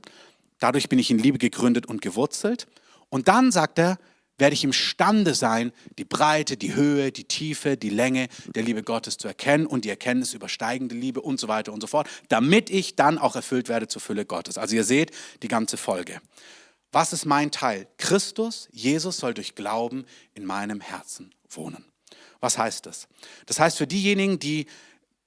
dadurch 0.60 0.88
bin 0.88 1.00
ich 1.00 1.12
in 1.12 1.20
Liebe 1.20 1.40
gegründet 1.40 1.88
und 1.88 2.02
gewurzelt 2.02 2.68
und 3.10 3.28
dann 3.28 3.52
sagt 3.52 3.80
er, 3.80 3.98
werde 4.38 4.54
ich 4.54 4.64
imstande 4.64 5.34
sein, 5.34 5.72
die 5.98 6.06
Breite, 6.06 6.58
die 6.58 6.76
Höhe, 6.76 7.12
die 7.12 7.24
Tiefe, 7.24 7.76
die 7.76 7.90
Länge 7.90 8.28
der 8.54 8.64
Liebe 8.64 8.84
Gottes 8.84 9.18
zu 9.18 9.28
erkennen 9.28 9.66
und 9.66 9.84
die 9.84 9.90
Erkenntnis 9.90 10.34
übersteigende 10.34 10.94
Liebe 10.94 11.22
und 11.22 11.40
so 11.40 11.48
weiter 11.48 11.74
und 11.74 11.82
so 11.82 11.88
fort, 11.88 12.08
damit 12.30 12.70
ich 12.70 12.96
dann 12.96 13.18
auch 13.18 13.36
erfüllt 13.36 13.68
werde 13.68 13.88
zur 13.88 14.02
Fülle 14.02 14.26
Gottes. 14.26 14.60
Also 14.60 14.76
ihr 14.76 14.84
seht 14.84 15.12
die 15.42 15.48
ganze 15.48 15.78
Folge. 15.78 16.22
Was 16.92 17.14
ist 17.14 17.26
mein 17.26 17.52
Teil? 17.52 17.88
Christus, 17.98 18.70
Jesus 18.72 19.18
soll 19.18 19.34
durch 19.34 19.56
Glauben 19.56 20.06
in 20.36 20.46
meinem 20.46 20.82
Herzen 20.82 21.34
wohnen. 21.50 21.84
Was 22.40 22.58
heißt 22.58 22.86
das? 22.86 23.08
Das 23.46 23.60
heißt 23.60 23.78
für 23.78 23.88
diejenigen, 23.88 24.40
die 24.40 24.68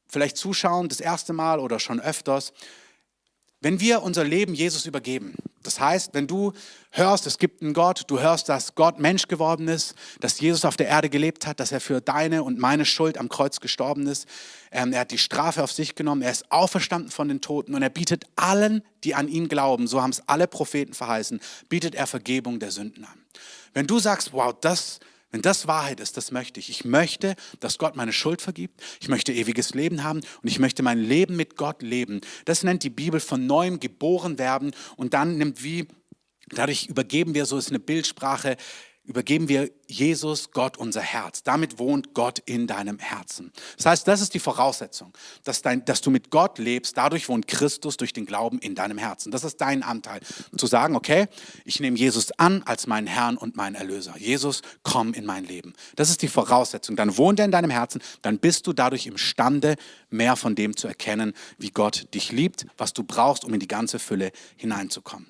vielleicht 0.08 0.36
zuschauen, 0.36 0.88
das 0.88 1.00
erste 1.00 1.32
Mal 1.32 1.60
oder 1.60 1.78
schon 1.78 2.00
öfters, 2.00 2.52
wenn 3.62 3.78
wir 3.78 4.02
unser 4.02 4.24
Leben 4.24 4.54
Jesus 4.54 4.86
übergeben, 4.86 5.34
das 5.62 5.78
heißt, 5.78 6.14
wenn 6.14 6.26
du 6.26 6.54
hörst, 6.90 7.26
es 7.26 7.36
gibt 7.36 7.60
einen 7.60 7.74
Gott, 7.74 8.04
du 8.06 8.18
hörst, 8.18 8.48
dass 8.48 8.74
Gott 8.74 8.98
Mensch 8.98 9.28
geworden 9.28 9.68
ist, 9.68 9.94
dass 10.20 10.40
Jesus 10.40 10.64
auf 10.64 10.78
der 10.78 10.88
Erde 10.88 11.10
gelebt 11.10 11.46
hat, 11.46 11.60
dass 11.60 11.70
er 11.70 11.80
für 11.80 12.00
deine 12.00 12.42
und 12.42 12.58
meine 12.58 12.86
Schuld 12.86 13.18
am 13.18 13.28
Kreuz 13.28 13.60
gestorben 13.60 14.06
ist, 14.06 14.26
ähm, 14.72 14.94
er 14.94 15.00
hat 15.00 15.10
die 15.10 15.18
Strafe 15.18 15.62
auf 15.62 15.72
sich 15.72 15.94
genommen, 15.94 16.22
er 16.22 16.30
ist 16.30 16.50
auferstanden 16.50 17.10
von 17.10 17.28
den 17.28 17.42
Toten 17.42 17.74
und 17.74 17.82
er 17.82 17.90
bietet 17.90 18.24
allen, 18.36 18.82
die 19.04 19.14
an 19.14 19.28
ihn 19.28 19.48
glauben, 19.48 19.86
so 19.86 20.00
haben 20.00 20.10
es 20.10 20.26
alle 20.26 20.46
Propheten 20.46 20.94
verheißen, 20.94 21.40
bietet 21.68 21.94
er 21.94 22.06
Vergebung 22.06 22.58
der 22.58 22.70
Sünden 22.70 23.04
an. 23.04 23.26
Wenn 23.74 23.86
du 23.86 23.98
sagst, 23.98 24.32
wow, 24.32 24.54
das 24.58 25.00
wenn 25.30 25.42
das 25.42 25.66
Wahrheit 25.66 26.00
ist, 26.00 26.16
das 26.16 26.32
möchte 26.32 26.58
ich. 26.58 26.70
Ich 26.70 26.84
möchte, 26.84 27.36
dass 27.60 27.78
Gott 27.78 27.94
meine 27.94 28.12
Schuld 28.12 28.42
vergibt. 28.42 28.82
Ich 29.00 29.08
möchte 29.08 29.32
ewiges 29.32 29.74
Leben 29.74 30.02
haben 30.02 30.20
und 30.42 30.48
ich 30.48 30.58
möchte 30.58 30.82
mein 30.82 30.98
Leben 30.98 31.36
mit 31.36 31.56
Gott 31.56 31.82
leben. 31.82 32.20
Das 32.46 32.64
nennt 32.64 32.82
die 32.82 32.90
Bibel 32.90 33.20
von 33.20 33.46
neuem 33.46 33.78
geboren 33.78 34.38
werden 34.38 34.72
und 34.96 35.14
dann 35.14 35.38
nimmt 35.38 35.62
wie, 35.62 35.86
dadurch 36.48 36.86
übergeben 36.86 37.34
wir, 37.34 37.46
so 37.46 37.58
ist 37.58 37.68
eine 37.68 37.78
Bildsprache, 37.78 38.56
übergeben 39.10 39.48
wir 39.48 39.70
Jesus, 39.88 40.52
Gott, 40.52 40.76
unser 40.76 41.00
Herz. 41.00 41.42
Damit 41.42 41.80
wohnt 41.80 42.14
Gott 42.14 42.38
in 42.46 42.68
deinem 42.68 43.00
Herzen. 43.00 43.52
Das 43.76 43.86
heißt, 43.86 44.08
das 44.08 44.20
ist 44.20 44.34
die 44.34 44.38
Voraussetzung, 44.38 45.12
dass, 45.42 45.62
dein, 45.62 45.84
dass 45.84 46.00
du 46.00 46.10
mit 46.10 46.30
Gott 46.30 46.58
lebst. 46.58 46.96
Dadurch 46.96 47.28
wohnt 47.28 47.48
Christus 47.48 47.96
durch 47.96 48.12
den 48.12 48.24
Glauben 48.24 48.60
in 48.60 48.76
deinem 48.76 48.98
Herzen. 48.98 49.32
Das 49.32 49.42
ist 49.42 49.60
dein 49.60 49.82
Anteil. 49.82 50.20
Zu 50.56 50.68
sagen, 50.68 50.94
okay, 50.94 51.26
ich 51.64 51.80
nehme 51.80 51.98
Jesus 51.98 52.30
an 52.38 52.62
als 52.62 52.86
meinen 52.86 53.08
Herrn 53.08 53.36
und 53.36 53.56
meinen 53.56 53.74
Erlöser. 53.74 54.14
Jesus, 54.16 54.62
komm 54.84 55.12
in 55.12 55.26
mein 55.26 55.44
Leben. 55.44 55.74
Das 55.96 56.08
ist 56.08 56.22
die 56.22 56.28
Voraussetzung. 56.28 56.94
Dann 56.94 57.16
wohnt 57.16 57.40
er 57.40 57.46
in 57.46 57.50
deinem 57.50 57.70
Herzen. 57.70 58.00
Dann 58.22 58.38
bist 58.38 58.68
du 58.68 58.72
dadurch 58.72 59.06
imstande, 59.06 59.74
mehr 60.08 60.36
von 60.36 60.54
dem 60.54 60.76
zu 60.76 60.86
erkennen, 60.86 61.32
wie 61.58 61.70
Gott 61.70 62.14
dich 62.14 62.30
liebt, 62.30 62.66
was 62.78 62.92
du 62.92 63.02
brauchst, 63.02 63.44
um 63.44 63.52
in 63.54 63.60
die 63.60 63.68
ganze 63.68 63.98
Fülle 63.98 64.30
hineinzukommen. 64.56 65.26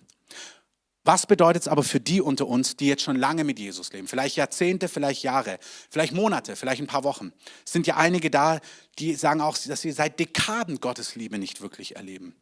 Was 1.05 1.27
bedeutet 1.27 1.63
es 1.63 1.69
aber 1.69 1.83
für 1.83 2.01
die 2.01 2.21
unter 2.21 2.47
uns, 2.47 2.77
die 2.77 2.87
jetzt 2.87 3.03
schon 3.03 3.17
lange 3.17 3.45
mit 3.45 3.59
Jesus 3.59 3.93
leben? 3.93 4.07
Vielleicht 4.07 4.37
Jahrzehnte, 4.37 4.89
vielleicht 4.89 5.23
Jahre, 5.23 5.59
vielleicht 5.89 6.13
Monate, 6.13 6.57
vielleicht 6.57 6.83
ein 6.83 6.87
paar 6.87 7.05
Wochen. 7.05 7.33
Es 7.65 7.73
sind 7.73 7.87
ja 7.87 7.97
einige 7.97 8.31
da, 8.31 8.61
die 8.99 9.15
sagen 9.15 9.41
auch, 9.41 9.57
dass 9.57 9.81
sie 9.81 9.93
seit 9.93 10.21
Dekaden 10.21 10.81
Gottes 10.81 11.15
Liebe 11.15 11.39
nicht 11.39 11.63
wirklich 11.63 11.97
erleben. 11.97 12.37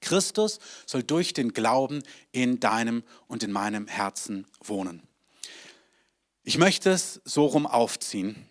Christus 0.00 0.58
soll 0.86 1.02
durch 1.02 1.32
den 1.32 1.52
Glauben 1.52 2.02
in 2.32 2.60
deinem 2.60 3.02
und 3.28 3.42
in 3.42 3.52
meinem 3.52 3.86
Herzen 3.86 4.46
wohnen. 4.62 5.02
Ich 6.42 6.58
möchte 6.58 6.90
es 6.90 7.20
so 7.24 7.46
rum 7.46 7.66
aufziehen. 7.66 8.48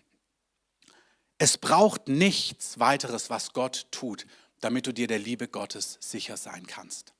Es 1.38 1.56
braucht 1.56 2.08
nichts 2.08 2.78
weiteres, 2.78 3.30
was 3.30 3.52
Gott 3.52 3.86
tut, 3.90 4.26
damit 4.60 4.86
du 4.86 4.92
dir 4.92 5.06
der 5.06 5.18
Liebe 5.18 5.48
Gottes 5.48 5.98
sicher 6.00 6.36
sein 6.36 6.66
kannst. 6.66 7.14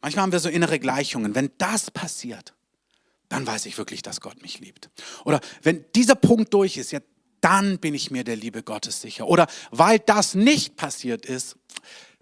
Manchmal 0.00 0.22
haben 0.24 0.32
wir 0.32 0.40
so 0.40 0.48
innere 0.48 0.78
Gleichungen. 0.78 1.34
Wenn 1.34 1.50
das 1.58 1.90
passiert, 1.90 2.54
dann 3.28 3.46
weiß 3.46 3.66
ich 3.66 3.78
wirklich, 3.78 4.02
dass 4.02 4.20
Gott 4.20 4.42
mich 4.42 4.60
liebt. 4.60 4.90
Oder 5.24 5.40
wenn 5.62 5.84
dieser 5.94 6.14
Punkt 6.14 6.54
durch 6.54 6.76
ist, 6.76 6.92
ja, 6.92 7.00
dann 7.40 7.78
bin 7.78 7.94
ich 7.94 8.10
mir 8.10 8.24
der 8.24 8.36
Liebe 8.36 8.62
Gottes 8.62 9.00
sicher. 9.00 9.28
Oder 9.28 9.46
weil 9.70 9.98
das 9.98 10.34
nicht 10.34 10.76
passiert 10.76 11.24
ist, 11.26 11.56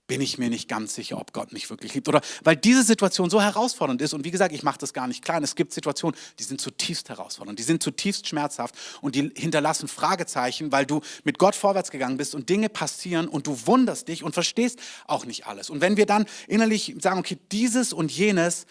bin 0.07 0.21
ich 0.21 0.39
mir 0.39 0.49
nicht 0.49 0.69
ganz 0.69 0.95
sicher, 0.95 1.19
ob 1.19 1.33
Gott 1.33 1.53
mich 1.53 1.69
wirklich 1.69 1.95
liebt. 1.95 2.09
Oder 2.09 2.21
weil 2.45 2.57
diese 2.57 2.83
Situation 2.83 3.31
so 3.31 3.41
herausfordernd 3.41 4.01
ist. 4.03 4.15
Und 4.15 4.25
wie 4.25 4.31
gesagt, 4.31 4.55
ich 4.55 4.63
mache 4.63 4.79
das 4.79 4.93
gar 4.93 5.07
nicht 5.07 5.25
klein. 5.25 5.43
Es 5.43 5.55
gibt 5.55 5.73
Situationen, 5.73 6.19
die 6.39 6.45
sind 6.45 6.61
zutiefst 6.61 7.09
herausfordernd, 7.09 7.59
die 7.59 7.65
sind 7.65 7.83
zutiefst 7.83 8.29
schmerzhaft 8.29 8.75
und 9.01 9.15
die 9.15 9.33
hinterlassen 9.37 9.89
Fragezeichen, 9.89 10.71
weil 10.73 10.87
du 10.87 11.01
mit 11.25 11.39
Gott 11.39 11.55
vorwärts 11.55 11.91
gegangen 11.91 12.17
bist 12.17 12.35
und 12.35 12.49
Dinge 12.49 12.69
passieren 12.69 13.29
und 13.29 13.47
du 13.47 13.67
wunderst 13.67 14.09
dich 14.09 14.23
und 14.23 14.35
verstehst 14.35 14.79
auch 15.07 15.25
nicht 15.25 15.47
alles. 15.47 15.71
Und 15.71 15.81
wenn 15.81 15.97
wir 15.97 16.07
dann 16.07 16.27
innerlich 16.47 16.95
sagen, 17.01 17.19
okay, 17.19 17.39
dieses 17.51 17.93
und 17.93 18.13
jenes, 18.13 18.67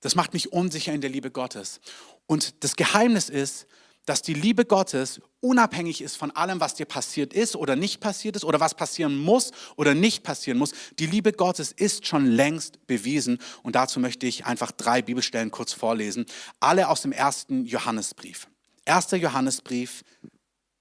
das 0.00 0.14
macht 0.14 0.34
mich 0.34 0.52
unsicher 0.52 0.92
in 0.92 1.00
der 1.00 1.10
Liebe 1.10 1.30
Gottes. 1.30 1.80
Und 2.26 2.64
das 2.64 2.76
Geheimnis 2.76 3.28
ist, 3.28 3.66
dass 4.06 4.22
die 4.22 4.34
Liebe 4.34 4.64
Gottes 4.64 5.20
unabhängig 5.40 6.02
ist 6.02 6.16
von 6.16 6.30
allem, 6.30 6.60
was 6.60 6.74
dir 6.74 6.84
passiert 6.84 7.32
ist 7.32 7.56
oder 7.56 7.76
nicht 7.76 8.00
passiert 8.00 8.36
ist 8.36 8.44
oder 8.44 8.60
was 8.60 8.74
passieren 8.74 9.16
muss 9.16 9.52
oder 9.76 9.94
nicht 9.94 10.22
passieren 10.22 10.58
muss. 10.58 10.72
Die 10.98 11.06
Liebe 11.06 11.32
Gottes 11.32 11.72
ist 11.72 12.06
schon 12.06 12.26
längst 12.26 12.86
bewiesen 12.86 13.38
und 13.62 13.76
dazu 13.76 14.00
möchte 14.00 14.26
ich 14.26 14.46
einfach 14.46 14.72
drei 14.72 15.02
Bibelstellen 15.02 15.50
kurz 15.50 15.72
vorlesen, 15.72 16.26
alle 16.60 16.88
aus 16.88 17.02
dem 17.02 17.12
ersten 17.12 17.64
Johannesbrief. 17.64 18.48
Erster 18.84 19.16
Johannesbrief, 19.16 20.04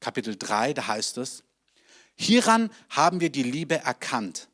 Kapitel 0.01 0.35
3, 0.35 0.73
da 0.73 0.87
heißt 0.87 1.17
es, 1.17 1.43
hieran 2.15 2.69
haben 2.89 3.21
wir 3.21 3.29
die 3.29 3.43
Liebe 3.43 3.75
erkannt, 3.75 4.49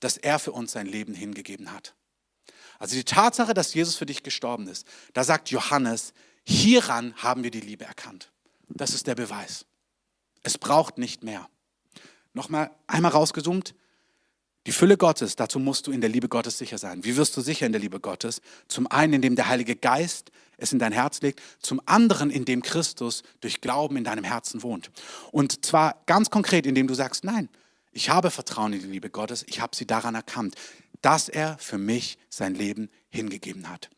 dass 0.00 0.16
er 0.16 0.38
für 0.38 0.52
uns 0.52 0.72
sein 0.72 0.86
Leben 0.86 1.14
hingegeben 1.14 1.72
hat. 1.72 1.94
Also 2.78 2.96
die 2.96 3.04
Tatsache, 3.04 3.54
dass 3.54 3.74
Jesus 3.74 3.96
für 3.96 4.06
dich 4.06 4.22
gestorben 4.22 4.66
ist, 4.66 4.86
da 5.12 5.22
sagt 5.22 5.50
Johannes, 5.50 6.14
Hieran 6.44 7.14
haben 7.16 7.44
wir 7.44 7.50
die 7.50 7.60
Liebe 7.60 7.84
erkannt. 7.84 8.30
Das 8.68 8.94
ist 8.94 9.06
der 9.06 9.14
Beweis. 9.14 9.66
Es 10.42 10.58
braucht 10.58 10.98
nicht 10.98 11.22
mehr. 11.22 11.48
Nochmal 12.32 12.70
einmal 12.86 13.12
rausgezoomt. 13.12 13.74
Die 14.66 14.72
Fülle 14.72 14.96
Gottes, 14.96 15.34
dazu 15.34 15.58
musst 15.58 15.86
du 15.88 15.92
in 15.92 16.00
der 16.00 16.10
Liebe 16.10 16.28
Gottes 16.28 16.56
sicher 16.56 16.78
sein. 16.78 17.02
Wie 17.04 17.16
wirst 17.16 17.36
du 17.36 17.40
sicher 17.40 17.66
in 17.66 17.72
der 17.72 17.80
Liebe 17.80 17.98
Gottes? 17.98 18.40
Zum 18.68 18.86
einen, 18.86 19.14
indem 19.14 19.34
der 19.34 19.48
Heilige 19.48 19.74
Geist 19.74 20.30
es 20.56 20.72
in 20.72 20.78
dein 20.78 20.92
Herz 20.92 21.20
legt, 21.20 21.40
zum 21.60 21.80
anderen, 21.84 22.30
indem 22.30 22.62
Christus 22.62 23.24
durch 23.40 23.60
Glauben 23.60 23.96
in 23.96 24.04
deinem 24.04 24.22
Herzen 24.22 24.62
wohnt. 24.62 24.92
Und 25.32 25.64
zwar 25.64 26.00
ganz 26.06 26.30
konkret, 26.30 26.64
indem 26.64 26.86
du 26.86 26.94
sagst, 26.94 27.24
nein, 27.24 27.48
ich 27.90 28.08
habe 28.08 28.30
Vertrauen 28.30 28.72
in 28.72 28.80
die 28.80 28.86
Liebe 28.86 29.10
Gottes, 29.10 29.44
ich 29.48 29.60
habe 29.60 29.74
sie 29.74 29.86
daran 29.86 30.14
erkannt, 30.14 30.54
dass 31.02 31.28
er 31.28 31.58
für 31.58 31.78
mich 31.78 32.16
sein 32.28 32.54
Leben 32.54 32.88
hingegeben 33.10 33.68
hat. 33.68 33.90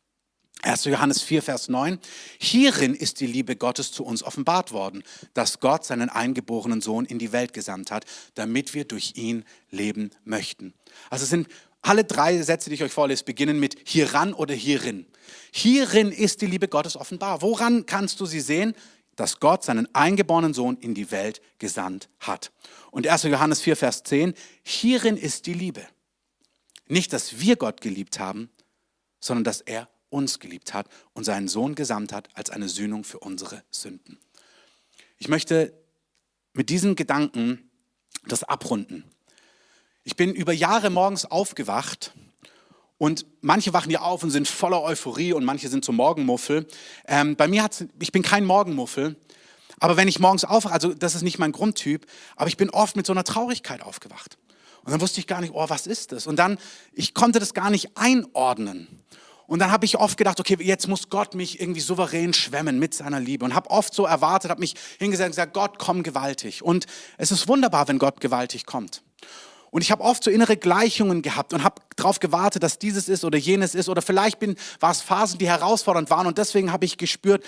1. 0.62 0.84
Johannes 0.84 1.22
4, 1.22 1.42
Vers 1.42 1.68
9. 1.68 1.98
Hierin 2.38 2.94
ist 2.94 3.20
die 3.20 3.26
Liebe 3.26 3.56
Gottes 3.56 3.92
zu 3.92 4.04
uns 4.04 4.22
offenbart 4.22 4.72
worden, 4.72 5.02
dass 5.34 5.60
Gott 5.60 5.84
seinen 5.84 6.08
eingeborenen 6.08 6.80
Sohn 6.80 7.04
in 7.04 7.18
die 7.18 7.32
Welt 7.32 7.52
gesandt 7.52 7.90
hat, 7.90 8.06
damit 8.34 8.72
wir 8.72 8.84
durch 8.84 9.12
ihn 9.16 9.44
leben 9.70 10.10
möchten. 10.24 10.72
Also 11.10 11.26
sind 11.26 11.48
alle 11.82 12.04
drei 12.04 12.40
Sätze, 12.40 12.70
die 12.70 12.76
ich 12.76 12.82
euch 12.82 12.92
vorlese, 12.92 13.24
beginnen 13.24 13.60
mit 13.60 13.76
hieran 13.84 14.32
oder 14.32 14.54
hierin. 14.54 15.06
Hierin 15.52 16.12
ist 16.12 16.40
die 16.40 16.46
Liebe 16.46 16.68
Gottes 16.68 16.96
offenbar. 16.96 17.42
Woran 17.42 17.84
kannst 17.84 18.20
du 18.20 18.26
sie 18.26 18.40
sehen? 18.40 18.74
Dass 19.16 19.38
Gott 19.38 19.62
seinen 19.62 19.94
eingeborenen 19.94 20.54
Sohn 20.54 20.76
in 20.78 20.94
die 20.94 21.10
Welt 21.10 21.40
gesandt 21.58 22.08
hat. 22.20 22.50
Und 22.90 23.06
1. 23.06 23.24
Johannes 23.24 23.60
4, 23.60 23.76
Vers 23.76 24.02
10. 24.02 24.34
Hierin 24.62 25.16
ist 25.16 25.46
die 25.46 25.52
Liebe. 25.52 25.86
Nicht, 26.88 27.12
dass 27.12 27.38
wir 27.38 27.56
Gott 27.56 27.80
geliebt 27.80 28.18
haben, 28.18 28.50
sondern 29.20 29.44
dass 29.44 29.60
er 29.60 29.88
uns 30.14 30.38
geliebt 30.38 30.72
hat 30.72 30.86
und 31.12 31.24
seinen 31.24 31.48
Sohn 31.48 31.74
gesandt 31.74 32.12
hat 32.12 32.28
als 32.34 32.50
eine 32.50 32.68
Sühnung 32.68 33.04
für 33.04 33.18
unsere 33.18 33.62
Sünden. 33.70 34.18
Ich 35.18 35.28
möchte 35.28 35.74
mit 36.52 36.70
diesen 36.70 36.94
Gedanken 36.94 37.70
das 38.26 38.44
abrunden. 38.44 39.04
Ich 40.04 40.16
bin 40.16 40.32
über 40.32 40.52
Jahre 40.52 40.88
morgens 40.88 41.24
aufgewacht 41.24 42.14
und 42.96 43.26
manche 43.40 43.72
wachen 43.72 43.90
ja 43.90 44.02
auf 44.02 44.22
und 44.22 44.30
sind 44.30 44.46
voller 44.46 44.82
Euphorie 44.82 45.32
und 45.32 45.44
manche 45.44 45.68
sind 45.68 45.84
so 45.84 45.92
Morgenmuffel. 45.92 46.66
Ähm, 47.06 47.36
bei 47.36 47.48
mir 47.48 47.62
hat 47.62 47.84
ich 47.98 48.12
bin 48.12 48.22
kein 48.22 48.44
Morgenmuffel, 48.44 49.16
aber 49.80 49.96
wenn 49.96 50.08
ich 50.08 50.20
morgens 50.20 50.44
aufwache, 50.44 50.72
also 50.72 50.94
das 50.94 51.14
ist 51.14 51.22
nicht 51.22 51.38
mein 51.38 51.52
Grundtyp, 51.52 52.06
aber 52.36 52.48
ich 52.48 52.56
bin 52.56 52.70
oft 52.70 52.96
mit 52.96 53.06
so 53.06 53.12
einer 53.12 53.24
Traurigkeit 53.24 53.82
aufgewacht. 53.82 54.38
Und 54.84 54.92
dann 54.92 55.00
wusste 55.00 55.18
ich 55.18 55.26
gar 55.26 55.40
nicht, 55.40 55.54
oh, 55.54 55.64
was 55.68 55.86
ist 55.86 56.12
das? 56.12 56.26
Und 56.26 56.36
dann, 56.36 56.58
ich 56.92 57.14
konnte 57.14 57.38
das 57.38 57.54
gar 57.54 57.70
nicht 57.70 57.96
einordnen. 57.96 58.86
Und 59.46 59.58
dann 59.58 59.70
habe 59.70 59.84
ich 59.84 59.98
oft 59.98 60.16
gedacht, 60.16 60.40
okay, 60.40 60.56
jetzt 60.60 60.88
muss 60.88 61.10
Gott 61.10 61.34
mich 61.34 61.60
irgendwie 61.60 61.80
souverän 61.80 62.32
schwemmen 62.32 62.78
mit 62.78 62.94
seiner 62.94 63.20
Liebe. 63.20 63.44
Und 63.44 63.54
habe 63.54 63.70
oft 63.70 63.94
so 63.94 64.06
erwartet, 64.06 64.50
habe 64.50 64.60
mich 64.60 64.74
hingesetzt 64.98 65.26
und 65.26 65.32
gesagt, 65.32 65.54
Gott, 65.54 65.78
komm 65.78 66.02
gewaltig. 66.02 66.62
Und 66.62 66.86
es 67.18 67.30
ist 67.30 67.46
wunderbar, 67.48 67.88
wenn 67.88 67.98
Gott 67.98 68.20
gewaltig 68.20 68.64
kommt. 68.64 69.02
Und 69.70 69.82
ich 69.82 69.90
habe 69.90 70.04
oft 70.04 70.22
so 70.22 70.30
innere 70.30 70.56
Gleichungen 70.56 71.20
gehabt 71.20 71.52
und 71.52 71.64
habe 71.64 71.82
darauf 71.96 72.20
gewartet, 72.20 72.62
dass 72.62 72.78
dieses 72.78 73.08
ist 73.08 73.24
oder 73.24 73.36
jenes 73.36 73.74
ist. 73.74 73.88
Oder 73.88 74.02
vielleicht 74.02 74.38
bin, 74.38 74.54
war 74.80 74.92
es 74.92 75.00
Phasen, 75.00 75.38
die 75.38 75.48
herausfordernd 75.48 76.10
waren. 76.10 76.26
Und 76.26 76.38
deswegen 76.38 76.72
habe 76.72 76.84
ich 76.84 76.96
gespürt, 76.96 77.44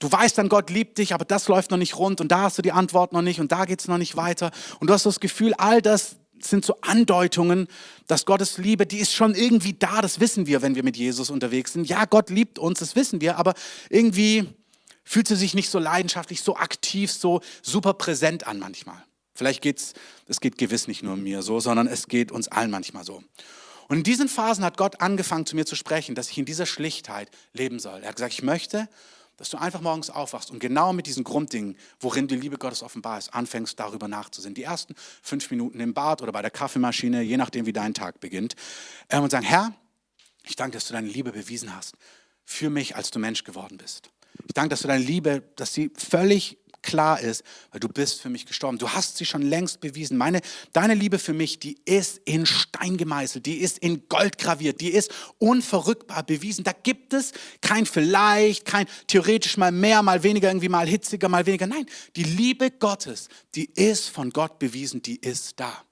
du 0.00 0.10
weißt 0.10 0.38
dann, 0.38 0.48
Gott 0.48 0.70
liebt 0.70 0.98
dich, 0.98 1.12
aber 1.12 1.24
das 1.24 1.48
läuft 1.48 1.70
noch 1.70 1.78
nicht 1.78 1.98
rund 1.98 2.20
und 2.20 2.30
da 2.30 2.42
hast 2.42 2.58
du 2.58 2.62
die 2.62 2.72
Antwort 2.72 3.12
noch 3.12 3.22
nicht 3.22 3.40
und 3.40 3.50
da 3.52 3.64
geht 3.64 3.80
es 3.80 3.88
noch 3.88 3.98
nicht 3.98 4.16
weiter. 4.16 4.50
Und 4.78 4.88
du 4.88 4.94
hast 4.94 5.06
das 5.06 5.20
Gefühl, 5.20 5.54
all 5.54 5.82
das 5.82 6.16
sind 6.40 6.64
so 6.64 6.80
Andeutungen, 6.80 7.68
dass 8.06 8.26
Gottes 8.26 8.58
Liebe, 8.58 8.86
die 8.86 8.98
ist 8.98 9.14
schon 9.14 9.34
irgendwie 9.34 9.72
da, 9.72 10.00
das 10.00 10.20
wissen 10.20 10.46
wir, 10.46 10.62
wenn 10.62 10.74
wir 10.74 10.82
mit 10.82 10.96
Jesus 10.96 11.30
unterwegs 11.30 11.72
sind. 11.72 11.88
Ja, 11.88 12.04
Gott 12.04 12.30
liebt 12.30 12.58
uns, 12.58 12.78
das 12.80 12.96
wissen 12.96 13.20
wir, 13.20 13.36
aber 13.36 13.54
irgendwie 13.90 14.48
fühlt 15.04 15.28
sie 15.28 15.36
sich 15.36 15.54
nicht 15.54 15.70
so 15.70 15.78
leidenschaftlich, 15.78 16.42
so 16.42 16.56
aktiv, 16.56 17.12
so 17.12 17.40
super 17.62 17.94
präsent 17.94 18.46
an 18.46 18.58
manchmal. 18.58 19.02
Vielleicht 19.34 19.62
geht's, 19.62 19.92
es 20.26 20.40
geht 20.40 20.58
gewiss 20.58 20.88
nicht 20.88 21.02
nur 21.02 21.16
mir 21.16 21.42
so, 21.42 21.60
sondern 21.60 21.86
es 21.86 22.08
geht 22.08 22.32
uns 22.32 22.48
allen 22.48 22.70
manchmal 22.70 23.04
so. 23.04 23.22
Und 23.88 23.98
in 23.98 24.02
diesen 24.02 24.28
Phasen 24.28 24.64
hat 24.64 24.76
Gott 24.76 25.00
angefangen 25.00 25.46
zu 25.46 25.54
mir 25.54 25.64
zu 25.64 25.76
sprechen, 25.76 26.14
dass 26.14 26.30
ich 26.30 26.38
in 26.38 26.44
dieser 26.44 26.66
Schlichtheit 26.66 27.30
leben 27.52 27.78
soll. 27.78 28.00
Er 28.00 28.08
hat 28.08 28.16
gesagt, 28.16 28.32
ich 28.32 28.42
möchte, 28.42 28.88
dass 29.36 29.50
du 29.50 29.58
einfach 29.58 29.80
morgens 29.80 30.10
aufwachst 30.10 30.50
und 30.50 30.58
genau 30.58 30.92
mit 30.92 31.06
diesen 31.06 31.24
Grunddingen, 31.24 31.76
worin 32.00 32.28
die 32.28 32.36
Liebe 32.36 32.58
Gottes 32.58 32.82
offenbar 32.82 33.18
ist, 33.18 33.34
anfängst 33.34 33.78
darüber 33.78 34.08
nachzusehen. 34.08 34.54
Die 34.54 34.62
ersten 34.62 34.94
fünf 35.22 35.50
Minuten 35.50 35.80
im 35.80 35.94
Bad 35.94 36.22
oder 36.22 36.32
bei 36.32 36.42
der 36.42 36.50
Kaffeemaschine, 36.50 37.22
je 37.22 37.36
nachdem, 37.36 37.66
wie 37.66 37.72
dein 37.72 37.94
Tag 37.94 38.20
beginnt, 38.20 38.54
ähm, 39.10 39.22
und 39.22 39.30
sagen, 39.30 39.44
Herr, 39.44 39.74
ich 40.44 40.56
danke, 40.56 40.76
dass 40.76 40.86
du 40.86 40.94
deine 40.94 41.08
Liebe 41.08 41.32
bewiesen 41.32 41.74
hast 41.74 41.96
für 42.44 42.70
mich, 42.70 42.96
als 42.96 43.10
du 43.10 43.18
Mensch 43.18 43.44
geworden 43.44 43.76
bist. 43.76 44.10
Ich 44.46 44.54
danke, 44.54 44.70
dass 44.70 44.82
du 44.82 44.88
deine 44.88 45.04
Liebe, 45.04 45.42
dass 45.56 45.74
sie 45.74 45.90
völlig 45.96 46.58
klar 46.86 47.20
ist, 47.20 47.42
weil 47.70 47.80
du 47.80 47.88
bist 47.88 48.22
für 48.22 48.30
mich 48.30 48.46
gestorben. 48.46 48.78
Du 48.78 48.88
hast 48.88 49.18
sie 49.18 49.26
schon 49.26 49.42
längst 49.42 49.80
bewiesen. 49.80 50.16
Meine, 50.16 50.40
deine 50.72 50.94
Liebe 50.94 51.18
für 51.18 51.34
mich, 51.34 51.58
die 51.58 51.76
ist 51.84 52.20
in 52.24 52.46
Stein 52.46 52.96
gemeißelt, 52.96 53.44
die 53.44 53.56
ist 53.56 53.78
in 53.78 54.08
Gold 54.08 54.38
graviert, 54.38 54.80
die 54.80 54.90
ist 54.90 55.12
unverrückbar 55.38 56.22
bewiesen. 56.22 56.64
Da 56.64 56.72
gibt 56.72 57.12
es 57.12 57.32
kein 57.60 57.84
vielleicht, 57.84 58.64
kein 58.64 58.86
theoretisch 59.08 59.58
mal 59.58 59.72
mehr, 59.72 60.02
mal 60.02 60.22
weniger, 60.22 60.48
irgendwie 60.48 60.70
mal 60.70 60.86
hitziger, 60.86 61.28
mal 61.28 61.44
weniger. 61.44 61.66
Nein, 61.66 61.86
die 62.14 62.24
Liebe 62.24 62.70
Gottes, 62.70 63.28
die 63.54 63.66
ist 63.74 64.08
von 64.08 64.30
Gott 64.30 64.58
bewiesen, 64.58 65.02
die 65.02 65.16
ist 65.16 65.60
da. 65.60 65.84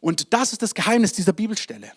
Und 0.00 0.32
das 0.32 0.52
ist 0.52 0.62
das 0.62 0.74
Geheimnis 0.74 1.12
dieser 1.12 1.32
Bibelstelle. 1.32 1.92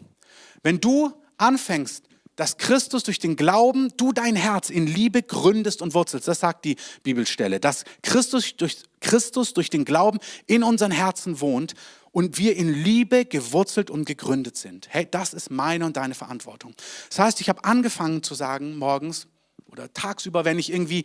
Wenn 0.62 0.80
du 0.80 1.14
anfängst, 1.38 2.07
dass 2.38 2.58
Christus 2.58 3.04
durch 3.04 3.20
den 3.20 3.36
Glauben 3.36 3.92
du 3.98 4.14
dein 4.14 4.38
Herz 4.38 4.70
in 4.70 4.88
Liebe 4.88 5.24
gründest 5.24 5.82
und 5.82 5.94
wurzelst. 5.94 6.28
Das 6.28 6.40
sagt 6.40 6.64
die 6.64 6.78
Bibelstelle. 7.04 7.60
Dass 7.60 7.84
Christus 8.04 8.56
durch, 8.56 8.84
Christus 9.02 9.54
durch 9.54 9.70
den 9.70 9.84
Glauben 9.84 10.20
in 10.46 10.64
unseren 10.64 10.92
Herzen 10.92 11.42
wohnt 11.42 11.74
und 12.12 12.38
wir 12.38 12.56
in 12.56 12.74
Liebe 12.74 13.26
gewurzelt 13.26 13.90
und 13.90 14.06
gegründet 14.06 14.56
sind. 14.56 14.88
Hey, 14.90 15.08
das 15.10 15.34
ist 15.34 15.52
meine 15.52 15.86
und 15.86 15.98
deine 15.98 16.14
Verantwortung. 16.14 16.74
Das 17.10 17.20
heißt, 17.20 17.42
ich 17.42 17.50
habe 17.50 17.66
angefangen 17.66 18.24
zu 18.24 18.36
sagen 18.36 18.78
morgens, 18.78 19.28
oder 19.72 19.92
tagsüber, 19.94 20.46
wenn 20.46 20.60
ich 20.60 20.72
irgendwie, 20.72 21.04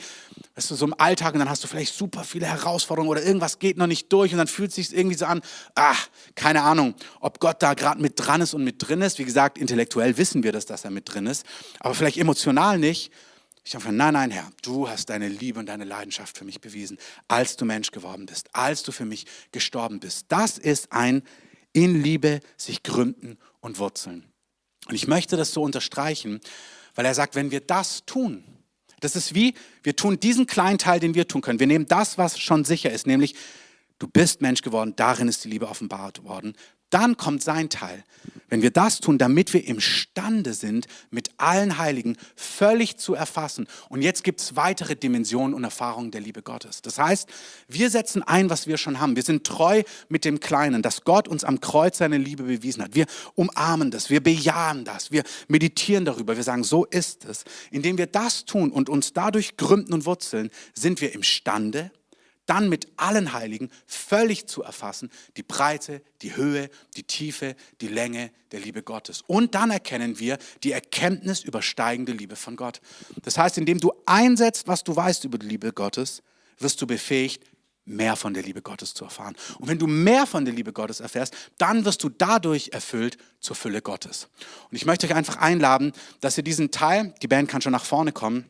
weißt 0.55 0.71
du, 0.71 0.75
so 0.75 0.87
im 0.87 0.95
Alltag 0.99 1.35
und 1.35 1.41
dann 1.41 1.49
hast 1.49 1.65
du 1.65 1.69
vielleicht 1.69 1.95
super 1.95 2.25
viele 2.25 2.47
Herausforderungen 2.47 3.11
oder 3.11 3.23
irgendwas 3.23 3.59
geht 3.59 3.77
noch 3.77 3.87
nicht 3.87 4.13
durch 4.13 4.33
und 4.33 4.39
dann 4.39 4.47
fühlt 4.47 4.71
es 4.71 4.77
sich 4.77 4.97
irgendwie 4.97 5.17
so 5.17 5.27
an, 5.27 5.43
ach, 5.75 6.09
keine 6.35 6.63
Ahnung, 6.63 6.95
ob 7.21 7.41
Gott 7.41 7.63
da 7.63 7.75
gerade 7.75 8.01
mit 8.01 8.15
dran 8.17 8.41
ist 8.41 8.55
und 8.55 8.65
mit 8.65 8.77
drin 8.79 9.03
ist. 9.03 9.19
Wie 9.19 9.25
gesagt, 9.25 9.59
intellektuell 9.59 10.17
wissen 10.17 10.43
wir 10.43 10.53
das, 10.53 10.67
dass 10.67 10.85
er 10.85 10.91
mit 10.91 11.13
drin 11.13 11.27
ist, 11.27 11.45
aber 11.81 11.95
vielleicht 11.95 12.19
emotional 12.19 12.79
nicht. 12.79 13.13
Ich 13.65 13.77
habe 13.77 13.93
nein, 13.93 14.15
nein, 14.15 14.31
Herr, 14.33 14.51
du 14.63 14.89
hast 14.89 15.09
deine 15.09 15.29
Liebe 15.29 15.61
und 15.61 15.67
deine 15.67 15.85
Leidenschaft 15.85 16.37
für 16.37 16.45
mich 16.45 16.61
bewiesen, 16.61 16.99
als 17.29 17.57
du 17.57 17.65
Mensch 17.65 17.93
geworden 17.93 18.27
bist, 18.27 18.49
als 18.55 18.83
du 18.83 18.91
für 18.91 19.05
mich 19.05 19.27
gestorben 19.53 20.01
bist. 20.01 20.27
Das 20.29 20.59
ist 20.59 20.91
ein 20.91 21.23
in 21.73 22.03
Liebe 22.03 22.41
sich 22.57 22.83
gründen 22.83 23.39
und 23.61 23.79
wurzeln. 23.79 24.25
Und 24.89 24.95
ich 24.95 25.07
möchte 25.07 25.37
das 25.37 25.53
so 25.53 25.63
unterstreichen, 25.63 26.41
weil 26.95 27.07
er 27.07 27.15
sagt, 27.15 27.35
wenn 27.35 27.51
wir 27.51 27.61
das 27.61 28.05
tun, 28.05 28.45
das 29.01 29.17
ist 29.17 29.35
wie, 29.35 29.55
wir 29.83 29.97
tun 29.97 30.21
diesen 30.21 30.47
kleinen 30.47 30.79
Teil, 30.79 31.01
den 31.01 31.15
wir 31.15 31.27
tun 31.27 31.41
können. 31.41 31.59
Wir 31.59 31.67
nehmen 31.67 31.87
das, 31.87 32.19
was 32.19 32.39
schon 32.39 32.65
sicher 32.65 32.91
ist, 32.91 33.07
nämlich 33.07 33.35
du 33.99 34.07
bist 34.07 34.41
Mensch 34.43 34.63
geworden, 34.63 34.95
darin 34.97 35.29
ist 35.29 35.45
die 35.45 35.49
Liebe 35.49 35.69
offenbart 35.69 36.25
worden. 36.25 36.55
Dann 36.93 37.17
kommt 37.17 37.43
sein 37.43 37.71
Teil. 37.71 38.05
Wenn 38.51 38.61
wir 38.61 38.71
das 38.71 39.01
tun, 39.01 39.17
damit 39.17 39.55
wir 39.55 39.67
imstande 39.67 40.53
sind, 40.53 40.87
mit 41.11 41.31
allen 41.39 41.79
Heiligen 41.79 42.19
völlig 42.37 42.99
zu 42.99 43.15
erfassen. 43.15 43.67
Und 43.89 44.03
jetzt 44.03 44.25
gibt 44.25 44.43
es 44.43 44.57
weitere 44.57 44.95
Dimensionen 44.95 45.55
und 45.55 45.65
Erfahrungen 45.65 46.11
der 46.11 46.21
Liebe 46.21 46.43
Gottes. 46.43 46.83
Das 46.83 46.99
heißt, 46.99 47.31
wir 47.67 47.89
setzen 47.89 48.23
ein, 48.23 48.51
was 48.51 48.67
wir 48.67 48.77
schon 48.77 49.01
haben. 49.01 49.17
Wir 49.17 49.23
sind 49.23 49.45
treu 49.45 49.83
mit 50.11 50.27
dem 50.27 50.39
Kleinen, 50.39 50.83
dass 50.83 51.03
Gott 51.05 51.29
uns 51.29 51.45
am 51.45 51.61
Kreuz 51.61 51.97
seine 51.97 52.19
Liebe 52.19 52.43
bewiesen 52.43 52.83
hat. 52.83 52.95
Wir 52.95 53.07
umarmen 53.37 53.91
das, 53.91 54.11
wir 54.11 54.23
bejahen 54.23 54.85
das, 54.85 55.11
wir 55.11 55.23
meditieren 55.49 56.05
darüber, 56.05 56.37
wir 56.37 56.45
sagen, 56.45 56.63
so 56.63 56.85
ist 56.85 57.25
es. 57.25 57.45
Indem 57.71 57.97
wir 57.97 58.07
das 58.07 58.45
tun 58.45 58.71
und 58.71 58.91
uns 58.91 59.15
dadurch 59.15 59.57
gründen 59.57 59.95
und 59.95 60.05
wurzeln, 60.05 60.51
sind 60.75 61.01
wir 61.01 61.15
imstande, 61.15 61.91
dann 62.47 62.69
mit 62.69 62.89
allen 62.97 63.33
Heiligen 63.33 63.71
völlig 63.87 64.47
zu 64.47 64.63
erfassen, 64.63 65.11
die 65.37 65.43
Breite, 65.43 66.03
die 66.23 66.37
Höhe, 66.37 66.71
die 66.97 67.05
Tiefe, 67.05 67.55
die 67.81 67.89
Länge 67.89 68.31
der 68.51 68.61
Liebe 68.61 68.83
Gottes. 68.83 69.23
Und 69.27 69.55
dann 69.55 69.71
erkennen 69.71 70.19
wir 70.19 70.39
die 70.63 70.73
Erkenntnis 70.73 71.43
übersteigende 71.43 72.13
Liebe 72.13 72.37
von 72.37 72.57
Gott. 72.57 72.81
Das 73.23 73.39
heißt, 73.39 73.59
indem 73.59 73.81
du 73.81 73.93
einsetzt, 74.07 74.67
was 74.67 74.85
du 74.85 74.95
weißt 74.95 75.25
über 75.25 75.39
die 75.39 75.47
Liebe 75.47 75.73
Gottes, 75.73 76.23
wirst 76.59 76.81
du 76.81 76.87
befähigt, 76.87 77.45
mehr 77.85 78.17
von 78.17 78.35
der 78.35 78.43
Liebe 78.43 78.63
Gottes 78.63 78.95
zu 78.95 79.05
erfahren. 79.05 79.35
Und 79.59 79.69
wenn 79.69 79.79
du 79.79 79.87
mehr 79.87 80.27
von 80.27 80.45
der 80.45 80.55
Liebe 80.55 80.73
Gottes 80.73 81.01
erfährst, 81.01 81.35
dann 81.59 81.85
wirst 81.85 82.03
du 82.05 82.09
dadurch 82.09 82.71
erfüllt 82.73 83.19
zur 83.41 83.57
Fülle 83.57 83.83
Gottes. 83.83 84.29
Und 84.71 84.77
ich 84.77 84.87
möchte 84.87 85.07
euch 85.07 85.15
einfach 85.15 85.37
einladen, 85.37 85.93
dass 86.21 86.37
ihr 86.37 86.45
diesen 86.45 86.71
Teil, 86.71 87.15
die 87.23 87.29
Band 87.29 87.49
kann 87.49 87.61
schon 87.61 87.73
nach 87.73 87.85
vorne 87.85 88.13
kommen, 88.13 88.49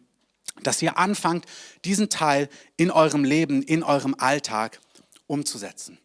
dass 0.62 0.82
ihr 0.82 0.98
anfangt, 0.98 1.46
diesen 1.84 2.08
Teil 2.08 2.48
in 2.76 2.90
eurem 2.90 3.24
Leben, 3.24 3.62
in 3.62 3.82
eurem 3.82 4.14
Alltag 4.18 4.80
umzusetzen. 5.26 5.98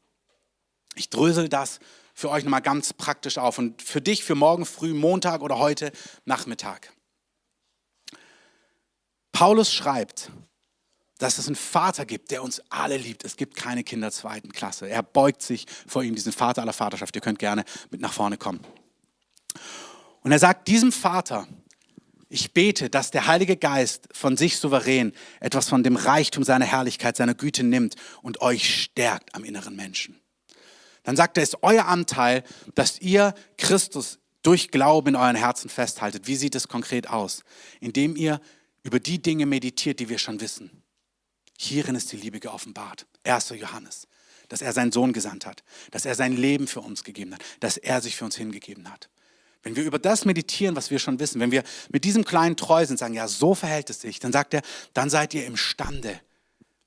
Ich 0.95 1.09
drösel 1.09 1.49
das 1.49 1.79
für 2.13 2.29
euch 2.29 2.43
nochmal 2.43 2.61
ganz 2.61 2.93
praktisch 2.93 3.37
auf 3.37 3.57
und 3.57 3.81
für 3.81 4.01
dich 4.01 4.23
für 4.23 4.35
morgen 4.35 4.65
früh, 4.65 4.93
Montag 4.93 5.41
oder 5.41 5.59
heute 5.59 5.91
Nachmittag. 6.25 6.91
Paulus 9.31 9.71
schreibt, 9.71 10.31
dass 11.19 11.37
es 11.37 11.47
einen 11.47 11.55
Vater 11.55 12.05
gibt, 12.05 12.31
der 12.31 12.43
uns 12.43 12.61
alle 12.69 12.97
liebt. 12.97 13.23
Es 13.23 13.37
gibt 13.37 13.55
keine 13.55 13.83
Kinder 13.83 14.11
zweiten 14.11 14.51
Klasse. 14.51 14.89
Er 14.89 15.03
beugt 15.03 15.41
sich 15.41 15.65
vor 15.87 16.03
ihm, 16.03 16.15
diesen 16.15 16.31
Vater 16.31 16.61
aller 16.61 16.73
Vaterschaft. 16.73 17.15
Ihr 17.15 17.21
könnt 17.21 17.39
gerne 17.39 17.63
mit 17.91 18.01
nach 18.01 18.13
vorne 18.13 18.37
kommen. 18.37 18.61
Und 20.21 20.31
er 20.31 20.39
sagt, 20.39 20.67
diesem 20.67 20.91
Vater 20.91 21.47
ich 22.29 22.53
bete, 22.53 22.89
dass 22.89 23.11
der 23.11 23.27
Heilige 23.27 23.55
Geist 23.55 24.09
von 24.11 24.35
sich 24.35 24.57
souverän 24.57 25.13
etwas 25.39 25.69
von 25.69 25.83
dem 25.83 25.95
Reichtum 25.95 26.43
seiner 26.43 26.65
Herrlichkeit, 26.65 27.15
seiner 27.15 27.33
Güte 27.33 27.63
nimmt 27.63 27.95
und 28.21 28.41
euch 28.41 28.83
stärkt 28.83 29.33
am 29.33 29.43
inneren 29.43 29.75
Menschen. 29.75 30.19
Dann 31.03 31.15
sagt 31.15 31.37
er, 31.37 31.43
es 31.43 31.49
ist 31.49 31.63
euer 31.63 31.85
Anteil, 31.85 32.43
dass 32.75 32.99
ihr 32.99 33.33
Christus 33.57 34.19
durch 34.43 34.71
Glauben 34.71 35.09
in 35.09 35.15
euren 35.15 35.35
Herzen 35.35 35.69
festhaltet. 35.69 36.27
Wie 36.27 36.35
sieht 36.35 36.55
es 36.55 36.67
konkret 36.67 37.09
aus? 37.09 37.43
Indem 37.79 38.15
ihr 38.15 38.41
über 38.83 38.99
die 38.99 39.21
Dinge 39.21 39.45
meditiert, 39.45 39.99
die 39.99 40.09
wir 40.09 40.17
schon 40.17 40.41
wissen. 40.41 40.83
Hierin 41.57 41.95
ist 41.95 42.11
die 42.11 42.17
Liebe 42.17 42.39
geoffenbart. 42.39 43.05
1. 43.23 43.49
Johannes. 43.57 44.07
Dass 44.49 44.61
er 44.61 44.73
seinen 44.73 44.91
Sohn 44.91 45.13
gesandt 45.13 45.45
hat. 45.45 45.63
Dass 45.91 46.05
er 46.05 46.15
sein 46.15 46.35
Leben 46.35 46.67
für 46.67 46.81
uns 46.81 47.03
gegeben 47.03 47.33
hat. 47.33 47.41
Dass 47.61 47.77
er 47.77 48.01
sich 48.01 48.15
für 48.15 48.25
uns 48.25 48.35
hingegeben 48.35 48.91
hat. 48.91 49.09
Wenn 49.63 49.75
wir 49.75 49.83
über 49.83 49.99
das 49.99 50.25
meditieren, 50.25 50.75
was 50.75 50.91
wir 50.91 50.99
schon 50.99 51.19
wissen, 51.19 51.39
wenn 51.39 51.51
wir 51.51 51.63
mit 51.89 52.03
diesem 52.03 52.23
kleinen 52.23 52.55
treu 52.55 52.85
sind, 52.85 52.97
sagen, 52.97 53.13
ja, 53.13 53.27
so 53.27 53.55
verhält 53.55 53.89
es 53.89 54.01
sich, 54.01 54.19
dann 54.19 54.31
sagt 54.31 54.53
er, 54.53 54.61
dann 54.93 55.09
seid 55.09 55.33
ihr 55.33 55.45
imstande, 55.45 56.19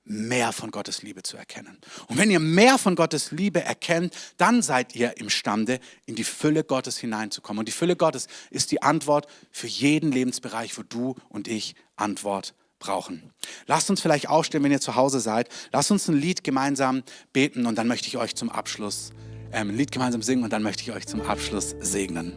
mehr 0.05 0.53
von 0.53 0.71
Gottes 0.71 1.03
Liebe 1.03 1.23
zu 1.23 1.37
erkennen. 1.37 1.79
Und 2.09 2.19
wenn 2.19 2.31
ihr 2.31 2.41
mehr 2.41 2.79
von 2.79 2.97
Gottes 2.97 3.31
Liebe 3.31 3.63
erkennt, 3.63 4.15
dann 4.39 4.61
seid 4.61 4.97
ihr 4.97 5.17
imstande, 5.19 5.79
in 6.07 6.17
die 6.17 6.25
Fülle 6.25 6.65
Gottes 6.65 6.99
hineinzukommen. 6.99 7.61
Und 7.61 7.69
die 7.69 7.73
Fülle 7.73 7.97
Gottes 7.97 8.27
ist 8.51 8.73
die 8.73 8.83
Antwort 8.83 9.27
für 9.53 9.69
jeden 9.69 10.11
Lebensbereich, 10.11 10.77
wo 10.77 10.83
du 10.83 11.15
und 11.29 11.49
ich 11.49 11.77
Antwort 11.97 12.55
brauchen. 12.81 13.33
Lasst 13.67 13.91
uns 13.91 14.01
vielleicht 14.01 14.29
aufstehen, 14.29 14.65
wenn 14.65 14.73
ihr 14.73 14.81
zu 14.81 14.97
Hause 14.97 15.21
seid. 15.21 15.49
Lasst 15.71 15.91
uns 15.91 16.09
ein 16.09 16.17
Lied 16.17 16.43
gemeinsam 16.43 17.05
beten 17.33 17.67
und 17.67 17.77
dann 17.77 17.87
möchte 17.87 18.09
ich 18.09 18.17
euch 18.17 18.35
zum 18.35 18.51
Abschluss 18.51 19.11
ähm, 19.53 19.69
ein 19.69 19.77
Lied 19.77 19.93
gemeinsam 19.93 20.23
singen 20.23 20.43
und 20.43 20.53
dann 20.53 20.63
möchte 20.63 20.83
ich 20.83 20.93
euch 20.93 21.07
zum 21.07 21.21
Abschluss 21.21 21.77
segnen. 21.81 22.37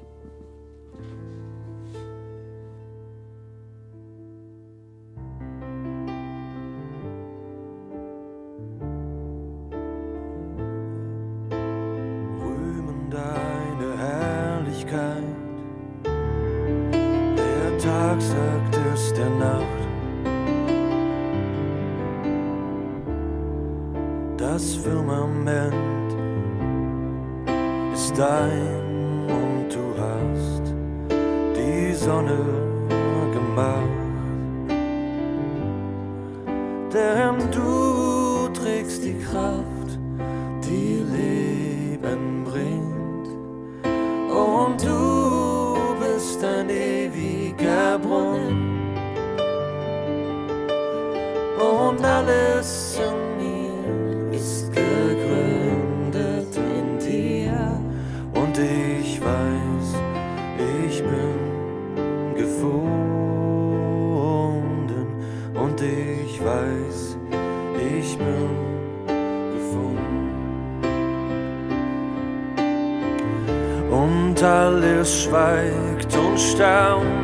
Schweigt 75.34 76.16
und 76.16 76.40
staunt. 76.40 77.24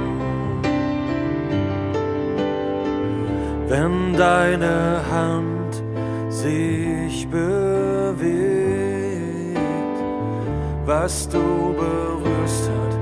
wenn 3.67 4.13
deine 4.17 4.99
Hand 5.11 5.83
sich 6.29 7.27
bewegt. 7.29 8.27
Was 10.87 11.29
du 11.29 11.75
berührst 11.75 12.67
hat 12.67 12.97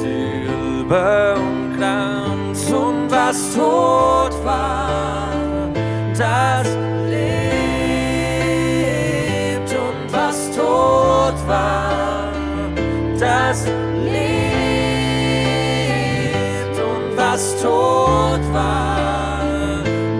Silber 0.00 1.34
und 1.36 1.76
Glanz 1.76 2.70
und 2.70 3.10
was 3.10 3.56
tot 3.56 4.34
war, 4.44 5.32
das 6.16 6.68
lebt 7.10 7.30
und 9.72 10.12
was 10.12 10.48
tot 10.52 11.36
war, 11.48 12.30
das 13.18 13.66
lebt 13.66 13.83
tot 17.64 18.42
war 18.52 19.40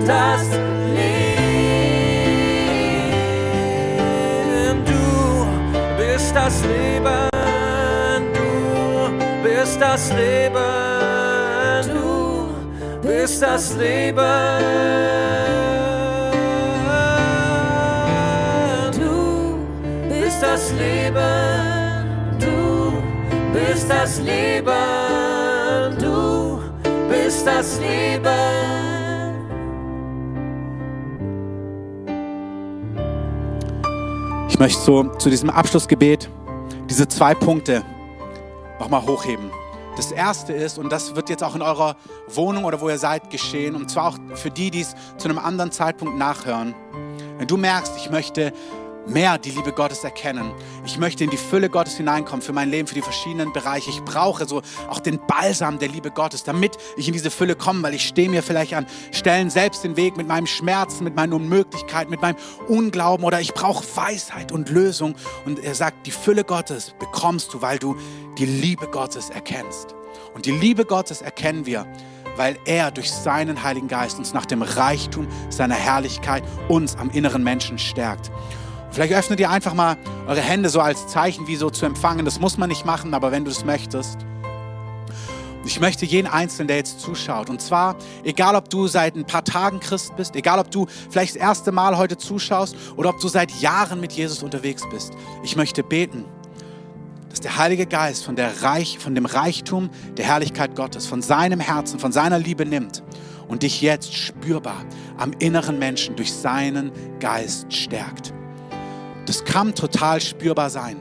das 0.07 0.45
Leben. 0.97 1.24
Du 4.90 5.03
bist 5.99 6.34
das 6.34 6.57
Leben, 6.64 7.28
du 8.38 8.51
bist 9.42 9.78
das 9.80 10.12
Leben, 10.12 10.62
du 11.92 12.09
bist 13.07 13.42
das 13.42 13.76
Leben. 13.76 14.22
Du 18.99 19.14
bist 20.09 20.40
das 20.42 20.72
Leben, 20.72 21.20
du 22.40 22.57
bist 23.53 23.86
das 23.90 24.12
Leben, 24.20 24.84
bist 27.45 27.47
das 27.47 27.80
Leben. 27.80 28.24
Ich 34.49 34.59
möchte 34.59 34.80
so 34.80 35.05
zu 35.18 35.30
diesem 35.30 35.51
Abschlussgebet 35.51 36.28
diese 36.88 37.09
zwei 37.09 37.34
Punkte 37.34 37.82
nochmal 38.78 39.03
hochheben. 39.03 39.51
Das 39.97 40.11
erste 40.11 40.53
ist, 40.53 40.78
und 40.78 40.90
das 40.90 41.14
wird 41.14 41.28
jetzt 41.28 41.45
auch 41.45 41.55
in 41.55 41.62
eurer 41.62 41.97
Wohnung 42.28 42.64
oder 42.64 42.80
wo 42.80 42.88
ihr 42.88 42.99
seid 42.99 43.30
geschehen, 43.30 43.76
und 43.76 43.90
zwar 43.90 44.09
auch 44.09 44.18
für 44.34 44.51
die, 44.51 44.70
die 44.70 44.80
es 44.80 44.95
zu 45.18 45.28
einem 45.28 45.38
anderen 45.38 45.70
Zeitpunkt 45.70 46.18
nachhören. 46.18 46.74
Wenn 47.38 47.47
du 47.47 47.57
merkst, 47.57 47.92
ich 47.97 48.11
möchte 48.11 48.53
mehr 49.07 49.39
die 49.39 49.51
Liebe 49.51 49.73
Gottes 49.73 50.05
erkennen. 50.05 50.53
Ich 50.85 50.99
möchte 50.99 51.25
in 51.25 51.31
die 51.31 51.37
Fülle 51.37 51.69
Gottes 51.69 51.97
hineinkommen 51.97 52.43
für 52.43 52.53
mein 52.53 52.71
Leben, 52.71 52.87
für 52.89 52.95
die 52.95 53.03
verschiedenen 53.03 53.53
Bereiche. 53.53 53.91
Ich 53.91 54.03
brauche 54.03 54.47
so 54.47 54.63
auch 54.89 55.01
den 55.01 55.19
Balsam 55.27 55.79
der 55.79 55.89
Liebe 55.89 56.11
Gottes, 56.11 56.45
damit 56.45 56.77
ich 56.97 57.07
in 57.07 57.13
diese 57.13 57.31
Fülle 57.31 57.57
komme, 57.57 57.83
weil 57.83 57.95
ich 57.95 58.07
stehe 58.07 58.29
mir 58.29 58.43
vielleicht 58.43 58.75
an 58.75 58.87
Stellen 59.13 59.51
selbst 59.51 59.85
den 59.85 59.97
Weg 59.97 60.17
mit 60.17 60.27
meinem 60.27 60.47
Schmerzen, 60.47 61.05
mit 61.05 61.15
meinen 61.15 61.33
Unmöglichkeiten, 61.33 62.11
mit 62.11 62.23
meinem 62.23 62.37
Unglauben 62.69 63.25
oder 63.25 63.41
ich 63.41 63.55
brauche 63.55 63.85
Weisheit 63.97 64.53
und 64.53 64.71
Lösung. 64.71 65.15
Und 65.45 65.59
er 65.59 65.75
sagt, 65.75 66.07
die 66.07 66.11
Fülle 66.11 66.45
Gottes 66.45 66.95
bekommst 66.99 67.53
du, 67.55 67.63
weil 67.63 67.79
du 67.79 67.97
die 68.39 68.47
Liebe 68.47 68.87
Gottes 68.87 69.31
erkennst. 69.31 69.95
Und 70.35 70.47
die 70.47 70.53
Liebe 70.53 70.85
Gottes 70.85 71.23
erkennen 71.23 71.67
wir, 71.67 71.87
weil 72.37 72.59
er 72.65 72.91
durch 72.91 73.11
seinen 73.13 73.63
Heiligen 73.63 73.89
Geist 73.89 74.19
uns 74.19 74.35
nach 74.35 74.47
dem 74.47 74.63
Reichtum 74.63 75.29
seiner 75.51 75.75
Herrlichkeit 75.75 76.43
uns 76.69 76.97
am 76.97 77.11
inneren 77.11 77.45
Menschen 77.45 77.79
stärkt. 77.79 78.31
Vielleicht 78.95 79.12
öffnet 79.12 79.40
ihr 79.40 79.51
einfach 79.51 79.74
mal 79.74 79.97
eure 80.28 80.40
Hände 80.40 80.68
so 80.68 80.80
als 80.80 81.09
Zeichen, 81.09 81.49
wie 81.49 81.57
so 81.57 81.68
zu 81.68 81.84
empfangen. 81.84 82.24
Das 82.24 82.38
muss 82.38 82.59
man 82.59 82.68
nicht 82.68 82.86
machen, 82.86 83.12
aber 83.12 83.32
wenn 83.32 83.45
du 83.45 83.51
es 83.51 83.64
möchtest. 83.64 84.18
Ich 85.64 85.80
möchte 85.80 86.07
jeden 86.07 86.28
Einzelnen, 86.28 86.68
der 86.68 86.76
jetzt 86.76 87.01
zuschaut, 87.01 87.51
und 87.51 87.61
zwar, 87.61 87.97
egal 88.22 88.55
ob 88.55 88.70
du 88.70 88.86
seit 88.86 89.16
ein 89.16 89.24
paar 89.24 89.42
Tagen 89.42 89.80
Christ 89.80 90.14
bist, 90.14 90.36
egal 90.36 90.61
ob 90.61 90.70
du 90.70 90.86
vielleicht 91.11 91.34
das 91.34 91.42
erste 91.42 91.72
Mal 91.72 91.99
heute 91.99 92.18
zuschaust 92.18 92.76
oder 92.97 93.09
ob 93.09 93.18
du 93.18 93.26
seit 93.26 93.51
Jahren 93.61 94.01
mit 94.01 94.12
Jesus 94.12 94.45
unterwegs 94.45 94.84
bist, 94.88 95.12
ich 95.42 95.57
möchte 95.57 95.82
beten, 95.82 96.24
dass 97.30 97.40
der 97.40 97.59
Heilige 97.59 97.86
Geist 97.86 98.24
von, 98.24 98.36
der 98.36 98.62
Reich, 98.62 99.01
von 99.01 99.16
dem 99.16 99.26
Reichtum 99.26 99.90
der 100.16 100.26
Herrlichkeit 100.26 100.76
Gottes, 100.76 101.09
von 101.09 101.20
seinem 101.20 101.59
Herzen, 101.59 101.99
von 101.99 102.12
seiner 102.12 102.38
Liebe 102.38 102.64
nimmt 102.64 103.03
und 103.49 103.64
dich 103.64 103.82
jetzt 103.82 104.14
spürbar 104.14 104.84
am 105.16 105.32
inneren 105.40 105.80
Menschen 105.80 106.14
durch 106.14 106.32
seinen 106.32 106.92
Geist 107.18 107.72
stärkt. 107.72 108.32
Das 109.27 109.45
kann 109.45 109.75
total 109.75 110.20
spürbar 110.20 110.70
sein. 110.70 110.97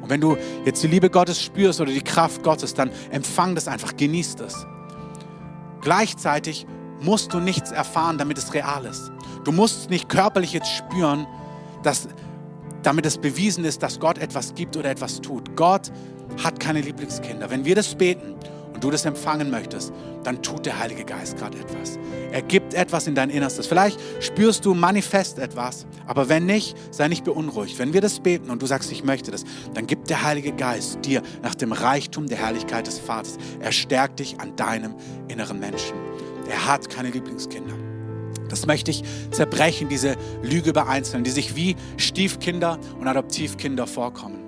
Und 0.00 0.10
wenn 0.10 0.20
du 0.20 0.36
jetzt 0.64 0.82
die 0.82 0.88
Liebe 0.88 1.10
Gottes 1.10 1.40
spürst 1.40 1.80
oder 1.80 1.92
die 1.92 2.02
Kraft 2.02 2.42
Gottes, 2.42 2.74
dann 2.74 2.90
empfang 3.10 3.54
das 3.54 3.68
einfach, 3.68 3.96
genieß 3.96 4.36
das. 4.36 4.66
Gleichzeitig 5.80 6.66
musst 7.00 7.32
du 7.32 7.40
nichts 7.40 7.70
erfahren, 7.72 8.18
damit 8.18 8.38
es 8.38 8.54
real 8.54 8.84
ist. 8.84 9.10
Du 9.44 9.52
musst 9.52 9.90
nicht 9.90 10.08
körperlich 10.08 10.52
jetzt 10.52 10.70
spüren, 10.70 11.26
dass, 11.82 12.08
damit 12.82 13.06
es 13.06 13.18
bewiesen 13.18 13.64
ist, 13.64 13.82
dass 13.82 13.98
Gott 13.98 14.18
etwas 14.18 14.54
gibt 14.54 14.76
oder 14.76 14.90
etwas 14.90 15.20
tut. 15.20 15.56
Gott 15.56 15.92
hat 16.42 16.60
keine 16.60 16.80
Lieblingskinder. 16.80 17.50
Wenn 17.50 17.64
wir 17.64 17.74
das 17.74 17.94
beten 17.94 18.34
du 18.82 18.90
das 18.90 19.04
empfangen 19.04 19.50
möchtest, 19.50 19.92
dann 20.24 20.42
tut 20.42 20.66
der 20.66 20.78
Heilige 20.78 21.04
Geist 21.04 21.38
gerade 21.38 21.58
etwas. 21.58 21.98
Er 22.30 22.42
gibt 22.42 22.74
etwas 22.74 23.06
in 23.06 23.14
dein 23.14 23.30
Innerstes. 23.30 23.66
Vielleicht 23.66 23.98
spürst 24.20 24.64
du 24.64 24.74
manifest 24.74 25.38
etwas, 25.38 25.86
aber 26.06 26.28
wenn 26.28 26.46
nicht, 26.46 26.76
sei 26.90 27.08
nicht 27.08 27.24
beunruhigt. 27.24 27.78
Wenn 27.78 27.92
wir 27.92 28.00
das 28.00 28.20
beten 28.20 28.50
und 28.50 28.60
du 28.60 28.66
sagst, 28.66 28.90
ich 28.92 29.04
möchte 29.04 29.30
das, 29.30 29.44
dann 29.74 29.86
gibt 29.86 30.10
der 30.10 30.22
Heilige 30.22 30.52
Geist 30.52 30.98
dir 31.04 31.22
nach 31.42 31.54
dem 31.54 31.72
Reichtum 31.72 32.26
der 32.26 32.38
Herrlichkeit 32.38 32.86
des 32.86 32.98
Vaters. 32.98 33.38
Er 33.60 33.72
stärkt 33.72 34.18
dich 34.18 34.40
an 34.40 34.56
deinem 34.56 34.94
inneren 35.28 35.58
Menschen. 35.58 35.96
Er 36.48 36.66
hat 36.66 36.90
keine 36.90 37.10
Lieblingskinder. 37.10 37.74
Das 38.48 38.66
möchte 38.66 38.90
ich 38.90 39.02
zerbrechen, 39.30 39.88
diese 39.88 40.16
Lüge 40.42 40.70
über 40.70 40.86
Einzelnen, 40.86 41.24
die 41.24 41.30
sich 41.30 41.56
wie 41.56 41.74
Stiefkinder 41.96 42.78
und 43.00 43.08
Adoptivkinder 43.08 43.86
vorkommen. 43.86 44.41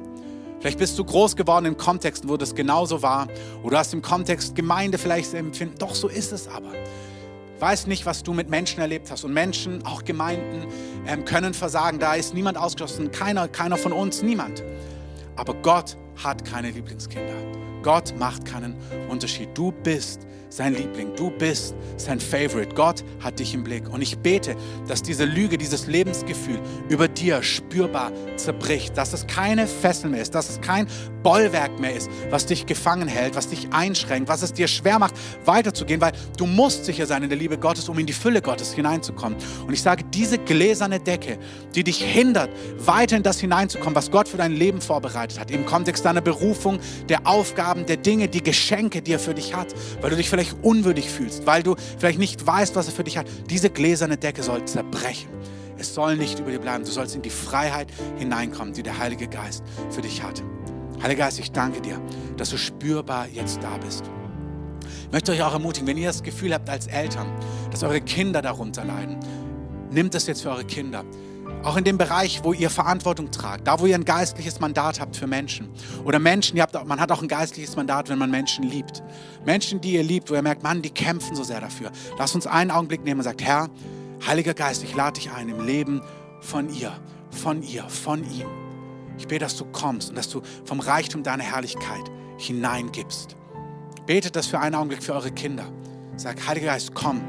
Vielleicht 0.64 0.78
bist 0.78 0.98
du 0.98 1.04
groß 1.04 1.36
geworden 1.36 1.66
in 1.66 1.76
Kontexten, 1.76 2.26
wo 2.30 2.38
das 2.38 2.54
genauso 2.54 3.02
war. 3.02 3.28
Oder 3.62 3.72
du 3.72 3.76
hast 3.76 3.92
im 3.92 4.00
Kontext 4.00 4.54
Gemeinde 4.54 4.96
vielleicht 4.96 5.34
empfinden, 5.34 5.74
doch 5.78 5.94
so 5.94 6.08
ist 6.08 6.32
es 6.32 6.48
aber. 6.48 6.72
Weiß 7.60 7.86
nicht, 7.86 8.06
was 8.06 8.22
du 8.22 8.32
mit 8.32 8.48
Menschen 8.48 8.80
erlebt 8.80 9.10
hast. 9.10 9.24
Und 9.24 9.34
Menschen, 9.34 9.84
auch 9.84 10.06
Gemeinden, 10.06 10.66
ähm, 11.06 11.26
können 11.26 11.52
versagen. 11.52 11.98
Da 11.98 12.14
ist 12.14 12.32
niemand 12.32 12.56
ausgeschlossen. 12.56 13.10
Keiner, 13.10 13.46
keiner 13.46 13.76
von 13.76 13.92
uns, 13.92 14.22
niemand. 14.22 14.64
Aber 15.36 15.52
Gott 15.52 15.98
hat 16.24 16.46
keine 16.46 16.70
Lieblingskinder. 16.70 17.34
Gott 17.84 18.14
macht 18.18 18.46
keinen 18.46 18.74
Unterschied. 19.10 19.50
Du 19.54 19.70
bist 19.70 20.26
sein 20.54 20.74
Liebling. 20.74 21.14
Du 21.16 21.30
bist 21.30 21.74
sein 21.96 22.20
Favorite. 22.20 22.74
Gott 22.74 23.04
hat 23.20 23.40
dich 23.40 23.54
im 23.54 23.64
Blick. 23.64 23.88
Und 23.92 24.02
ich 24.02 24.18
bete, 24.18 24.56
dass 24.86 25.02
diese 25.02 25.24
Lüge, 25.24 25.58
dieses 25.58 25.86
Lebensgefühl 25.86 26.60
über 26.88 27.08
dir 27.08 27.42
spürbar 27.42 28.12
zerbricht, 28.36 28.96
dass 28.96 29.12
es 29.12 29.26
keine 29.26 29.66
Fessel 29.66 30.10
mehr 30.10 30.22
ist, 30.22 30.34
dass 30.34 30.50
es 30.50 30.60
kein 30.60 30.86
Bollwerk 31.24 31.80
mehr 31.80 31.96
ist, 31.96 32.08
was 32.30 32.46
dich 32.46 32.66
gefangen 32.66 33.08
hält, 33.08 33.34
was 33.34 33.48
dich 33.48 33.72
einschränkt, 33.72 34.28
was 34.28 34.42
es 34.42 34.52
dir 34.52 34.68
schwer 34.68 34.98
macht, 34.98 35.14
weiterzugehen, 35.44 36.00
weil 36.00 36.12
du 36.36 36.46
musst 36.46 36.84
sicher 36.84 37.06
sein 37.06 37.22
in 37.22 37.30
der 37.30 37.38
Liebe 37.38 37.58
Gottes, 37.58 37.88
um 37.88 37.98
in 37.98 38.06
die 38.06 38.12
Fülle 38.12 38.42
Gottes 38.42 38.74
hineinzukommen. 38.74 39.36
Und 39.66 39.72
ich 39.72 39.82
sage, 39.82 40.04
diese 40.04 40.38
gläserne 40.38 41.00
Decke, 41.00 41.38
die 41.74 41.82
dich 41.82 42.00
hindert, 42.00 42.50
weiter 42.78 43.16
in 43.16 43.22
das 43.22 43.40
hineinzukommen, 43.40 43.96
was 43.96 44.10
Gott 44.10 44.28
für 44.28 44.36
dein 44.36 44.52
Leben 44.52 44.80
vorbereitet 44.80 45.40
hat, 45.40 45.50
im 45.50 45.66
Kontext 45.66 46.04
deiner 46.04 46.20
Berufung, 46.20 46.78
der 47.08 47.26
Aufgaben, 47.74 47.86
der 47.86 47.96
Dinge, 47.96 48.28
die 48.28 48.42
Geschenke, 48.42 49.02
die 49.02 49.12
er 49.12 49.18
für 49.18 49.34
dich 49.34 49.54
hat, 49.54 49.74
weil 50.00 50.10
du 50.10 50.16
dich 50.16 50.30
vielleicht 50.30 50.56
unwürdig 50.62 51.10
fühlst, 51.10 51.46
weil 51.46 51.62
du 51.62 51.74
vielleicht 51.98 52.18
nicht 52.18 52.46
weißt, 52.46 52.76
was 52.76 52.86
er 52.86 52.92
für 52.92 53.04
dich 53.04 53.18
hat, 53.18 53.26
diese 53.50 53.70
gläserne 53.70 54.16
Decke 54.16 54.42
soll 54.42 54.64
zerbrechen. 54.64 55.28
Es 55.76 55.92
soll 55.92 56.16
nicht 56.16 56.38
über 56.38 56.50
dir 56.50 56.60
bleiben. 56.60 56.84
Du 56.84 56.90
sollst 56.90 57.16
in 57.16 57.22
die 57.22 57.30
Freiheit 57.30 57.88
hineinkommen, 58.16 58.72
die 58.72 58.82
der 58.82 58.98
Heilige 58.98 59.26
Geist 59.26 59.64
für 59.90 60.02
dich 60.02 60.22
hat. 60.22 60.42
Heiliger 61.02 61.24
Geist, 61.24 61.40
ich 61.40 61.50
danke 61.50 61.80
dir, 61.80 62.00
dass 62.36 62.50
du 62.50 62.56
spürbar 62.56 63.26
jetzt 63.28 63.58
da 63.60 63.76
bist. 63.78 64.04
Ich 65.06 65.12
möchte 65.12 65.32
euch 65.32 65.42
auch 65.42 65.52
ermutigen, 65.52 65.86
wenn 65.88 65.96
ihr 65.96 66.08
das 66.08 66.22
Gefühl 66.22 66.54
habt 66.54 66.70
als 66.70 66.86
Eltern, 66.86 67.26
dass 67.70 67.82
eure 67.82 68.00
Kinder 68.00 68.40
darunter 68.40 68.84
leiden, 68.84 69.18
nimmt 69.90 70.14
es 70.14 70.26
jetzt 70.26 70.42
für 70.42 70.50
eure 70.50 70.64
Kinder. 70.64 71.04
Auch 71.64 71.78
in 71.78 71.84
dem 71.84 71.96
Bereich, 71.96 72.44
wo 72.44 72.52
ihr 72.52 72.68
Verantwortung 72.68 73.30
tragt, 73.30 73.66
da 73.66 73.80
wo 73.80 73.86
ihr 73.86 73.94
ein 73.94 74.04
geistliches 74.04 74.60
Mandat 74.60 75.00
habt 75.00 75.16
für 75.16 75.26
Menschen. 75.26 75.70
Oder 76.04 76.18
Menschen, 76.18 76.60
habt, 76.60 76.74
man 76.86 77.00
hat 77.00 77.10
auch 77.10 77.22
ein 77.22 77.28
geistliches 77.28 77.74
Mandat, 77.74 78.10
wenn 78.10 78.18
man 78.18 78.30
Menschen 78.30 78.64
liebt. 78.64 79.02
Menschen, 79.46 79.80
die 79.80 79.92
ihr 79.94 80.02
liebt, 80.02 80.30
wo 80.30 80.34
ihr 80.34 80.42
merkt, 80.42 80.62
Mann, 80.62 80.82
die 80.82 80.90
kämpfen 80.90 81.34
so 81.34 81.42
sehr 81.42 81.62
dafür. 81.62 81.90
Lasst 82.18 82.34
uns 82.34 82.46
einen 82.46 82.70
Augenblick 82.70 83.02
nehmen 83.02 83.20
und 83.20 83.24
sagt, 83.24 83.42
Herr, 83.42 83.70
Heiliger 84.26 84.52
Geist, 84.52 84.84
ich 84.84 84.94
lade 84.94 85.18
dich 85.18 85.30
ein 85.30 85.48
im 85.48 85.64
Leben 85.64 86.02
von 86.40 86.68
ihr, 86.68 86.92
von 87.30 87.62
ihr, 87.62 87.84
von 87.88 88.20
ihm. 88.30 88.46
Ich 89.16 89.26
bete, 89.26 89.40
dass 89.44 89.56
du 89.56 89.64
kommst 89.64 90.10
und 90.10 90.16
dass 90.16 90.28
du 90.28 90.42
vom 90.66 90.80
Reichtum 90.80 91.22
deiner 91.22 91.44
Herrlichkeit 91.44 92.04
hineingibst. 92.36 93.36
Betet 94.06 94.36
das 94.36 94.46
für 94.46 94.58
einen 94.58 94.74
Augenblick 94.74 95.02
für 95.02 95.14
eure 95.14 95.32
Kinder. 95.32 95.64
Sag, 96.16 96.46
Heiliger 96.46 96.66
Geist, 96.66 96.94
komm 96.94 97.22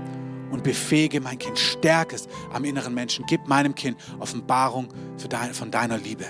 und 0.51 0.63
befähige 0.63 1.21
mein 1.21 1.37
Kind. 1.37 1.57
Stärke 1.57 2.15
es 2.15 2.27
am 2.53 2.63
inneren 2.63 2.93
Menschen. 2.93 3.25
Gib 3.27 3.47
meinem 3.47 3.75
Kind 3.75 3.97
Offenbarung 4.19 4.87
dein, 5.29 5.53
von 5.53 5.71
deiner 5.71 5.97
Liebe. 5.97 6.25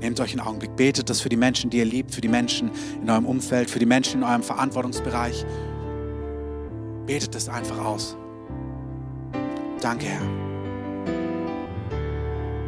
Nehmt 0.00 0.20
euch 0.20 0.30
einen 0.30 0.40
Augenblick, 0.40 0.76
betet 0.76 1.10
das 1.10 1.20
für 1.20 1.28
die 1.28 1.36
Menschen, 1.36 1.70
die 1.70 1.78
ihr 1.78 1.84
liebt, 1.84 2.14
für 2.14 2.20
die 2.20 2.28
Menschen 2.28 2.70
in 3.02 3.10
eurem 3.10 3.26
Umfeld, 3.26 3.68
für 3.68 3.80
die 3.80 3.86
Menschen 3.86 4.22
in 4.22 4.28
eurem 4.28 4.42
Verantwortungsbereich. 4.44 5.44
Betet 7.06 7.34
das 7.34 7.48
einfach 7.48 7.84
aus. 7.84 8.16
Danke, 9.80 10.06
Herr. 10.06 10.20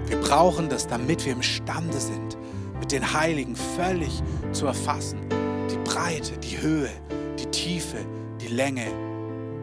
Wir 0.09 0.17
brauchen 0.21 0.69
das, 0.69 0.89
damit 0.89 1.25
wir 1.25 1.33
imstande 1.33 2.01
sind, 2.01 2.37
mit 2.81 2.91
den 2.91 3.13
Heiligen 3.13 3.55
völlig 3.55 4.23
zu 4.53 4.67
erfassen. 4.67 5.19
Die 6.01 6.15
Breite, 6.15 6.39
die 6.39 6.59
Höhe, 6.59 6.89
die 7.39 7.45
Tiefe, 7.51 7.99
die 8.41 8.49
Länge 8.49 8.87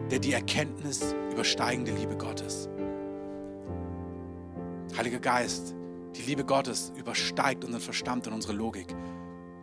der 0.08 0.20
die 0.20 0.32
Erkenntnis 0.32 1.12
übersteigende 1.32 1.90
Liebe 1.90 2.16
Gottes. 2.16 2.68
Heiliger 4.96 5.18
Geist, 5.18 5.74
die 6.14 6.22
Liebe 6.22 6.44
Gottes 6.44 6.92
übersteigt 6.96 7.64
unseren 7.64 7.80
Verstand 7.80 8.28
und 8.28 8.34
unsere 8.34 8.52
Logik. 8.52 8.86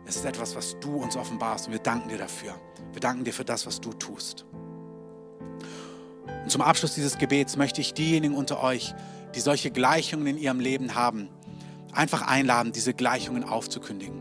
Es 0.04 0.16
ist 0.16 0.26
etwas, 0.26 0.54
was 0.54 0.78
du 0.78 0.96
uns 0.96 1.16
offenbarst 1.16 1.66
und 1.66 1.72
wir 1.72 1.80
danken 1.80 2.10
dir 2.10 2.18
dafür. 2.18 2.54
Wir 2.92 3.00
danken 3.00 3.24
dir 3.24 3.32
für 3.32 3.46
das, 3.46 3.66
was 3.66 3.80
du 3.80 3.94
tust. 3.94 4.44
Und 6.44 6.50
zum 6.50 6.60
Abschluss 6.60 6.94
dieses 6.94 7.16
Gebets 7.16 7.56
möchte 7.56 7.80
ich 7.80 7.94
diejenigen 7.94 8.34
unter 8.34 8.62
euch, 8.62 8.94
die 9.34 9.40
solche 9.40 9.70
Gleichungen 9.70 10.26
in 10.26 10.36
ihrem 10.36 10.60
Leben 10.60 10.94
haben, 10.94 11.30
einfach 11.92 12.20
einladen, 12.20 12.72
diese 12.72 12.92
Gleichungen 12.92 13.44
aufzukündigen. 13.44 14.20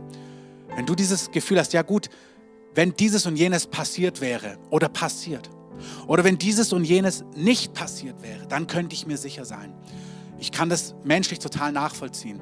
Wenn 0.73 0.85
du 0.85 0.95
dieses 0.95 1.31
Gefühl 1.31 1.59
hast, 1.59 1.73
ja 1.73 1.81
gut, 1.81 2.09
wenn 2.75 2.95
dieses 2.95 3.25
und 3.25 3.37
jenes 3.37 3.65
passiert 3.67 4.21
wäre 4.21 4.57
oder 4.69 4.89
passiert, 4.89 5.49
oder 6.07 6.23
wenn 6.23 6.37
dieses 6.37 6.71
und 6.73 6.83
jenes 6.83 7.23
nicht 7.35 7.73
passiert 7.73 8.21
wäre, 8.21 8.47
dann 8.47 8.67
könnte 8.67 8.95
ich 8.95 9.07
mir 9.07 9.17
sicher 9.17 9.45
sein. 9.45 9.73
Ich 10.39 10.51
kann 10.51 10.69
das 10.69 10.95
menschlich 11.03 11.39
total 11.39 11.71
nachvollziehen. 11.71 12.39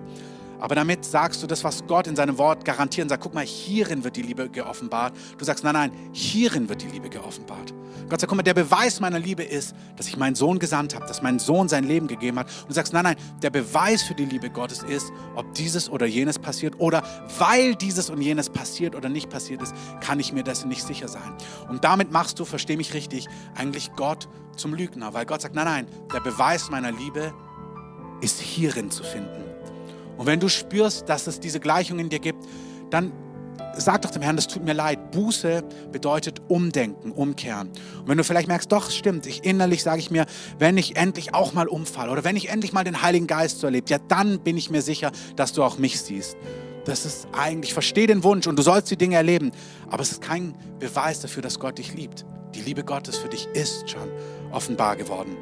Aber 0.63 0.75
damit 0.75 1.03
sagst 1.03 1.43
du 1.43 1.47
das, 1.47 1.61
was 1.65 1.85
Gott 1.87 2.07
in 2.07 2.15
seinem 2.15 2.37
Wort 2.37 2.63
garantiert 2.63 3.03
und 3.03 3.09
sagt, 3.09 3.21
guck 3.21 3.33
mal, 3.33 3.43
hierin 3.43 4.05
wird 4.05 4.15
die 4.15 4.21
Liebe 4.21 4.47
geoffenbart. 4.47 5.13
Du 5.37 5.43
sagst, 5.43 5.61
nein, 5.65 5.73
nein, 5.73 5.91
hierin 6.13 6.69
wird 6.69 6.81
die 6.81 6.87
Liebe 6.87 7.09
geoffenbart. 7.09 7.73
Gott 8.07 8.21
sagt, 8.21 8.29
guck 8.29 8.37
mal, 8.37 8.43
der 8.43 8.53
Beweis 8.53 9.01
meiner 9.01 9.19
Liebe 9.19 9.43
ist, 9.43 9.75
dass 9.97 10.07
ich 10.07 10.15
meinen 10.15 10.35
Sohn 10.35 10.59
gesandt 10.59 10.95
habe, 10.95 11.05
dass 11.05 11.21
mein 11.21 11.37
Sohn 11.37 11.67
sein 11.67 11.83
Leben 11.83 12.07
gegeben 12.07 12.39
hat. 12.39 12.47
Und 12.61 12.69
du 12.69 12.73
sagst, 12.75 12.93
nein, 12.93 13.03
nein, 13.03 13.17
der 13.41 13.49
Beweis 13.49 14.03
für 14.03 14.13
die 14.13 14.23
Liebe 14.23 14.49
Gottes 14.49 14.83
ist, 14.83 15.11
ob 15.35 15.53
dieses 15.53 15.89
oder 15.89 16.05
jenes 16.05 16.39
passiert 16.39 16.79
oder 16.79 17.03
weil 17.39 17.75
dieses 17.75 18.09
und 18.09 18.21
jenes 18.21 18.49
passiert 18.49 18.95
oder 18.95 19.09
nicht 19.09 19.29
passiert 19.29 19.61
ist, 19.61 19.75
kann 19.99 20.21
ich 20.21 20.31
mir 20.31 20.43
dessen 20.43 20.69
nicht 20.69 20.87
sicher 20.87 21.09
sein. 21.09 21.35
Und 21.67 21.83
damit 21.83 22.13
machst 22.13 22.39
du, 22.39 22.45
versteh 22.45 22.77
mich 22.77 22.93
richtig, 22.93 23.27
eigentlich 23.53 23.91
Gott 23.97 24.29
zum 24.55 24.73
Lügner, 24.73 25.13
weil 25.13 25.25
Gott 25.25 25.41
sagt, 25.41 25.55
nein, 25.55 25.65
nein, 25.65 25.87
der 26.13 26.21
Beweis 26.21 26.69
meiner 26.69 26.93
Liebe 26.93 27.33
ist 28.21 28.39
hierin 28.39 28.91
zu 28.91 29.03
finden. 29.03 29.42
Und 30.17 30.25
wenn 30.25 30.39
du 30.39 30.49
spürst, 30.49 31.09
dass 31.09 31.27
es 31.27 31.39
diese 31.39 31.59
Gleichung 31.59 31.99
in 31.99 32.09
dir 32.09 32.19
gibt, 32.19 32.45
dann 32.89 33.11
sag 33.75 34.01
doch 34.03 34.11
dem 34.11 34.21
Herrn, 34.21 34.35
das 34.35 34.47
tut 34.47 34.63
mir 34.63 34.73
leid. 34.73 35.11
Buße 35.11 35.63
bedeutet 35.91 36.41
umdenken, 36.47 37.11
umkehren. 37.11 37.69
Und 37.69 38.07
wenn 38.07 38.17
du 38.17 38.23
vielleicht 38.23 38.47
merkst, 38.47 38.71
doch, 38.71 38.89
stimmt, 38.91 39.25
ich 39.25 39.43
innerlich 39.43 39.83
sage 39.83 39.99
ich 39.99 40.11
mir, 40.11 40.25
wenn 40.59 40.77
ich 40.77 40.95
endlich 40.95 41.33
auch 41.33 41.53
mal 41.53 41.67
umfalle 41.67 42.11
oder 42.11 42.23
wenn 42.23 42.35
ich 42.35 42.49
endlich 42.49 42.73
mal 42.73 42.83
den 42.83 43.01
Heiligen 43.01 43.27
Geist 43.27 43.59
so 43.59 43.67
erlebe, 43.67 43.89
ja, 43.89 43.97
dann 44.07 44.39
bin 44.39 44.57
ich 44.57 44.69
mir 44.69 44.81
sicher, 44.81 45.11
dass 45.35 45.53
du 45.53 45.63
auch 45.63 45.77
mich 45.77 45.99
siehst. 46.01 46.37
Das 46.85 47.05
ist 47.05 47.27
eigentlich, 47.31 47.69
ich 47.69 47.73
verstehe 47.73 48.07
den 48.07 48.23
Wunsch 48.23 48.45
und 48.45 48.59
du 48.59 48.63
sollst 48.63 48.91
die 48.91 48.97
Dinge 48.97 49.15
erleben, 49.15 49.51
aber 49.89 50.03
es 50.03 50.11
ist 50.11 50.21
kein 50.21 50.53
Beweis 50.79 51.21
dafür, 51.21 51.41
dass 51.41 51.59
Gott 51.59 51.77
dich 51.77 51.93
liebt. 51.93 52.25
Die 52.55 52.61
Liebe 52.61 52.83
Gottes 52.83 53.17
für 53.17 53.29
dich 53.29 53.47
ist 53.53 53.89
schon 53.89 54.09
offenbar 54.51 54.95
geworden. 54.95 55.37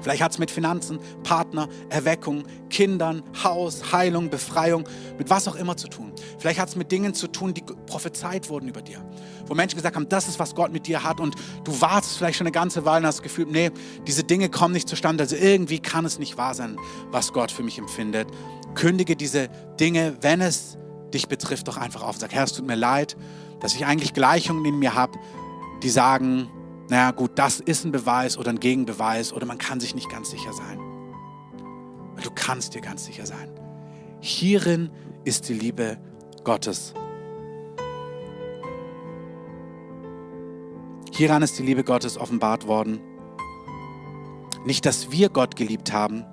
Vielleicht 0.00 0.22
hat 0.22 0.32
es 0.32 0.38
mit 0.38 0.50
Finanzen, 0.50 0.98
Partner, 1.22 1.68
Erweckung, 1.88 2.44
Kindern, 2.70 3.22
Haus, 3.42 3.92
Heilung, 3.92 4.30
Befreiung, 4.30 4.84
mit 5.18 5.30
was 5.30 5.48
auch 5.48 5.56
immer 5.56 5.76
zu 5.76 5.88
tun. 5.88 6.12
Vielleicht 6.38 6.60
hat 6.60 6.68
es 6.68 6.76
mit 6.76 6.92
Dingen 6.92 7.14
zu 7.14 7.28
tun, 7.28 7.54
die 7.54 7.62
prophezeit 7.86 8.48
wurden 8.48 8.68
über 8.68 8.82
dir. 8.82 9.02
Wo 9.46 9.54
Menschen 9.54 9.76
gesagt 9.76 9.96
haben, 9.96 10.08
das 10.08 10.28
ist, 10.28 10.38
was 10.38 10.54
Gott 10.54 10.72
mit 10.72 10.86
dir 10.86 11.02
hat 11.02 11.20
und 11.20 11.34
du 11.64 11.80
wartest 11.80 12.18
vielleicht 12.18 12.38
schon 12.38 12.46
eine 12.46 12.52
ganze 12.52 12.84
Weile 12.84 13.00
und 13.00 13.06
hast 13.06 13.18
das 13.18 13.22
Gefühl, 13.22 13.46
nee, 13.46 13.70
diese 14.06 14.24
Dinge 14.24 14.48
kommen 14.48 14.74
nicht 14.74 14.88
zustande. 14.88 15.22
Also 15.22 15.36
irgendwie 15.36 15.78
kann 15.78 16.04
es 16.04 16.18
nicht 16.18 16.36
wahr 16.36 16.54
sein, 16.54 16.76
was 17.10 17.32
Gott 17.32 17.50
für 17.50 17.62
mich 17.62 17.78
empfindet. 17.78 18.28
Kündige 18.74 19.16
diese 19.16 19.48
Dinge, 19.78 20.16
wenn 20.20 20.40
es 20.40 20.76
dich 21.14 21.28
betrifft, 21.28 21.68
doch 21.68 21.76
einfach 21.76 22.02
auf. 22.02 22.16
Sag, 22.16 22.32
Herr, 22.32 22.44
es 22.44 22.52
tut 22.52 22.66
mir 22.66 22.74
leid, 22.74 23.16
dass 23.60 23.74
ich 23.74 23.86
eigentlich 23.86 24.12
Gleichungen 24.12 24.64
in 24.64 24.78
mir 24.78 24.94
habe, 24.94 25.18
die 25.82 25.90
sagen, 25.90 26.50
naja 26.88 27.10
gut, 27.10 27.32
das 27.34 27.60
ist 27.60 27.84
ein 27.84 27.92
Beweis 27.92 28.38
oder 28.38 28.50
ein 28.50 28.60
Gegenbeweis 28.60 29.32
oder 29.32 29.46
man 29.46 29.58
kann 29.58 29.80
sich 29.80 29.94
nicht 29.94 30.08
ganz 30.08 30.30
sicher 30.30 30.52
sein. 30.52 30.78
Du 32.22 32.30
kannst 32.34 32.74
dir 32.74 32.80
ganz 32.80 33.04
sicher 33.04 33.26
sein. 33.26 33.50
Hierin 34.20 34.90
ist 35.24 35.48
die 35.48 35.54
Liebe 35.54 35.98
Gottes. 36.44 36.94
Hieran 41.12 41.42
ist 41.42 41.58
die 41.58 41.62
Liebe 41.62 41.82
Gottes 41.82 42.18
offenbart 42.18 42.66
worden. 42.66 43.00
Nicht, 44.64 44.86
dass 44.86 45.10
wir 45.10 45.28
Gott 45.28 45.56
geliebt 45.56 45.92
haben, 45.92 46.24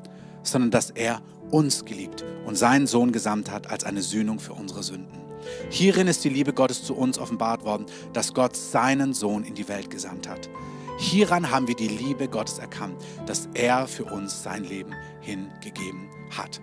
sondern 0.44 0.72
dass 0.72 0.90
er 0.90 1.22
uns 1.52 1.86
geliebt 1.86 2.24
und 2.46 2.58
seinen 2.58 2.88
Sohn 2.88 3.12
gesandt 3.12 3.50
hat 3.50 3.70
als 3.70 3.84
eine 3.84 4.02
Sühnung 4.02 4.40
für 4.40 4.54
unsere 4.54 4.84
Sünden. 4.84 5.23
Hierin 5.70 6.08
ist 6.08 6.24
die 6.24 6.30
Liebe 6.30 6.54
Gottes 6.54 6.84
zu 6.84 6.96
uns 6.96 7.18
offenbart 7.18 7.66
worden, 7.66 7.86
dass 8.14 8.34
Gott 8.34 8.56
seinen 8.56 9.14
Sohn 9.14 9.44
in 9.44 9.56
die 9.56 9.68
Welt 9.68 9.90
gesandt 9.90 10.28
hat. 10.28 10.50
Hieran 10.98 11.50
haben 11.50 11.68
wir 11.68 11.76
die 11.76 11.88
Liebe 11.88 12.28
Gottes 12.28 12.60
erkannt, 12.60 12.96
dass 13.26 13.50
er 13.54 13.88
für 13.88 14.06
uns 14.06 14.44
sein 14.44 14.64
Leben 14.64 14.94
hingegeben 15.22 16.08
hat. 16.38 16.62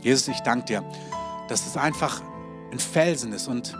Jesus, 0.00 0.28
ich 0.28 0.40
danke 0.40 0.66
dir, 0.66 0.84
dass 1.48 1.66
es 1.66 1.76
einfach 1.76 2.22
ein 2.72 2.78
Felsen 2.78 3.32
ist 3.32 3.48
und 3.48 3.76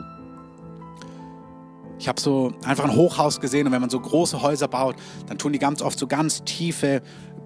ich 1.98 2.08
habe 2.08 2.20
so 2.20 2.52
einfach 2.64 2.84
ein 2.84 2.94
Hochhaus 2.94 3.40
gesehen 3.40 3.66
und 3.66 3.72
wenn 3.72 3.80
man 3.80 3.90
so 3.90 3.98
große 3.98 4.42
Häuser 4.42 4.68
baut, 4.68 4.96
dann 5.26 5.38
tun 5.38 5.52
die 5.52 5.58
ganz 5.58 5.80
oft 5.80 5.98
so 5.98 6.06
ganz 6.06 6.44
tiefe 6.44 7.02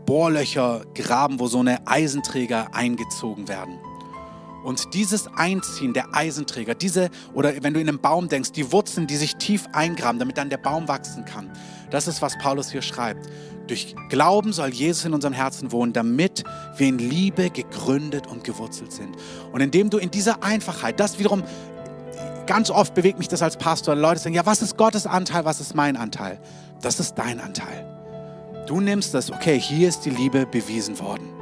Bohrlöcher 0.06 0.82
graben, 0.94 1.38
wo 1.38 1.46
so 1.46 1.60
eine 1.60 1.86
Eisenträger 1.86 2.74
eingezogen 2.74 3.46
werden. 3.46 3.78
Und 4.62 4.92
dieses 4.94 5.26
Einziehen 5.34 5.92
der 5.94 6.14
Eisenträger, 6.14 6.74
diese, 6.74 7.10
oder 7.32 7.62
wenn 7.62 7.72
du 7.72 7.80
in 7.80 7.88
einen 7.88 7.98
Baum 7.98 8.28
denkst, 8.28 8.52
die 8.52 8.72
Wurzeln, 8.72 9.06
die 9.06 9.16
sich 9.16 9.36
tief 9.36 9.66
eingraben, 9.72 10.18
damit 10.18 10.36
dann 10.36 10.50
der 10.50 10.58
Baum 10.58 10.86
wachsen 10.88 11.24
kann, 11.24 11.50
das 11.90 12.06
ist, 12.06 12.20
was 12.22 12.36
Paulus 12.38 12.70
hier 12.70 12.82
schreibt. 12.82 13.28
Durch 13.66 13.94
Glauben 14.08 14.52
soll 14.52 14.70
Jesus 14.70 15.04
in 15.04 15.14
unserem 15.14 15.32
Herzen 15.32 15.72
wohnen, 15.72 15.92
damit 15.92 16.44
wir 16.76 16.88
in 16.88 16.98
Liebe 16.98 17.50
gegründet 17.50 18.26
und 18.26 18.44
gewurzelt 18.44 18.92
sind. 18.92 19.16
Und 19.52 19.60
indem 19.60 19.90
du 19.90 19.98
in 19.98 20.10
dieser 20.10 20.42
Einfachheit, 20.42 21.00
das 21.00 21.18
wiederum, 21.18 21.42
ganz 22.46 22.70
oft 22.70 22.94
bewegt 22.94 23.18
mich 23.18 23.28
das 23.28 23.42
als 23.42 23.56
Pastor, 23.56 23.94
Leute 23.94 24.20
sagen, 24.20 24.34
ja, 24.34 24.44
was 24.44 24.60
ist 24.60 24.76
Gottes 24.76 25.06
Anteil, 25.06 25.44
was 25.44 25.60
ist 25.60 25.74
mein 25.74 25.96
Anteil? 25.96 26.40
Das 26.82 27.00
ist 27.00 27.14
dein 27.14 27.40
Anteil. 27.40 27.86
Du 28.66 28.80
nimmst 28.80 29.14
das, 29.14 29.30
okay, 29.30 29.58
hier 29.58 29.88
ist 29.88 30.00
die 30.00 30.10
Liebe 30.10 30.46
bewiesen 30.46 30.98
worden 30.98 31.39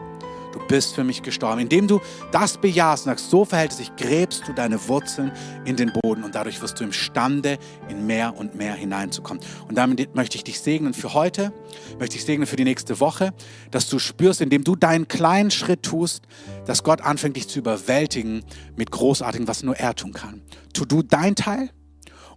bist 0.68 0.94
für 0.94 1.04
mich 1.04 1.22
gestorben. 1.22 1.60
Indem 1.60 1.88
du 1.88 2.00
das 2.30 2.58
bejahst 2.58 3.06
und 3.06 3.10
sagst, 3.10 3.30
so 3.30 3.44
verhält 3.44 3.72
es 3.72 3.78
sich, 3.78 3.96
gräbst 3.96 4.46
du 4.46 4.52
deine 4.52 4.88
Wurzeln 4.88 5.32
in 5.64 5.76
den 5.76 5.92
Boden 5.92 6.22
und 6.22 6.34
dadurch 6.34 6.62
wirst 6.62 6.78
du 6.78 6.84
imstande, 6.84 7.58
in 7.88 8.06
mehr 8.06 8.36
und 8.36 8.54
mehr 8.54 8.74
hineinzukommen. 8.74 9.42
Und 9.68 9.76
damit 9.76 10.14
möchte 10.14 10.36
ich 10.36 10.44
dich 10.44 10.60
segnen 10.60 10.94
für 10.94 11.14
heute, 11.14 11.52
möchte 11.98 12.16
ich 12.16 12.24
segnen 12.24 12.46
für 12.46 12.56
die 12.56 12.64
nächste 12.64 13.00
Woche, 13.00 13.32
dass 13.70 13.88
du 13.88 13.98
spürst, 13.98 14.40
indem 14.40 14.62
du 14.62 14.76
deinen 14.76 15.08
kleinen 15.08 15.50
Schritt 15.50 15.82
tust, 15.82 16.22
dass 16.66 16.84
Gott 16.84 17.00
anfängt, 17.00 17.36
dich 17.36 17.48
zu 17.48 17.58
überwältigen 17.58 18.44
mit 18.76 18.90
Großartigem, 18.90 19.48
was 19.48 19.62
nur 19.62 19.76
er 19.76 19.94
tun 19.94 20.12
kann. 20.12 20.42
Tu 20.72 20.84
du 20.84 21.02
dein 21.02 21.34
Teil 21.34 21.70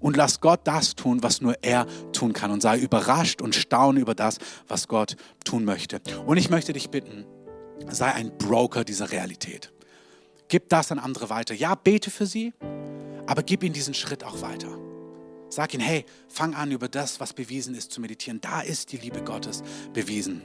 und 0.02 0.18
lass 0.18 0.42
Gott 0.42 0.62
das 0.66 0.96
tun, 0.96 1.24
was 1.24 1.42
nur 1.42 1.56
er 1.62 1.86
tun 2.12 2.34
kann 2.34 2.52
und 2.52 2.62
sei 2.62 2.78
überrascht 2.78 3.42
und 3.42 3.56
staune 3.56 4.00
über 4.00 4.16
das, 4.16 4.40
was 4.68 4.88
Gott 4.88 5.16
tun 5.46 5.64
möchte. 5.64 6.02
Und 6.26 6.38
ich 6.38 6.50
möchte 6.50 6.74
dich 6.74 6.90
bitten, 6.90 7.26
sei 7.90 8.12
ein 8.14 8.38
Broker 8.38 8.84
dieser 8.84 9.12
Realität. 9.12 9.72
Gib 10.48 10.70
das 10.70 10.92
an 10.92 11.00
andere 11.00 11.30
weiter. 11.30 11.54
Ja, 11.54 11.76
bete 11.76 12.12
für 12.12 12.26
sie, 12.26 12.54
aber 13.26 13.44
gib 13.44 13.64
ihnen 13.64 13.74
diesen 13.74 13.94
Schritt 13.94 14.24
auch 14.24 14.42
weiter. 14.42 14.70
Sag 15.50 15.74
ihnen, 15.74 15.84
hey, 15.84 16.06
fang 16.30 16.54
an, 16.54 16.72
über 16.72 16.88
das, 16.88 17.20
was 17.20 17.34
bewiesen 17.34 17.76
ist, 17.76 17.92
zu 17.92 18.00
meditieren. 18.00 18.40
Da 18.40 18.62
ist 18.62 18.92
die 18.94 18.98
Liebe 18.98 19.22
Gottes 19.22 19.64
bewiesen. 19.94 20.44